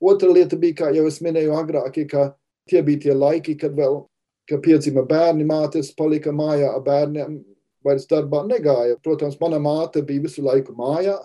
Otra 0.05 0.28
lieta 0.28 0.59
bija, 0.61 0.82
kā 0.82 0.91
jau 0.93 1.07
es 1.09 1.22
minēju 1.24 1.57
agrāk, 1.57 2.03
ka 2.11 2.34
tie 2.68 2.82
bija 2.84 3.07
tie 3.07 3.16
laiki, 3.16 3.57
kad 3.57 3.72
vēl 3.78 4.03
ka 4.47 4.59
piedzima 4.62 5.03
bērni, 5.07 5.47
mātes 5.47 5.93
palika 5.97 6.32
mājā 6.34 6.70
ar 6.76 6.82
bērniem, 6.87 7.39
vairs 7.87 8.07
darbā 8.11 8.43
negāja. 8.47 8.99
Protams, 9.03 9.39
mana 9.41 9.59
māte 9.62 10.03
bija 10.07 10.26
visu 10.26 10.45
laiku 10.47 10.74
mājā, 10.78 11.16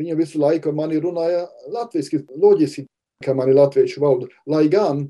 Viņa 0.00 0.16
visu 0.16 0.40
laiku 0.40 0.72
man 0.72 0.92
runāja 0.96 1.44
latviešu, 1.68 2.24
loģiski, 2.40 2.86
ka 3.24 3.34
man 3.36 3.50
ir 3.52 3.58
latviešu 3.58 4.00
valoda. 4.00 4.30
Lai 4.48 4.64
gan, 4.72 5.04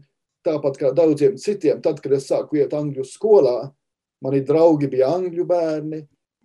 tāpat 0.47 0.81
kā 0.81 0.91
daudziem 0.97 1.37
citiem, 1.39 1.79
tad, 1.85 2.01
kad 2.03 2.17
es 2.17 2.27
sāku 2.27 2.59
iet 2.59 2.75
angļu 2.75 3.05
skolā, 3.07 3.71
mani 4.25 4.41
draugi 4.47 4.91
bija 4.91 5.13
angļu 5.15 5.47
bērni. 5.47 6.01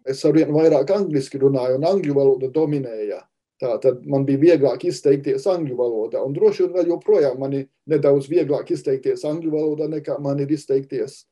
Es 0.06 0.22
ar 0.28 0.36
vien 0.36 0.52
vairāk 0.54 0.92
angliski 0.94 1.42
runāju, 1.42 1.80
un 1.80 1.88
angļu 1.90 2.14
valoda 2.14 2.52
dominēja. 2.54 3.24
Tā 3.62 3.78
tad 3.82 4.04
man 4.06 4.26
bija 4.28 4.42
vieglāk 4.42 4.84
izteikties 4.86 5.48
angļu 5.48 5.78
valodā, 5.80 6.22
un 6.22 6.36
droši 6.36 6.66
vien 6.66 6.74
vēl 6.76 6.90
joprojām 6.92 7.40
man 7.40 7.54
ir 7.56 7.70
nedaudz 7.90 8.28
vieglāk 8.30 8.70
izteikties 8.76 9.24
angļu 9.26 9.54
valodā, 9.54 9.88
nekā 9.90 10.20
man 10.22 10.42
ir 10.44 10.52
izteikties 10.52 11.24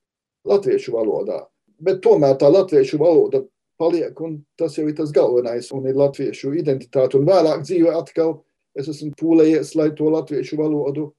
latviešu 0.47 0.95
valodā. 0.95 1.43
Bet 1.84 1.99
tomēr 2.01 2.38
tā 2.39 2.47
latviešu 2.49 2.97
valoda 3.01 3.43
paliek, 3.80 4.19
un 4.21 4.39
tas 4.59 4.76
jau 4.78 4.86
ir 4.88 4.95
tas 4.97 5.11
galvenais, 5.15 5.69
un 5.76 5.88
ir 5.89 5.97
latviešu 5.99 6.53
identitāte. 6.59 7.19
Un 7.19 7.28
vēlāk 7.30 7.65
dzīvē 7.65 7.95
atkal 7.99 8.38
es 8.78 8.89
esmu 8.89 9.13
pūlējies, 9.19 9.76
lai 9.80 9.89
to 9.97 10.09
latviešu 10.13 10.59
valodu 10.59 11.09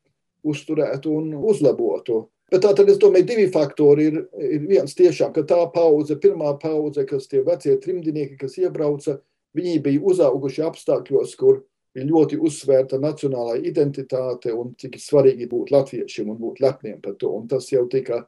uzturētu 0.44 1.12
un 1.18 1.34
uzlabotu. 1.40 2.24
Bet 2.52 2.62
tā 2.62 2.74
tad 2.76 2.90
es 2.92 2.98
domāju, 3.00 3.26
divi 3.26 3.46
faktori 3.50 4.08
ir, 4.10 4.18
ir 4.36 4.66
viens 4.68 4.94
tiešām, 4.94 5.32
ka 5.34 5.42
tā 5.48 5.60
paudze, 5.74 6.18
pirmā 6.20 6.52
paudze, 6.60 7.06
kas 7.08 7.26
tie 7.30 7.40
vecie 7.46 7.78
trimdinieki, 7.80 8.36
kas 8.38 8.58
iebrauca, 8.60 9.16
viņi 9.56 9.80
bija 9.82 10.02
uzauguši 10.12 10.66
apstākļos, 10.66 11.32
kur 11.40 11.62
ir 11.94 12.06
ļoti 12.10 12.38
uzsvērta 12.42 12.98
nacionālā 13.02 13.56
identitāte 13.64 14.52
un 14.52 14.74
cik 14.78 14.98
svarīgi 15.00 15.48
būt 15.50 15.72
latviešiem 15.74 16.30
un 16.34 16.40
būt 16.42 16.60
lepniem 16.62 17.00
par 17.02 17.16
to. 17.18 17.32
Un 17.32 17.48
tas 17.50 17.70
jau 17.72 17.86
tika 17.90 18.24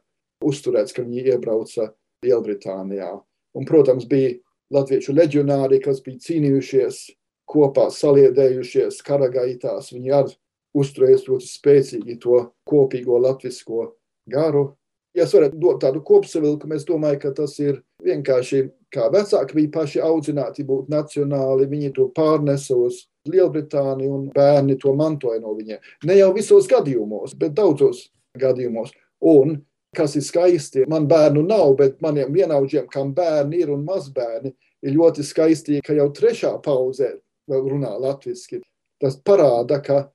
uzturēts, 0.46 0.94
ka 0.96 1.04
viņi 1.04 1.26
iebrauca 1.34 1.90
Lielbritānijā. 2.24 3.12
Un, 3.56 3.66
protams, 3.68 4.06
bija 4.08 4.34
latviešu 4.74 5.14
leģionāri, 5.16 5.80
kas 5.84 6.02
bija 6.04 6.20
cīnījušies 6.26 7.02
kopā, 7.48 7.88
saliedējušies 7.94 9.00
kara 9.06 9.30
gaitās. 9.32 9.92
Viņi 9.94 10.14
arī 10.16 10.36
uzturēs 10.76 11.28
ļoti 11.28 11.48
spēcīgi 11.48 12.18
to 12.22 12.42
kopīgo 12.68 13.20
latvisko 13.22 13.92
garu. 14.30 14.68
Ja 15.16 15.24
es 15.24 15.32
varētu 15.32 15.56
dot 15.56 15.80
tādu 15.80 16.02
kopsavilkumu, 16.04 16.76
es 16.76 16.84
domāju, 16.84 17.22
ka 17.22 17.30
tas 17.38 17.54
ir 17.62 17.78
vienkārši 18.04 18.66
kā 18.92 19.06
vecāki 19.12 19.56
bija 19.56 19.72
paši 19.78 20.02
audzināti 20.04 20.66
būt 20.68 20.90
nacionāli, 20.92 21.68
viņi 21.70 21.94
to 21.96 22.10
pārnesa 22.16 22.76
uz 22.76 23.06
Lielbritāniju 23.26 24.12
un 24.12 24.26
bērni 24.34 24.76
to 24.78 24.92
mantoja 24.94 25.40
no 25.40 25.54
viņiem. 25.56 25.80
Ne 26.06 26.18
jau 26.20 26.28
visos 26.36 26.68
gadījumos, 26.70 27.32
bet 27.40 27.56
daudzos 27.56 28.04
gadījumos. 28.38 28.92
Un 29.24 29.56
kas 29.96 30.16
ir 30.18 30.24
skaisti. 30.26 30.84
Man 30.90 31.08
bērnu 31.10 31.42
nav, 31.46 31.74
bet 31.78 32.00
maniem 32.04 32.32
vienaudžiem, 32.34 32.86
kam 32.92 33.14
bērni 33.16 33.62
ir 33.64 33.72
un 33.74 33.84
mazbērni, 33.86 34.52
ir 34.86 34.96
ļoti 34.96 35.24
skaisti, 35.26 35.80
ka 35.84 35.96
jau 35.96 36.08
trešā 36.14 36.52
pauzē 36.64 37.14
vēl 37.50 37.70
runā 37.72 37.92
latviešu. 38.02 38.62
Tas 39.02 39.18
parāda, 39.20 39.80
ka 39.84 40.06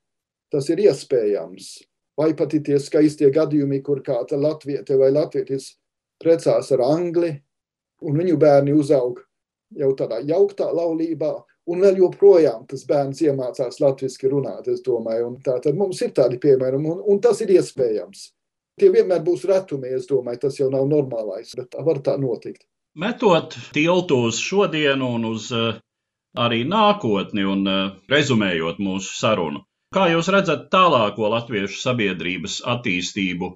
tas 0.52 0.70
ir 0.70 0.82
iespējams. 0.88 1.74
Vai 2.18 2.34
pat 2.38 2.54
ir 2.54 2.64
tie 2.66 2.80
skaistie 2.82 3.30
gadījumi, 3.34 3.82
kur 3.86 4.02
kāda 4.06 4.38
latvieta 4.38 4.98
vai 5.00 5.12
latvietis 5.14 5.72
precās 6.22 6.72
ar 6.76 6.84
angli, 6.86 7.32
un 8.06 8.18
viņu 8.18 8.38
bērni 8.42 8.74
uzaug 8.78 9.22
jau 9.78 9.94
tādā 9.98 10.20
jauktā 10.28 10.68
laulībā, 10.74 11.32
un 11.72 11.84
vēl 11.86 12.02
joprojām 12.02 12.66
tas 12.70 12.84
bērns 12.90 13.22
iemācās 13.24 13.80
latviešu 13.82 14.34
runāt. 14.34 14.68
Tā 15.46 15.58
tad 15.64 15.78
mums 15.78 16.02
ir 16.02 16.14
tādi 16.18 16.40
piemēri, 16.42 16.82
un, 16.82 17.02
un 17.06 17.22
tas 17.24 17.42
ir 17.46 17.54
iespējams. 17.56 18.28
Tie 18.82 18.90
vienmēr 18.90 19.22
būs 19.22 19.44
retumi, 19.46 19.92
es 19.94 20.08
domāju, 20.10 20.40
tas 20.48 20.56
jau 20.58 20.72
nav 20.74 20.88
normālais, 20.90 21.52
bet 21.54 21.76
var 21.86 22.00
tā 22.02 22.16
notikt. 22.18 22.64
Metot 22.98 23.54
tiltu 23.76 24.16
uz 24.28 24.40
šodienu 24.42 25.12
un 25.20 25.28
uz 25.30 25.52
uh, 25.54 25.76
arī 26.46 26.64
nākotni 26.66 27.46
un 27.46 27.62
uh, 27.70 27.92
rezumējot 28.10 28.80
mūsu 28.82 29.14
sarunu, 29.20 29.62
kā 29.94 30.08
jūs 30.10 30.32
redzat 30.34 30.72
tālāko 30.74 31.30
latviešu 31.30 31.78
sabiedrības 31.78 32.56
attīstību 32.74 33.52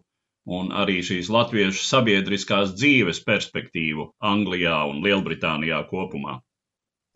un 0.60 0.70
arī 0.84 1.00
šīs 1.08 1.32
latviešu 1.34 1.82
sabiedriskās 1.88 2.76
dzīves 2.78 3.24
perspektīvu 3.26 4.12
Anglijā 4.22 4.84
un 4.92 5.02
Lielbritānijā 5.04 5.82
kopumā? 5.90 6.38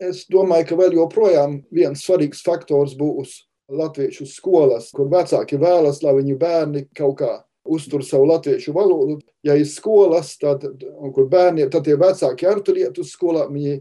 Es 0.02 0.24
domāju, 0.32 0.66
ka 0.66 0.80
vēl 0.80 0.96
joprojām 0.98 1.60
viens 1.70 2.02
svarīgs 2.02 2.42
faktors 2.42 2.96
būs 2.98 3.36
latviešu 3.70 4.26
skolas, 4.26 4.90
kur 4.90 5.06
vecāki 5.12 5.60
vēlas, 5.62 6.02
lai 6.02 6.16
viņu 6.18 6.36
bērni 6.40 6.84
kaut 6.96 7.20
kā 7.22 7.30
uztur 7.70 8.04
savu 8.06 8.26
latviešu 8.30 8.74
valodu. 8.74 9.18
Ja 9.46 9.56
ir 9.58 9.68
skolas, 9.68 10.34
tad, 10.40 10.66
kur 11.14 11.28
bērniem, 11.30 11.70
tad 11.72 11.86
tie 11.86 11.96
vecāki 12.00 12.48
arī 12.48 12.64
tur 12.66 12.80
iet 12.80 12.98
uz 13.00 13.12
skolām, 13.14 13.54
viņi 13.54 13.78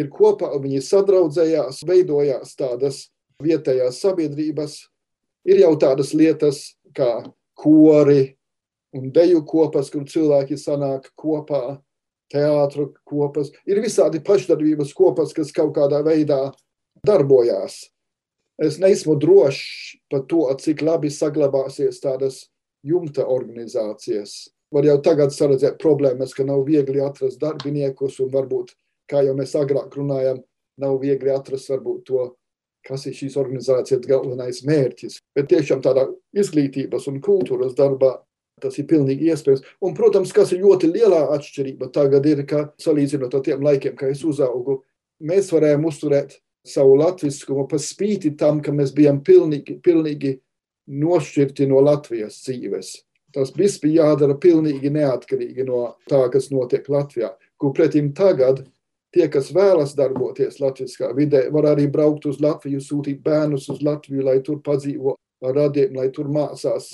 ir 0.00 0.10
kopā, 0.12 0.50
viņi 0.60 0.82
sadraudzējās, 0.86 1.82
veidojās 1.86 2.56
tādas 2.58 3.04
vietējās 3.42 4.00
sabiedrības. 4.02 4.76
Ir 5.48 5.62
jau 5.62 5.72
tādas 5.80 6.12
lietas 6.12 6.74
kā 6.96 7.22
kori 7.56 8.34
un 8.96 9.10
deju 9.14 9.44
kopas, 9.46 9.90
kur 9.92 10.04
cilvēki 10.08 10.58
sanāk 10.58 11.08
kopā, 11.18 11.78
teātru 12.30 12.90
kopas. 13.06 13.50
Ir 13.66 13.80
visādi 13.82 14.22
pašdarbības 14.24 14.92
kopas, 14.96 15.34
kas 15.36 15.52
kaut 15.54 15.72
kādā 15.76 16.02
veidā 16.06 16.50
darbojās. 17.06 17.86
Es 18.60 18.76
neesmu 18.80 19.16
drošs 19.16 19.96
par 20.12 20.26
to, 20.28 20.44
cik 20.60 20.82
labi 20.84 21.08
saglabāsies 21.12 22.02
tādas 22.02 22.44
jumta 22.86 23.26
organizācijas. 23.28 24.50
Var 24.70 24.86
jau 24.86 24.98
tagad 25.02 25.34
saredzēt 25.34 25.80
problēmas, 25.82 26.34
ka 26.34 26.46
nav 26.46 26.62
viegli 26.68 27.02
atrast 27.02 27.40
darbiniekus, 27.42 28.20
un 28.22 28.30
varbūt, 28.30 28.74
kā 29.10 29.24
jau 29.26 29.34
mēs 29.38 29.56
agrāk 29.58 29.96
runājām, 29.98 30.42
nav 30.80 30.98
viegli 31.02 31.32
atrast 31.34 31.72
varbūt 31.72 32.04
to, 32.06 32.26
kas 32.86 33.04
ir 33.06 33.16
šīs 33.16 33.36
organizācijas 33.40 34.06
galvenais 34.06 34.62
mērķis. 34.64 35.18
Bet 35.36 35.50
tiešām 35.50 35.82
tādā 35.84 36.06
izglītības 36.32 37.08
un 37.10 37.20
kultūras 37.24 37.74
darbā 37.76 38.16
tas 38.60 38.76
ir 38.78 38.86
pilnīgi 38.88 39.30
iespējams. 39.32 39.64
Un, 39.84 39.94
protams, 39.96 40.32
kas 40.36 40.52
ir 40.52 40.62
ļoti 40.64 40.90
lielā 40.92 41.22
atšķirība 41.36 41.90
tagad 41.94 42.26
ir, 42.28 42.44
ka 42.48 42.66
salīdzinot 42.82 43.34
ar 43.34 43.44
tiem 43.46 43.64
laikiem, 43.64 43.96
kad 43.96 44.12
es 44.12 44.22
uzaugu, 44.26 44.82
mēs 45.24 45.50
varējām 45.54 45.86
uzturēt 45.88 46.36
savu 46.66 46.98
latviskumu 47.00 47.66
par 47.68 47.80
spīti 47.80 48.34
tam, 48.38 48.60
ka 48.64 48.72
mēs 48.76 48.92
bijām 48.96 49.22
pilnīgi, 49.24 49.78
pilnīgi 49.84 50.36
nošķirti 50.90 51.68
no 51.70 51.80
Latvijas 51.84 52.40
dzīves. 52.44 52.92
Tas 53.34 53.52
viss 53.54 53.78
bija 53.78 54.10
jādara 54.10 54.34
pilnīgi 54.42 54.90
neatkarīgi 54.90 55.64
no 55.68 55.84
tā, 56.10 56.24
kas 56.32 56.50
notiek 56.50 56.88
Latvijā. 56.90 57.30
Kur 57.60 57.74
pretim 57.76 58.10
tagad 58.16 58.64
tie, 59.14 59.28
kas 59.30 59.52
vēlas 59.54 59.94
darboties 59.98 60.58
latviskā 60.62 61.12
vidē, 61.14 61.46
var 61.54 61.70
arī 61.72 61.86
braukt 61.90 62.26
uz 62.26 62.40
Latviju, 62.42 62.82
sūtīt 62.82 63.22
bērnus 63.22 63.68
uz 63.70 63.84
Latviju, 63.86 64.26
lai 64.26 64.40
tur 64.46 64.58
padzīvo 64.66 65.14
ar 65.46 65.56
radiem, 65.56 65.94
lai 65.96 66.08
tur 66.14 66.28
mācās, 66.32 66.90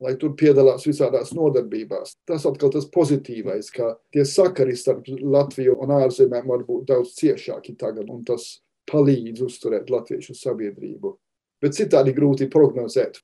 lai 0.00 0.14
tur 0.20 0.34
piedalās 0.40 0.86
visādās 0.88 1.34
nodarbībās. 1.36 2.16
Tas 2.28 2.46
atkal 2.48 2.72
tas 2.72 2.88
pozitīvais, 2.92 3.70
ka 3.74 3.94
tie 4.12 4.24
sakari 4.28 4.76
starp 4.76 5.08
Latviju 5.08 5.76
un 5.84 5.94
ārzemēm 6.00 6.48
var 6.48 6.64
būt 6.64 6.88
daudz 6.90 7.14
ciešāki 7.20 7.76
tagad, 7.80 8.08
un 8.08 8.24
tas 8.24 8.54
palīdz 8.90 9.44
uzturēt 9.46 9.92
latviešu 9.92 10.34
sabiedrību. 10.36 11.14
Bet 11.62 11.76
citādi 11.76 12.12
grūti 12.16 12.50
prognozēt. 12.52 13.22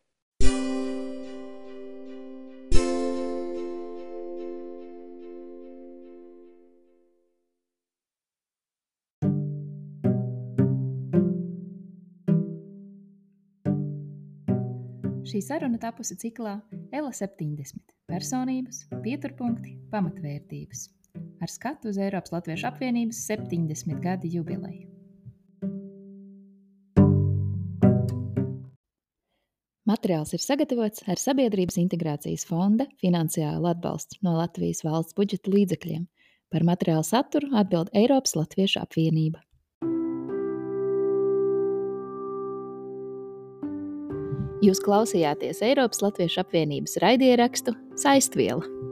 Šī 15.30 15.38
saruna 15.46 15.78
tapusi 15.78 16.16
ciklā 16.18 16.56
ELA 16.90 17.12
70- 17.14 17.92
personības, 18.10 18.80
pieturpunkti, 19.04 19.76
pamatvērtības 19.92 20.80
ar 21.38 21.52
skatu 21.52 21.92
uz 21.92 21.98
Eiropas 22.02 22.32
Latviešu 22.34 22.66
apvienības 22.66 23.20
70 23.28 24.00
gadu 24.02 24.26
jubileju. 24.26 24.88
Materiāls 29.86 30.34
ir 30.34 30.42
sagatavots 30.42 31.06
ar 31.06 31.22
Sabiedrības 31.22 31.78
integrācijas 31.78 32.48
fonda 32.50 32.88
finansiālu 32.98 33.70
atbalstu 33.70 34.18
no 34.26 34.34
Latvijas 34.34 34.82
valsts 34.82 35.14
budžeta 35.14 35.54
līdzekļiem. 35.54 36.08
Par 36.50 36.66
materiālu 36.66 37.06
saturu 37.06 37.54
atbild 37.54 37.94
Eiropas 37.94 38.34
Latviešu 38.34 38.82
apvienība. 38.82 39.44
Jūs 44.60 44.82
klausījāties 44.84 45.62
Eiropas 45.64 46.02
Latviešu 46.04 46.42
apvienības 46.42 46.98
raidierakstu 47.00 47.72
Saistviela. 47.96 48.89